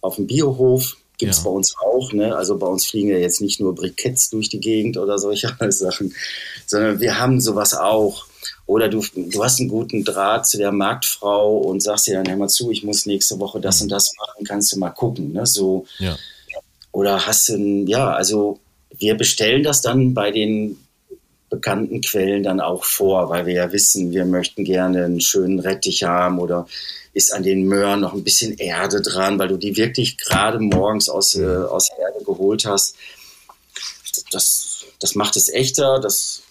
auf 0.00 0.16
den 0.16 0.26
Biohof 0.26 0.96
Gibt 1.18 1.32
es 1.32 1.38
Ja. 1.38 1.44
bei 1.44 1.50
uns 1.50 1.74
auch. 1.78 2.12
Ne? 2.12 2.36
Also 2.36 2.58
bei 2.58 2.66
uns 2.66 2.84
fliegen 2.84 3.08
ja 3.08 3.16
jetzt 3.16 3.40
nicht 3.40 3.58
nur 3.58 3.74
Briketts 3.74 4.28
durch 4.28 4.50
die 4.50 4.60
Gegend 4.60 4.98
oder 4.98 5.18
solche 5.18 5.56
Sachen, 5.70 6.14
sondern 6.66 7.00
wir 7.00 7.18
haben 7.18 7.40
sowas 7.40 7.72
auch. 7.74 8.26
Oder 8.66 8.88
du, 8.90 9.02
du 9.14 9.42
hast 9.42 9.58
einen 9.58 9.70
guten 9.70 10.04
Draht 10.04 10.46
zu 10.46 10.58
der 10.58 10.72
Marktfrau 10.72 11.56
und 11.56 11.80
sagst 11.82 12.06
ihr 12.08 12.14
dann, 12.14 12.28
hör 12.28 12.36
mal 12.36 12.48
zu, 12.48 12.70
ich 12.70 12.82
muss 12.84 13.06
nächste 13.06 13.38
Woche 13.40 13.60
das 13.60 13.80
und 13.80 13.88
das 13.88 14.12
machen, 14.18 14.44
kannst 14.44 14.72
du 14.74 14.78
mal 14.78 14.90
gucken. 14.90 15.32
Ne? 15.32 15.46
So, 15.46 15.86
Ja. 15.98 16.18
oder 16.92 17.26
hast 17.26 17.48
du, 17.48 17.54
ein, 17.54 17.86
ja, 17.86 18.10
also 18.12 18.58
wir 18.98 19.14
bestellen 19.16 19.62
das 19.62 19.80
dann 19.80 20.12
bei 20.12 20.30
den 20.32 20.76
bekannten 21.48 22.00
Quellen 22.00 22.42
dann 22.42 22.60
auch 22.60 22.84
vor, 22.84 23.28
weil 23.28 23.46
wir 23.46 23.54
ja 23.54 23.72
wissen, 23.72 24.10
wir 24.10 24.24
möchten 24.24 24.64
gerne 24.64 25.04
einen 25.04 25.20
schönen 25.20 25.60
Rettich 25.60 26.02
haben 26.02 26.38
oder 26.38 26.66
ist 27.12 27.32
an 27.32 27.42
den 27.42 27.64
Möhren 27.64 28.00
noch 28.00 28.12
ein 28.12 28.24
bisschen 28.24 28.58
Erde 28.58 29.00
dran, 29.00 29.38
weil 29.38 29.48
du 29.48 29.56
die 29.56 29.76
wirklich 29.76 30.18
gerade 30.18 30.58
morgens 30.58 31.08
aus, 31.08 31.34
äh, 31.34 31.46
aus 31.46 31.88
der 31.88 32.08
Erde 32.08 32.24
geholt 32.24 32.66
hast. 32.66 32.96
Das, 34.32 34.84
das 34.98 35.14
macht 35.14 35.36
es 35.36 35.48
echter, 35.48 36.00
das, 36.00 36.42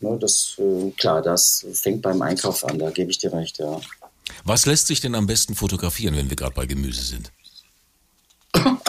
ne, 0.00 0.16
das, 0.18 0.56
äh, 0.58 0.90
klar, 0.96 1.22
das 1.22 1.66
fängt 1.74 2.02
beim 2.02 2.22
Einkauf 2.22 2.64
an, 2.64 2.78
da 2.78 2.90
gebe 2.90 3.10
ich 3.10 3.18
dir 3.18 3.32
recht, 3.32 3.58
ja. 3.58 3.80
Was 4.44 4.66
lässt 4.66 4.86
sich 4.86 5.00
denn 5.00 5.14
am 5.14 5.26
besten 5.26 5.54
fotografieren, 5.54 6.16
wenn 6.16 6.30
wir 6.30 6.36
gerade 6.36 6.54
bei 6.54 6.66
Gemüse 6.66 7.02
sind? 7.02 7.30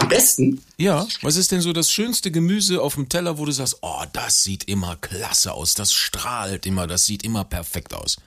Am 0.05 0.09
besten, 0.09 0.61
Ja, 0.77 1.07
was 1.21 1.35
ist 1.35 1.51
denn 1.51 1.61
so 1.61 1.73
das 1.73 1.89
schönste 1.91 2.29
Gemüse 2.31 2.81
auf 2.81 2.93
dem 2.95 3.09
Teller, 3.09 3.37
wo 3.37 3.45
du 3.45 3.51
sagst, 3.51 3.77
oh, 3.81 4.03
das 4.13 4.43
sieht 4.43 4.65
immer 4.65 4.95
klasse 4.97 5.51
aus, 5.53 5.73
das 5.73 5.93
strahlt 5.93 6.65
immer, 6.65 6.85
das 6.87 7.05
sieht 7.05 7.23
immer 7.23 7.43
perfekt 7.43 7.93
aus. 7.93 8.17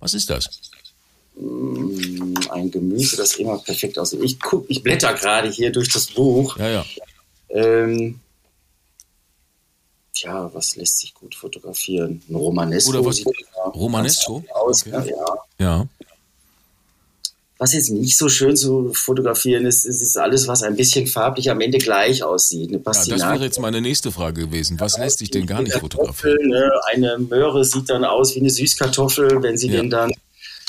Was 0.00 0.14
ist 0.14 0.28
das? 0.30 0.48
ein 1.36 2.70
Gemüse, 2.70 3.16
das 3.16 3.34
immer 3.36 3.58
perfekt 3.58 3.98
aussieht. 3.98 4.20
Ich, 4.22 4.38
guck, 4.38 4.66
ich 4.70 4.82
blätter 4.84 5.14
gerade 5.14 5.50
hier 5.50 5.72
durch 5.72 5.88
das 5.88 6.06
Buch. 6.06 6.56
Ja, 6.58 6.68
ja. 6.70 6.84
Ähm, 7.48 8.20
tja, 10.12 10.50
was 10.54 10.76
lässt 10.76 10.98
sich 11.00 11.12
gut 11.14 11.34
fotografieren? 11.34 12.22
Ein 12.28 12.36
Romanesco. 12.36 12.90
Oder 12.90 13.04
was- 13.04 13.24
Romanesco? 13.74 14.44
Aus, 14.54 14.86
Okay. 14.86 15.10
ja. 15.10 15.34
Ja. 15.58 15.86
Was 17.58 17.72
jetzt 17.72 17.90
nicht 17.90 18.18
so 18.18 18.28
schön 18.28 18.56
zu 18.56 18.92
fotografieren 18.94 19.64
ist, 19.64 19.84
ist, 19.84 20.02
ist 20.02 20.16
alles, 20.16 20.48
was 20.48 20.64
ein 20.64 20.74
bisschen 20.74 21.06
farblich 21.06 21.50
am 21.50 21.60
Ende 21.60 21.78
gleich 21.78 22.22
aussieht. 22.24 22.68
Eine 22.70 22.78
ja 22.84 22.92
das 23.16 23.20
wäre 23.20 23.44
jetzt 23.44 23.60
meine 23.60 23.80
nächste 23.80 24.10
Frage 24.10 24.46
gewesen. 24.46 24.80
Was 24.80 24.98
lässt 24.98 25.18
sich 25.18 25.30
denn 25.30 25.46
gar 25.46 25.62
nicht 25.62 25.74
fotografieren? 25.74 26.48
Ne? 26.48 26.68
Eine 26.92 27.18
Möhre 27.18 27.64
sieht 27.64 27.88
dann 27.88 28.04
aus 28.04 28.34
wie 28.34 28.40
eine 28.40 28.50
Süßkartoffel, 28.50 29.40
wenn 29.42 29.56
sie 29.56 29.68
Ja. 29.68 29.76
denn 29.80 29.90
dann 29.90 30.12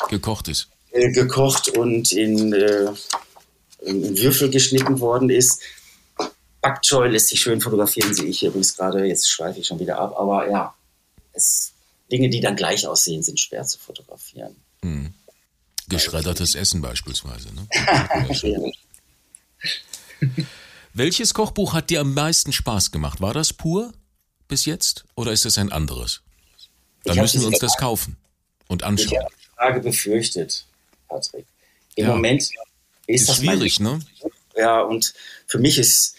Gekocht 0.09 0.47
ist. 0.47 0.67
äh, 0.91 1.11
gekocht 1.11 1.69
und 1.69 2.11
in, 2.11 2.53
äh, 2.53 2.91
in 3.81 4.17
Würfel 4.17 4.49
geschnitten 4.51 4.99
worden 4.99 5.29
ist. 5.31 5.61
Bok 6.61 6.81
Choy 6.83 7.09
lässt 7.09 7.29
sich 7.29 7.39
schön 7.41 7.61
fotografieren, 7.61 8.13
sehe 8.13 8.25
ich 8.25 8.39
hier 8.39 8.49
übrigens 8.49 8.75
gerade. 8.75 9.05
Jetzt 9.05 9.29
schweife 9.29 9.59
ich 9.59 9.67
schon 9.67 9.79
wieder 9.79 9.97
ab, 9.97 10.15
aber 10.17 10.49
ja, 10.49 10.73
es, 11.33 11.73
Dinge, 12.11 12.29
die 12.29 12.39
dann 12.41 12.55
gleich 12.55 12.87
aussehen, 12.87 13.23
sind 13.23 13.39
schwer 13.39 13.63
zu 13.65 13.79
fotografieren. 13.79 14.55
Geschreddertes 15.89 16.55
Essen 16.55 16.81
beispielsweise. 16.81 17.49
Ne? 17.53 17.67
Welches 20.93 21.33
Kochbuch 21.33 21.73
hat 21.73 21.89
dir 21.89 22.01
am 22.01 22.13
meisten 22.13 22.51
Spaß 22.53 22.91
gemacht? 22.91 23.21
War 23.21 23.33
das 23.33 23.53
pur 23.53 23.93
bis 24.47 24.65
jetzt 24.65 25.03
oder 25.15 25.31
ist 25.31 25.45
es 25.45 25.57
ein 25.57 25.71
anderes? 25.71 26.21
Dann 27.03 27.15
Ich 27.15 27.21
müssen 27.21 27.41
wir 27.41 27.47
uns 27.47 27.59
das 27.59 27.77
kaufen 27.77 28.17
und 28.67 28.81
Ich 28.81 28.87
anschauen. 28.87 29.19
habe 29.19 29.29
die 29.35 29.55
Frage 29.55 29.79
befürchtet, 29.81 30.65
Patrick. 31.09 31.45
Im 31.95 32.05
Ja. 32.07 32.13
Moment 32.15 32.41
ist, 32.43 32.51
Ist 33.21 33.29
das 33.29 33.37
schwierig, 33.37 33.79
ne? 33.79 33.99
Ja, 34.57 34.81
und 34.81 35.13
für 35.47 35.59
mich 35.59 35.77
ist, 35.77 36.15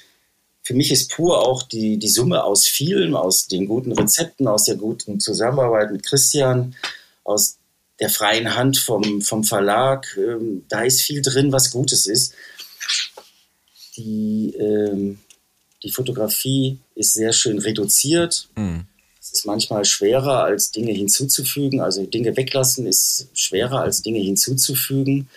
für 0.63 0.75
mich 0.75 0.91
ist 0.93 1.11
pur 1.11 1.41
auch 1.47 1.63
die, 1.63 1.97
die 1.99 2.09
Summe 2.09 2.45
aus 2.45 2.67
vielem, 2.67 3.15
aus 3.17 3.47
den 3.47 3.67
guten 3.67 3.93
Rezepten, 3.93 4.47
aus 4.47 4.65
der 4.65 4.77
guten 4.77 5.21
Zusammenarbeit 5.21 5.91
mit 5.91 6.03
Christian, 6.05 6.77
aus 7.25 7.57
der 8.01 8.11
freien 8.11 8.55
Hand 8.55 8.79
vom, 8.79 9.23
vom 9.23 9.45
Verlag. 9.45 10.17
Ähm, 10.19 10.65
da 10.69 10.83
ist 10.83 11.03
viel 11.03 11.23
drin, 11.23 11.53
was 11.53 11.71
Gutes 11.71 12.07
ist. 12.07 12.35
Die, 13.97 14.55
ähm, 14.59 15.19
die 15.83 15.91
Fotografie 15.91 16.79
ist 16.95 17.15
sehr 17.15 17.33
schön 17.33 17.59
reduziert. 17.59 18.49
Mhm. 18.57 18.87
Es 19.21 19.33
ist 19.33 19.47
manchmal 19.47 19.85
schwerer, 19.85 20.45
als 20.45 20.71
Dinge 20.71 20.93
hinzuzufügen. 20.93 21.81
Also 21.81 22.05
Dinge 22.07 22.37
weglassen 22.37 22.87
ist 22.87 23.29
schwerer, 23.35 23.81
als 23.81 24.03
Dinge 24.03 24.21
hinzuzufügen. 24.21 25.29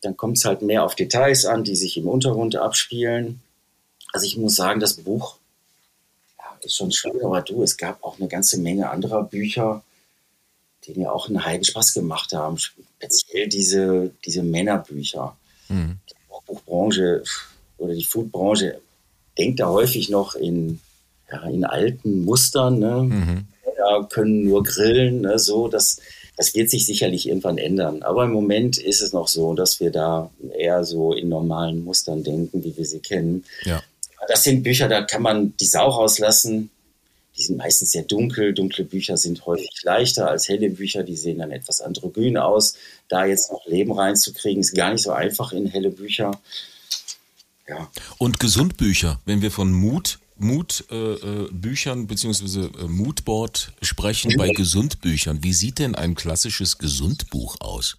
Dann 0.00 0.16
kommt 0.16 0.38
es 0.38 0.44
halt 0.44 0.62
mehr 0.62 0.84
auf 0.84 0.94
Details 0.94 1.44
an, 1.44 1.64
die 1.64 1.76
sich 1.76 1.96
im 1.96 2.08
Untergrund 2.08 2.56
abspielen. 2.56 3.40
Also 4.12 4.26
ich 4.26 4.36
muss 4.36 4.56
sagen, 4.56 4.80
das 4.80 4.94
Buch 4.94 5.36
ja, 6.38 6.44
ist 6.62 6.76
schon 6.76 6.92
schön, 6.92 7.22
aber 7.22 7.42
du, 7.42 7.62
es 7.62 7.76
gab 7.76 8.02
auch 8.02 8.18
eine 8.18 8.28
ganze 8.28 8.58
Menge 8.58 8.90
anderer 8.90 9.24
Bücher, 9.24 9.82
die 10.86 10.98
mir 10.98 11.12
auch 11.12 11.28
einen 11.28 11.44
Heidenspaß 11.44 11.94
gemacht 11.94 12.32
haben. 12.32 12.58
Speziell 12.58 13.48
diese, 13.48 14.10
diese 14.24 14.42
Männerbücher. 14.42 15.36
Mhm. 15.68 15.98
Die 16.10 16.14
Buchbranche 16.46 17.22
oder 17.78 17.94
die 17.94 18.04
Foodbranche 18.04 18.80
denkt 19.38 19.60
da 19.60 19.68
häufig 19.68 20.10
noch 20.10 20.34
in, 20.34 20.80
ja, 21.30 21.42
in 21.48 21.64
alten 21.64 22.24
Mustern. 22.24 22.78
Ne? 22.78 23.02
Mhm. 23.02 23.46
Männer 23.84 24.06
können 24.08 24.44
nur 24.44 24.62
grillen, 24.62 25.22
ne? 25.22 25.38
so 25.38 25.68
das, 25.68 26.00
das 26.36 26.54
wird 26.54 26.70
sich 26.70 26.86
sicherlich 26.86 27.28
irgendwann 27.28 27.58
ändern. 27.58 28.02
Aber 28.02 28.24
im 28.24 28.32
Moment 28.32 28.78
ist 28.78 29.02
es 29.02 29.12
noch 29.12 29.28
so, 29.28 29.54
dass 29.54 29.80
wir 29.80 29.90
da 29.90 30.30
eher 30.56 30.84
so 30.84 31.12
in 31.12 31.28
normalen 31.28 31.84
Mustern 31.84 32.22
denken, 32.22 32.64
wie 32.64 32.76
wir 32.76 32.84
sie 32.84 33.00
kennen. 33.00 33.44
Ja. 33.64 33.82
Das 34.28 34.42
sind 34.42 34.62
Bücher, 34.62 34.88
da 34.88 35.02
kann 35.02 35.22
man 35.22 35.54
die 35.58 35.66
Sau 35.66 35.88
rauslassen. 35.88 36.70
Die 37.36 37.42
sind 37.42 37.56
meistens 37.56 37.92
sehr 37.92 38.04
dunkel. 38.04 38.54
Dunkle 38.54 38.84
Bücher 38.84 39.16
sind 39.16 39.44
häufig 39.44 39.82
leichter 39.82 40.28
als 40.30 40.48
helle 40.48 40.70
Bücher. 40.70 41.02
Die 41.02 41.16
sehen 41.16 41.38
dann 41.38 41.50
etwas 41.50 41.80
androgyn 41.80 42.36
aus. 42.36 42.76
Da 43.08 43.24
jetzt 43.24 43.50
noch 43.50 43.66
Leben 43.66 43.92
reinzukriegen, 43.92 44.60
ist 44.60 44.74
gar 44.74 44.92
nicht 44.92 45.02
so 45.02 45.10
einfach 45.10 45.52
in 45.52 45.66
helle 45.66 45.90
Bücher. 45.90 46.40
Ja, 47.66 47.90
Und 48.18 48.38
Gesundbücher, 48.40 49.20
wenn 49.24 49.42
wir 49.42 49.50
von 49.50 49.72
Mut, 49.72 50.18
Mut 50.36 50.84
äh, 50.90 51.14
äh, 51.14 51.48
beziehungsweise 51.52 52.70
äh, 52.78 52.84
Moodboard 52.84 53.72
sprechen 53.80 54.34
bei 54.36 54.50
Gesundbüchern, 54.50 55.42
wie 55.42 55.54
sieht 55.54 55.78
denn 55.78 55.94
ein 55.94 56.14
klassisches 56.14 56.78
Gesundbuch 56.78 57.56
aus? 57.60 57.96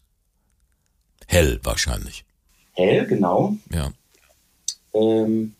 Hell 1.27 1.59
wahrscheinlich. 1.63 2.25
hell, 2.73 3.07
genau. 3.07 3.57
Ja. 3.71 3.91
Ähm, 4.93 5.55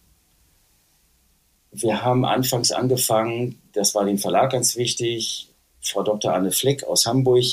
wir 1.72 2.04
haben 2.04 2.26
anfangs 2.26 2.72
angefangen, 2.72 3.60
das 3.76 3.94
war 3.94 4.06
dem 4.06 4.18
Verlag 4.18 4.52
ganz 4.52 4.76
wichtig. 4.76 5.50
Frau 5.82 6.02
Dr. 6.02 6.34
Anne 6.34 6.52
Fleck 6.52 6.84
aus 6.84 7.06
Hamburg 7.06 7.44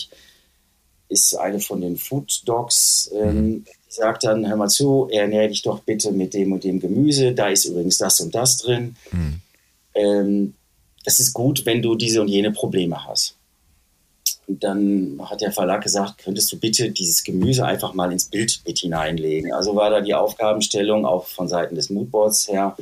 ist 1.09 1.35
eine 1.35 1.61
von 1.61 1.81
den 1.83 1.97
Food 1.99 2.43
Dogs. 2.47 3.11
Ähm, 3.15 3.65
Die 3.65 3.95
sagt 3.95 4.25
dann, 4.25 4.49
hör 4.49 4.57
mal 4.57 4.69
zu, 4.69 5.09
ernähr 5.11 5.49
dich 5.49 5.61
doch 5.61 5.81
bitte 5.81 6.13
mit 6.13 6.33
dem 6.33 6.53
und 6.53 6.65
dem 6.65 6.81
Gemüse. 6.81 7.33
Da 7.33 7.49
ist 7.49 7.67
übrigens 7.67 7.99
das 7.99 8.21
und 8.21 8.35
das 8.35 8.57
drin. 8.57 8.97
Ähm, 9.95 10.55
das 11.05 11.21
ist 11.21 11.35
gut, 11.35 11.67
wenn 11.67 11.83
du 11.83 11.95
diese 11.97 12.23
und 12.23 12.29
jene 12.29 12.53
Probleme 12.53 13.05
hast. 13.07 13.37
Und 14.47 14.65
dann 14.65 15.21
hat 15.25 15.41
der 15.41 15.53
Verlag 15.53 15.83
gesagt, 15.83 16.19
könntest 16.19 16.51
du 16.53 16.59
bitte 16.59 16.91
dieses 16.91 17.23
Gemüse 17.23 17.67
einfach 17.67 17.93
mal 17.95 18.11
ins 18.13 18.27
Bild 18.27 18.63
mit 18.67 18.79
hineinlegen. 18.79 19.53
Also 19.53 19.77
war 19.77 19.91
da 19.91 20.01
die 20.01 20.15
Aufgabenstellung 20.15 21.05
auch 21.05 21.27
von 21.27 21.49
Seiten 21.49 21.75
des 21.75 21.91
Moodboards 21.91 22.49
her. 22.49 22.77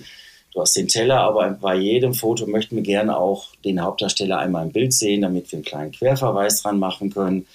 Du 0.52 0.60
hast 0.60 0.74
den 0.74 0.88
Teller, 0.88 1.20
aber 1.20 1.48
bei 1.50 1.76
jedem 1.76 2.12
Foto 2.12 2.46
möchten 2.46 2.74
wir 2.74 2.82
gerne 2.82 3.16
auch 3.16 3.54
den 3.64 3.80
Hauptdarsteller 3.80 4.38
einmal 4.38 4.66
im 4.66 4.72
Bild 4.72 4.92
sehen, 4.92 5.22
damit 5.22 5.50
wir 5.52 5.58
einen 5.58 5.64
kleinen 5.64 5.92
Querverweis 5.92 6.62
dran 6.62 6.78
machen 6.78 7.12
können. 7.12 7.46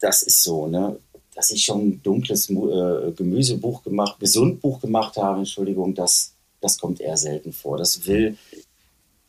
Das 0.00 0.22
ist 0.22 0.42
so, 0.42 0.66
ne? 0.66 0.98
Dass 1.34 1.50
ich 1.50 1.64
schon 1.64 1.88
ein 1.88 2.02
dunkles 2.02 2.50
äh, 2.50 3.12
Gemüsebuch 3.12 3.82
gemacht, 3.82 4.18
Gesundbuch 4.20 4.80
gemacht 4.80 5.16
habe, 5.16 5.38
Entschuldigung, 5.38 5.94
das, 5.94 6.34
das 6.60 6.78
kommt 6.78 7.00
eher 7.00 7.16
selten 7.16 7.52
vor. 7.52 7.78
Das 7.78 8.06
will, 8.06 8.36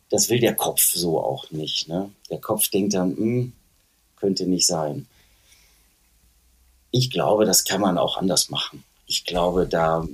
das 0.09 0.29
will 0.29 0.39
der 0.39 0.55
Kopf 0.55 0.81
so 0.81 1.19
auch 1.21 1.51
nicht. 1.51 1.87
Ne? 1.87 2.09
Der 2.29 2.39
Kopf 2.39 2.67
denkt 2.69 2.95
dann, 2.95 3.15
hm, 3.15 3.53
könnte 4.15 4.47
nicht 4.47 4.65
sein. 4.65 5.07
Ich 6.91 7.11
glaube, 7.11 7.45
das 7.45 7.63
kann 7.63 7.79
man 7.79 7.99
auch 7.99 8.17
anders 8.17 8.49
machen. 8.49 8.83
Ich 9.05 9.25
glaube, 9.25 9.67
da 9.67 10.07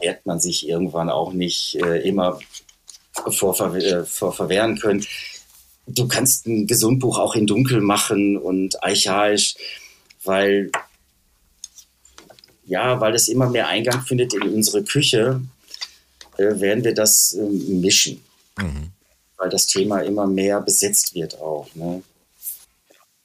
wird 0.00 0.24
man 0.26 0.40
sich 0.40 0.68
irgendwann 0.68 1.10
auch 1.10 1.32
nicht 1.32 1.76
äh, 1.76 2.00
immer 2.06 2.38
vor, 3.12 3.58
äh, 3.74 4.04
vor 4.04 4.32
verwehren 4.32 4.78
können. 4.78 5.04
Du 5.86 6.06
kannst 6.06 6.46
ein 6.46 6.66
Gesundbuch 6.66 7.18
auch 7.18 7.34
in 7.34 7.46
Dunkel 7.46 7.80
machen 7.80 8.36
und 8.36 8.82
archaisch, 8.82 9.56
weil 10.24 10.70
ja, 12.66 13.00
weil 13.00 13.14
es 13.14 13.28
immer 13.28 13.48
mehr 13.48 13.68
Eingang 13.68 14.02
findet 14.02 14.34
in 14.34 14.42
unsere 14.42 14.84
Küche, 14.84 15.40
äh, 16.36 16.60
werden 16.60 16.84
wir 16.84 16.94
das 16.94 17.32
äh, 17.32 17.42
mischen 17.42 18.22
Mhm. 18.60 18.90
weil 19.36 19.50
das 19.50 19.66
Thema 19.66 20.00
immer 20.00 20.26
mehr 20.26 20.60
besetzt 20.60 21.14
wird 21.14 21.40
auch. 21.40 21.68
Ne? 21.74 22.02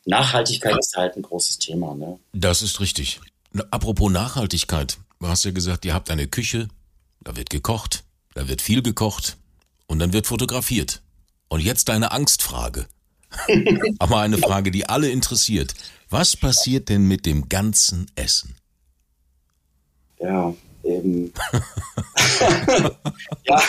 Nachhaltigkeit 0.06 0.78
ist 0.78 0.96
halt 0.96 1.16
ein 1.16 1.24
großes 1.24 1.60
Thema. 1.60 1.96
Ne? 1.96 2.20
Das 2.34 2.62
ist 2.62 2.80
richtig. 2.80 3.20
Apropos 3.72 4.12
Nachhaltigkeit, 4.12 4.98
du 5.24 5.30
hast 5.30 5.46
ja 5.46 5.52
gesagt, 5.52 5.86
ihr 5.86 5.94
habt 5.94 6.12
eine 6.12 6.28
Küche, 6.28 6.68
da 7.22 7.38
wird 7.38 7.50
gekocht, 7.50 8.04
da 8.34 8.50
wird 8.50 8.62
viel 8.62 8.82
gekocht 8.82 9.38
und 9.88 10.00
dann 10.00 10.12
wird 10.12 10.28
fotografiert. 10.28 11.02
Und 11.48 11.62
jetzt 11.62 11.88
deine 11.88 12.12
Angstfrage. 12.12 12.88
Aber 14.00 14.20
eine 14.20 14.38
Frage, 14.38 14.70
die 14.70 14.90
alle 14.90 15.10
interessiert. 15.10 15.76
Was 16.10 16.36
passiert 16.36 16.90
denn 16.90 17.08
mit 17.08 17.26
dem 17.26 17.48
ganzen 17.48 18.12
Essen? 18.16 18.56
Ja, 20.20 20.54
ähm. 20.84 21.32
ja, 23.46 23.62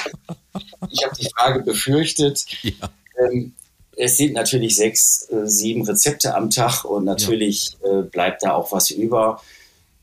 ich 0.91 1.05
habe 1.05 1.17
die 1.21 1.31
Frage 1.37 1.63
befürchtet. 1.63 2.45
Ja. 2.63 2.91
Ähm, 3.17 3.55
es 3.97 4.17
sind 4.17 4.33
natürlich 4.33 4.75
sechs, 4.75 5.29
äh, 5.31 5.47
sieben 5.47 5.85
Rezepte 5.85 6.35
am 6.35 6.51
Tag 6.51 6.85
und 6.85 7.05
natürlich 7.05 7.77
ja. 7.85 8.01
äh, 8.01 8.03
bleibt 8.03 8.43
da 8.43 8.55
auch 8.55 8.73
was 8.73 8.91
über. 8.91 9.41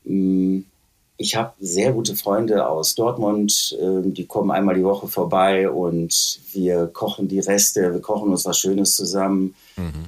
Ähm, 0.06 0.64
ich 1.22 1.36
habe 1.36 1.52
sehr 1.60 1.92
gute 1.92 2.16
Freunde 2.16 2.66
aus 2.66 2.94
Dortmund, 2.96 3.76
äh, 3.80 4.02
die 4.02 4.26
kommen 4.26 4.50
einmal 4.50 4.74
die 4.74 4.84
Woche 4.84 5.06
vorbei 5.06 5.70
und 5.70 6.40
wir 6.52 6.88
kochen 6.88 7.28
die 7.28 7.38
Reste, 7.38 7.92
wir 7.92 8.00
kochen 8.00 8.30
uns 8.30 8.44
was 8.44 8.58
Schönes 8.58 8.96
zusammen. 8.96 9.54
Mhm. 9.76 10.06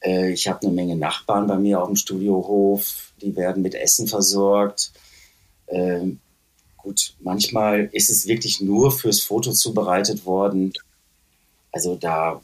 Äh, 0.00 0.32
ich 0.32 0.46
habe 0.46 0.62
eine 0.62 0.72
Menge 0.72 0.96
Nachbarn 0.96 1.48
bei 1.48 1.56
mir 1.56 1.82
auf 1.82 1.88
dem 1.88 1.96
Studiohof, 1.96 3.12
die 3.20 3.34
werden 3.34 3.62
mit 3.62 3.74
Essen 3.74 4.06
versorgt. 4.06 4.92
Ähm, 5.66 6.20
gut, 6.76 7.14
manchmal 7.20 7.88
ist 7.92 8.10
es 8.10 8.26
wirklich 8.26 8.60
nur 8.60 8.92
fürs 8.92 9.20
Foto 9.20 9.52
zubereitet 9.52 10.24
worden. 10.26 10.72
Also 11.72 11.96
da 11.96 12.40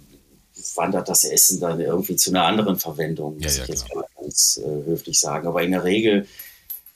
wandert 0.75 1.09
das 1.09 1.23
Essen 1.25 1.61
dann 1.61 1.81
irgendwie 1.81 2.17
zu 2.17 2.31
einer 2.31 2.45
anderen 2.45 2.79
Verwendung, 2.81 3.35
muss 3.35 3.57
ja, 3.57 3.59
ja, 3.59 3.63
ich 3.63 3.69
jetzt 3.69 3.95
mal 3.95 4.05
ganz 4.21 4.61
äh, 4.63 4.85
höflich 4.87 5.21
sagen. 5.21 5.47
Aber 5.47 5.63
in 5.63 5.71
der 5.71 5.85
Regel, 5.85 6.27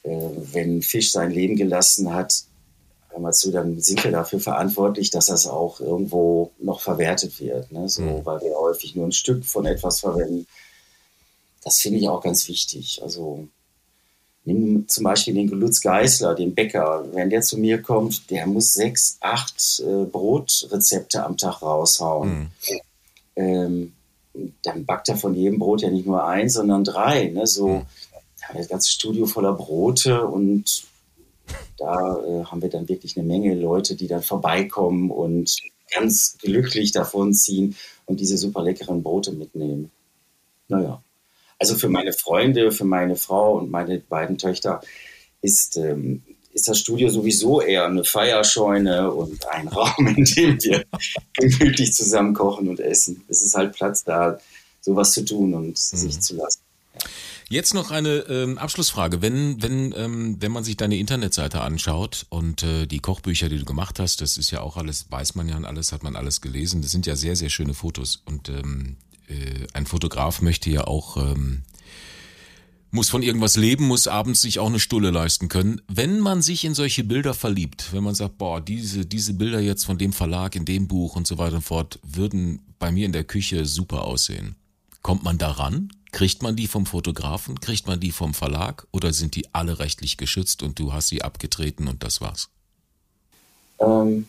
wenn 0.04 0.82
Fisch 0.82 1.12
sein 1.12 1.30
Leben 1.30 1.56
gelassen 1.56 2.12
hat, 2.12 2.44
hör 3.10 3.20
mal 3.20 3.32
zu, 3.32 3.50
dann 3.50 3.80
sind 3.80 4.02
wir 4.02 4.10
dafür 4.10 4.40
verantwortlich, 4.40 5.10
dass 5.10 5.26
das 5.26 5.46
auch 5.46 5.80
irgendwo 5.80 6.50
noch 6.58 6.80
verwertet 6.80 7.38
wird. 7.40 7.70
Ne? 7.70 7.88
So, 7.88 8.02
mhm. 8.02 8.24
Weil 8.24 8.40
wir 8.40 8.56
häufig 8.56 8.96
nur 8.96 9.06
ein 9.06 9.12
Stück 9.12 9.44
von 9.44 9.66
etwas 9.66 10.00
verwenden. 10.00 10.46
Das 11.62 11.78
finde 11.78 11.98
ich 11.98 12.08
auch 12.08 12.22
ganz 12.22 12.48
wichtig. 12.48 13.00
Also 13.02 13.46
Nimm 14.44 14.88
zum 14.88 15.04
Beispiel 15.04 15.34
den 15.34 15.48
Gelutz 15.48 15.80
Geißler, 15.80 16.34
den 16.34 16.54
Bäcker. 16.54 17.04
Wenn 17.12 17.30
der 17.30 17.42
zu 17.42 17.58
mir 17.58 17.80
kommt, 17.80 18.28
der 18.30 18.46
muss 18.46 18.72
sechs, 18.72 19.16
acht 19.20 19.80
äh, 19.80 20.04
Brotrezepte 20.04 21.24
am 21.24 21.36
Tag 21.36 21.62
raushauen. 21.62 22.30
Mhm. 22.30 22.48
Ähm, 23.36 23.92
dann 24.62 24.84
backt 24.84 25.08
er 25.10 25.16
von 25.16 25.34
jedem 25.34 25.58
Brot 25.58 25.82
ja 25.82 25.90
nicht 25.90 26.06
nur 26.06 26.24
eins, 26.24 26.54
sondern 26.54 26.82
drei. 26.82 27.26
Ne? 27.26 27.46
So, 27.46 27.68
mhm. 27.68 27.82
Da 28.48 28.54
das 28.54 28.68
ganze 28.68 28.92
Studio 28.92 29.26
voller 29.26 29.52
Brote 29.52 30.26
und 30.26 30.84
da 31.78 32.18
äh, 32.24 32.44
haben 32.44 32.62
wir 32.62 32.68
dann 32.68 32.88
wirklich 32.88 33.16
eine 33.16 33.26
Menge 33.26 33.54
Leute, 33.54 33.96
die 33.96 34.06
dann 34.06 34.22
vorbeikommen 34.22 35.10
und 35.10 35.56
ganz 35.94 36.38
glücklich 36.38 36.92
davon 36.92 37.34
ziehen 37.34 37.76
und 38.06 38.20
diese 38.20 38.38
super 38.38 38.62
leckeren 38.62 39.02
Brote 39.02 39.32
mitnehmen. 39.32 39.90
Naja. 40.68 41.02
Also 41.58 41.76
für 41.76 41.88
meine 41.88 42.12
Freunde, 42.12 42.72
für 42.72 42.84
meine 42.84 43.16
Frau 43.16 43.58
und 43.58 43.70
meine 43.70 43.98
beiden 43.98 44.38
Töchter 44.38 44.80
ist, 45.42 45.76
ähm, 45.76 46.22
ist 46.52 46.68
das 46.68 46.78
Studio 46.78 47.08
sowieso 47.08 47.60
eher 47.60 47.86
eine 47.86 48.04
Feierscheune 48.04 49.12
und 49.12 49.46
ein 49.48 49.68
Raum, 49.76 50.06
in 50.06 50.24
dem 50.24 50.62
wir 50.62 50.84
gemütlich 51.34 51.92
zusammen 51.92 52.34
kochen 52.34 52.68
und 52.68 52.80
essen. 52.80 53.22
Es 53.28 53.42
ist 53.42 53.54
halt 53.54 53.74
Platz 53.74 54.04
da, 54.04 54.38
sowas 54.80 55.12
zu 55.12 55.24
tun 55.24 55.54
und 55.54 55.68
mhm. 55.68 55.74
sich 55.74 56.20
zu 56.20 56.36
lassen. 56.36 56.61
Jetzt 57.52 57.74
noch 57.74 57.90
eine 57.90 58.20
ähm, 58.30 58.56
Abschlussfrage. 58.56 59.20
Wenn, 59.20 59.60
wenn, 59.60 59.92
ähm, 59.94 60.38
wenn 60.40 60.52
man 60.52 60.64
sich 60.64 60.78
deine 60.78 60.96
Internetseite 60.96 61.60
anschaut 61.60 62.24
und 62.30 62.62
äh, 62.62 62.86
die 62.86 63.00
Kochbücher, 63.00 63.50
die 63.50 63.58
du 63.58 63.66
gemacht 63.66 64.00
hast, 64.00 64.22
das 64.22 64.38
ist 64.38 64.50
ja 64.50 64.62
auch 64.62 64.78
alles, 64.78 65.10
weiß 65.10 65.34
man 65.34 65.50
ja 65.50 65.58
und 65.58 65.66
alles, 65.66 65.92
hat 65.92 66.02
man 66.02 66.16
alles 66.16 66.40
gelesen. 66.40 66.80
Das 66.80 66.92
sind 66.92 67.04
ja 67.04 67.14
sehr, 67.14 67.36
sehr 67.36 67.50
schöne 67.50 67.74
Fotos. 67.74 68.22
Und 68.24 68.48
ähm, 68.48 68.96
äh, 69.28 69.66
ein 69.74 69.84
Fotograf 69.84 70.40
möchte 70.40 70.70
ja 70.70 70.84
auch, 70.84 71.18
ähm, 71.18 71.64
muss 72.90 73.10
von 73.10 73.22
irgendwas 73.22 73.58
leben, 73.58 73.86
muss 73.86 74.08
abends 74.08 74.40
sich 74.40 74.58
auch 74.58 74.68
eine 74.68 74.80
Stulle 74.80 75.10
leisten 75.10 75.50
können. 75.50 75.82
Wenn 75.88 76.20
man 76.20 76.40
sich 76.40 76.64
in 76.64 76.72
solche 76.72 77.04
Bilder 77.04 77.34
verliebt, 77.34 77.92
wenn 77.92 78.02
man 78.02 78.14
sagt, 78.14 78.38
boah, 78.38 78.62
diese, 78.62 79.04
diese 79.04 79.34
Bilder 79.34 79.60
jetzt 79.60 79.84
von 79.84 79.98
dem 79.98 80.14
Verlag, 80.14 80.56
in 80.56 80.64
dem 80.64 80.88
Buch 80.88 81.16
und 81.16 81.26
so 81.26 81.36
weiter 81.36 81.56
und 81.56 81.62
fort, 81.62 81.98
würden 82.02 82.60
bei 82.78 82.90
mir 82.90 83.04
in 83.04 83.12
der 83.12 83.24
Küche 83.24 83.66
super 83.66 84.04
aussehen. 84.04 84.54
Kommt 85.02 85.22
man 85.22 85.36
daran? 85.36 85.90
Kriegt 86.12 86.42
man 86.42 86.56
die 86.56 86.66
vom 86.66 86.86
Fotografen? 86.86 87.60
Kriegt 87.60 87.86
man 87.86 87.98
die 87.98 88.12
vom 88.12 88.34
Verlag? 88.34 88.86
Oder 88.92 89.12
sind 89.12 89.34
die 89.34 89.46
alle 89.52 89.78
rechtlich 89.78 90.16
geschützt 90.16 90.62
und 90.62 90.78
du 90.78 90.92
hast 90.92 91.08
sie 91.08 91.22
abgetreten 91.22 91.88
und 91.88 92.04
das 92.04 92.20
war's? 92.20 92.48
Ähm, 93.80 94.26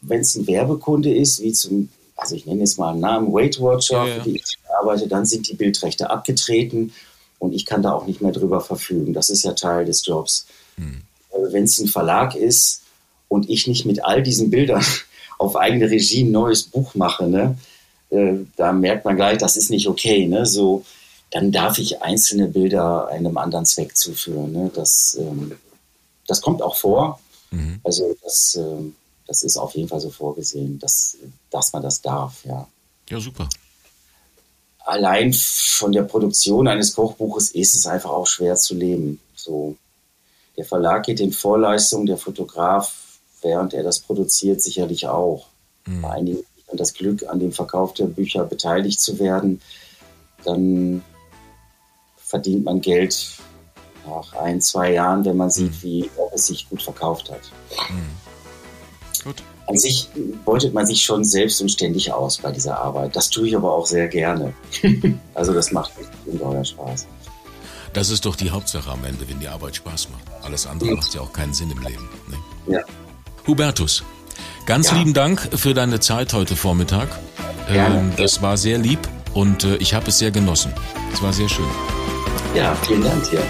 Wenn 0.00 0.20
es 0.20 0.34
ein 0.34 0.46
Werbekunde 0.46 1.14
ist, 1.14 1.42
wie 1.42 1.52
zum 1.52 1.90
also 2.18 2.34
ich 2.34 2.46
nenne 2.46 2.60
jetzt 2.60 2.78
mal 2.78 2.90
einen 2.90 3.00
Namen, 3.00 3.32
Weight 3.32 3.60
Watcher, 3.60 4.04
ja, 4.04 4.08
ja. 4.08 4.22
für 4.22 4.30
die 4.30 4.36
ich 4.38 4.58
arbeite, 4.80 5.06
dann 5.06 5.24
sind 5.24 5.48
die 5.48 5.54
Bildrechte 5.54 6.10
abgetreten 6.10 6.92
und 7.38 7.54
ich 7.54 7.64
kann 7.64 7.80
da 7.80 7.92
auch 7.92 8.06
nicht 8.06 8.20
mehr 8.20 8.32
drüber 8.32 8.60
verfügen. 8.60 9.14
Das 9.14 9.30
ist 9.30 9.44
ja 9.44 9.52
Teil 9.52 9.84
des 9.84 10.04
Jobs. 10.04 10.46
Hm. 10.76 11.02
Also 11.32 11.52
Wenn 11.52 11.64
es 11.64 11.78
ein 11.78 11.86
Verlag 11.86 12.34
ist 12.34 12.82
und 13.28 13.48
ich 13.48 13.68
nicht 13.68 13.86
mit 13.86 14.04
all 14.04 14.22
diesen 14.22 14.50
Bildern 14.50 14.84
auf 15.38 15.56
eigene 15.56 15.88
Regie 15.88 16.24
ein 16.24 16.32
neues 16.32 16.64
Buch 16.64 16.96
mache, 16.96 17.28
ne, 17.28 17.56
äh, 18.10 18.34
da 18.56 18.72
merkt 18.72 19.04
man 19.04 19.14
gleich, 19.14 19.38
das 19.38 19.56
ist 19.56 19.70
nicht 19.70 19.86
okay. 19.86 20.26
Ne? 20.26 20.44
So, 20.44 20.84
dann 21.30 21.52
darf 21.52 21.78
ich 21.78 22.02
einzelne 22.02 22.48
Bilder 22.48 23.08
einem 23.08 23.36
anderen 23.36 23.66
Zweck 23.66 23.96
zuführen. 23.96 24.52
Ne? 24.52 24.70
Das, 24.74 25.16
ähm, 25.20 25.52
das 26.26 26.40
kommt 26.40 26.62
auch 26.62 26.76
vor. 26.76 27.20
Mhm. 27.50 27.80
Also 27.84 28.16
das, 28.22 28.56
ähm, 28.58 28.94
das 29.26 29.42
ist 29.42 29.56
auf 29.56 29.74
jeden 29.74 29.88
Fall 29.88 30.00
so 30.00 30.10
vorgesehen, 30.10 30.78
dass, 30.78 31.16
dass 31.50 31.72
man 31.72 31.82
das 31.82 32.00
darf, 32.00 32.44
ja. 32.44 32.66
Ja, 33.10 33.20
super. 33.20 33.48
Allein 34.80 35.32
von 35.34 35.92
der 35.92 36.02
Produktion 36.02 36.66
eines 36.66 36.94
Kochbuches 36.94 37.50
ist 37.50 37.74
es 37.74 37.86
einfach 37.86 38.10
auch 38.10 38.26
schwer 38.26 38.56
zu 38.56 38.74
leben. 38.74 39.20
So, 39.34 39.76
der 40.56 40.64
Verlag 40.64 41.04
geht 41.04 41.20
in 41.20 41.32
Vorleistung, 41.32 42.06
der 42.06 42.16
Fotograf, 42.16 42.94
während 43.42 43.74
er 43.74 43.82
das 43.82 44.00
produziert, 44.00 44.62
sicherlich 44.62 45.06
auch. 45.06 45.46
Mhm. 45.86 46.02
Bei 46.02 46.10
einigen 46.10 46.44
hat 46.70 46.80
das 46.80 46.94
Glück, 46.94 47.24
an 47.28 47.38
dem 47.38 47.52
Verkauf 47.52 47.94
der 47.94 48.06
Bücher 48.06 48.44
beteiligt 48.44 49.00
zu 49.00 49.18
werden. 49.18 49.60
Dann 50.44 51.02
verdient 52.28 52.64
man 52.64 52.80
Geld 52.80 53.38
nach 54.06 54.32
ein, 54.34 54.60
zwei 54.60 54.92
Jahren, 54.92 55.24
wenn 55.24 55.36
man 55.36 55.50
sieht, 55.50 55.72
mhm. 55.72 55.82
wie 55.82 56.10
es 56.34 56.46
sich 56.46 56.68
gut 56.68 56.82
verkauft 56.82 57.30
hat. 57.30 57.40
Mhm. 57.90 59.24
Gut. 59.24 59.42
An 59.66 59.76
sich 59.76 60.08
beutet 60.44 60.72
man 60.72 60.86
sich 60.86 61.02
schon 61.02 61.24
selbst 61.24 61.60
und 61.60 61.68
ständig 61.70 62.12
aus 62.12 62.38
bei 62.38 62.50
dieser 62.52 62.80
Arbeit. 62.80 63.14
Das 63.16 63.28
tue 63.28 63.48
ich 63.48 63.56
aber 63.56 63.72
auch 63.72 63.86
sehr 63.86 64.08
gerne. 64.08 64.54
also 65.34 65.52
das 65.52 65.72
macht 65.72 65.92
ungeheuer 66.24 66.64
Spaß. 66.64 67.06
Das 67.92 68.10
ist 68.10 68.24
doch 68.24 68.36
die 68.36 68.50
Hauptsache 68.50 68.90
am 68.90 69.04
Ende, 69.04 69.28
wenn 69.28 69.40
die 69.40 69.48
Arbeit 69.48 69.76
Spaß 69.76 70.08
macht. 70.10 70.44
Alles 70.44 70.66
andere 70.66 70.90
ja. 70.90 70.96
macht 70.96 71.14
ja 71.14 71.20
auch 71.20 71.32
keinen 71.32 71.52
Sinn 71.52 71.70
im 71.70 71.82
Leben. 71.82 72.08
Ne? 72.28 72.74
Ja. 72.74 72.80
Hubertus, 73.46 74.04
ganz 74.66 74.90
ja. 74.90 74.98
lieben 74.98 75.14
Dank 75.14 75.48
für 75.54 75.74
deine 75.74 76.00
Zeit 76.00 76.32
heute 76.32 76.56
Vormittag. 76.56 77.08
Ähm, 77.68 78.12
das 78.16 78.40
war 78.40 78.56
sehr 78.56 78.78
lieb 78.78 79.00
und 79.34 79.64
äh, 79.64 79.76
ich 79.76 79.92
habe 79.94 80.08
es 80.08 80.18
sehr 80.18 80.30
genossen. 80.30 80.72
Es 81.12 81.22
war 81.22 81.32
sehr 81.32 81.48
schön. 81.48 81.97
Ja, 82.54 82.74
vielen 82.86 83.02
Dank 83.02 83.30
dir. 83.30 83.42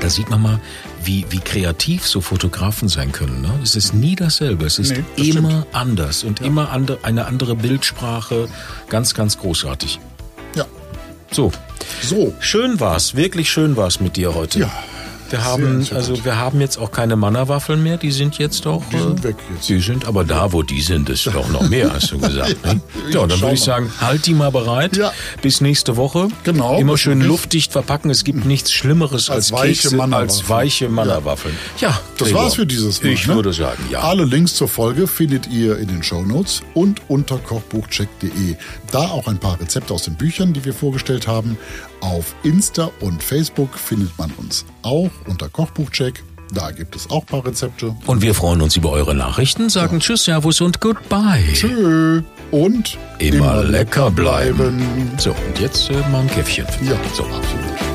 Da 0.00 0.10
sieht 0.10 0.28
man 0.28 0.42
mal, 0.42 0.60
wie, 1.02 1.24
wie 1.30 1.40
kreativ 1.40 2.06
so 2.06 2.20
Fotografen 2.20 2.88
sein 2.88 3.12
können. 3.12 3.40
Ne? 3.40 3.50
Es 3.62 3.76
ist 3.76 3.94
nie 3.94 4.16
dasselbe. 4.16 4.66
Es 4.66 4.78
ist 4.78 4.90
nee, 4.90 5.04
das 5.16 5.26
immer 5.26 5.50
stimmt. 5.50 5.66
anders 5.72 6.24
und 6.24 6.40
ja. 6.40 6.46
immer 6.46 6.70
andre, 6.70 6.98
eine 7.02 7.26
andere 7.26 7.56
Bildsprache. 7.56 8.48
Ganz, 8.88 9.14
ganz 9.14 9.38
großartig. 9.38 10.00
Ja. 10.54 10.66
So. 11.30 11.52
So. 12.02 12.34
Schön 12.40 12.80
war's. 12.80 13.14
Wirklich 13.14 13.50
schön 13.50 13.76
war's 13.76 14.00
mit 14.00 14.16
dir 14.16 14.34
heute. 14.34 14.60
Ja. 14.60 14.72
Wir 15.30 15.44
haben, 15.44 15.86
also 15.92 16.24
wir 16.24 16.36
haben 16.36 16.60
jetzt 16.60 16.78
auch 16.78 16.92
keine 16.92 17.16
Mannerwaffeln 17.16 17.82
mehr, 17.82 17.96
die 17.96 18.12
sind 18.12 18.38
jetzt 18.38 18.66
doch. 18.66 18.82
Die 18.92 18.98
sind 18.98 19.20
äh, 19.20 19.24
weg 19.24 19.36
jetzt. 19.52 19.68
Die 19.68 19.80
sind, 19.80 20.06
aber 20.06 20.24
da, 20.24 20.52
wo 20.52 20.62
die 20.62 20.80
sind, 20.80 21.08
ist 21.08 21.26
doch 21.26 21.48
noch 21.48 21.68
mehr, 21.68 21.92
hast 21.92 22.12
du 22.12 22.18
gesagt. 22.18 22.56
Ne? 22.64 22.80
ja, 23.10 23.26
dann 23.26 23.40
würde 23.40 23.54
ich 23.54 23.62
sagen, 23.62 23.90
halt 24.00 24.26
die 24.26 24.32
mal 24.32 24.50
bereit. 24.50 24.96
Ja. 24.96 25.12
Bis 25.42 25.60
nächste 25.60 25.96
Woche. 25.96 26.28
Genau. 26.44 26.78
Immer 26.78 26.96
schön 26.96 27.20
luftdicht 27.20 27.72
verpacken. 27.72 28.10
Es 28.10 28.24
gibt 28.24 28.46
nichts 28.46 28.72
Schlimmeres 28.72 29.28
als, 29.28 29.52
als 29.52 29.52
weiche 29.52 29.88
Kekse, 29.90 30.16
als 30.16 30.48
weiche 30.48 30.88
Mannerwaffeln. 30.88 31.54
Ja, 31.78 31.90
ja 31.90 32.00
das 32.16 32.28
Gregor. 32.28 32.42
war's 32.44 32.54
für 32.54 32.66
dieses 32.66 33.02
Mal. 33.02 33.10
Ich 33.10 33.26
ne? 33.26 33.34
würde 33.34 33.52
sagen, 33.52 33.84
ja. 33.90 34.00
Alle 34.00 34.24
Links 34.24 34.54
zur 34.54 34.68
Folge 34.68 35.06
findet 35.06 35.46
ihr 35.48 35.78
in 35.78 35.88
den 35.88 36.02
Shownotes 36.02 36.62
und 36.72 37.02
unter 37.08 37.36
kochbuchcheck.de. 37.38 38.56
Da 38.90 39.08
auch 39.08 39.28
ein 39.28 39.38
paar 39.38 39.60
Rezepte 39.60 39.92
aus 39.92 40.04
den 40.04 40.14
Büchern, 40.14 40.52
die 40.52 40.64
wir 40.64 40.72
vorgestellt 40.72 41.26
haben. 41.26 41.58
Auf 42.04 42.34
Insta 42.42 42.90
und 43.00 43.22
Facebook 43.22 43.78
findet 43.78 44.16
man 44.18 44.30
uns 44.32 44.66
auch 44.82 45.08
unter 45.26 45.48
Kochbuchcheck. 45.48 46.22
Da 46.52 46.70
gibt 46.70 46.94
es 46.94 47.08
auch 47.08 47.20
ein 47.20 47.26
paar 47.26 47.46
Rezepte. 47.46 47.96
Und 48.04 48.20
wir 48.20 48.34
freuen 48.34 48.60
uns 48.60 48.76
über 48.76 48.90
eure 48.90 49.14
Nachrichten, 49.14 49.70
sagen 49.70 49.94
ja. 49.94 50.00
Tschüss, 50.00 50.24
Servus 50.24 50.60
und 50.60 50.82
Goodbye. 50.82 51.42
Tschö. 51.54 52.20
Und 52.50 52.98
immer, 53.20 53.36
immer 53.36 53.64
lecker 53.64 54.10
bleiben. 54.10 54.58
bleiben. 54.58 55.12
So, 55.16 55.30
und 55.30 55.58
jetzt 55.58 55.88
äh, 55.88 55.94
mal 56.10 56.20
ein 56.20 56.28
Käffchen. 56.28 56.66
Ja, 56.82 56.98
so 57.14 57.22
absolut. 57.24 57.93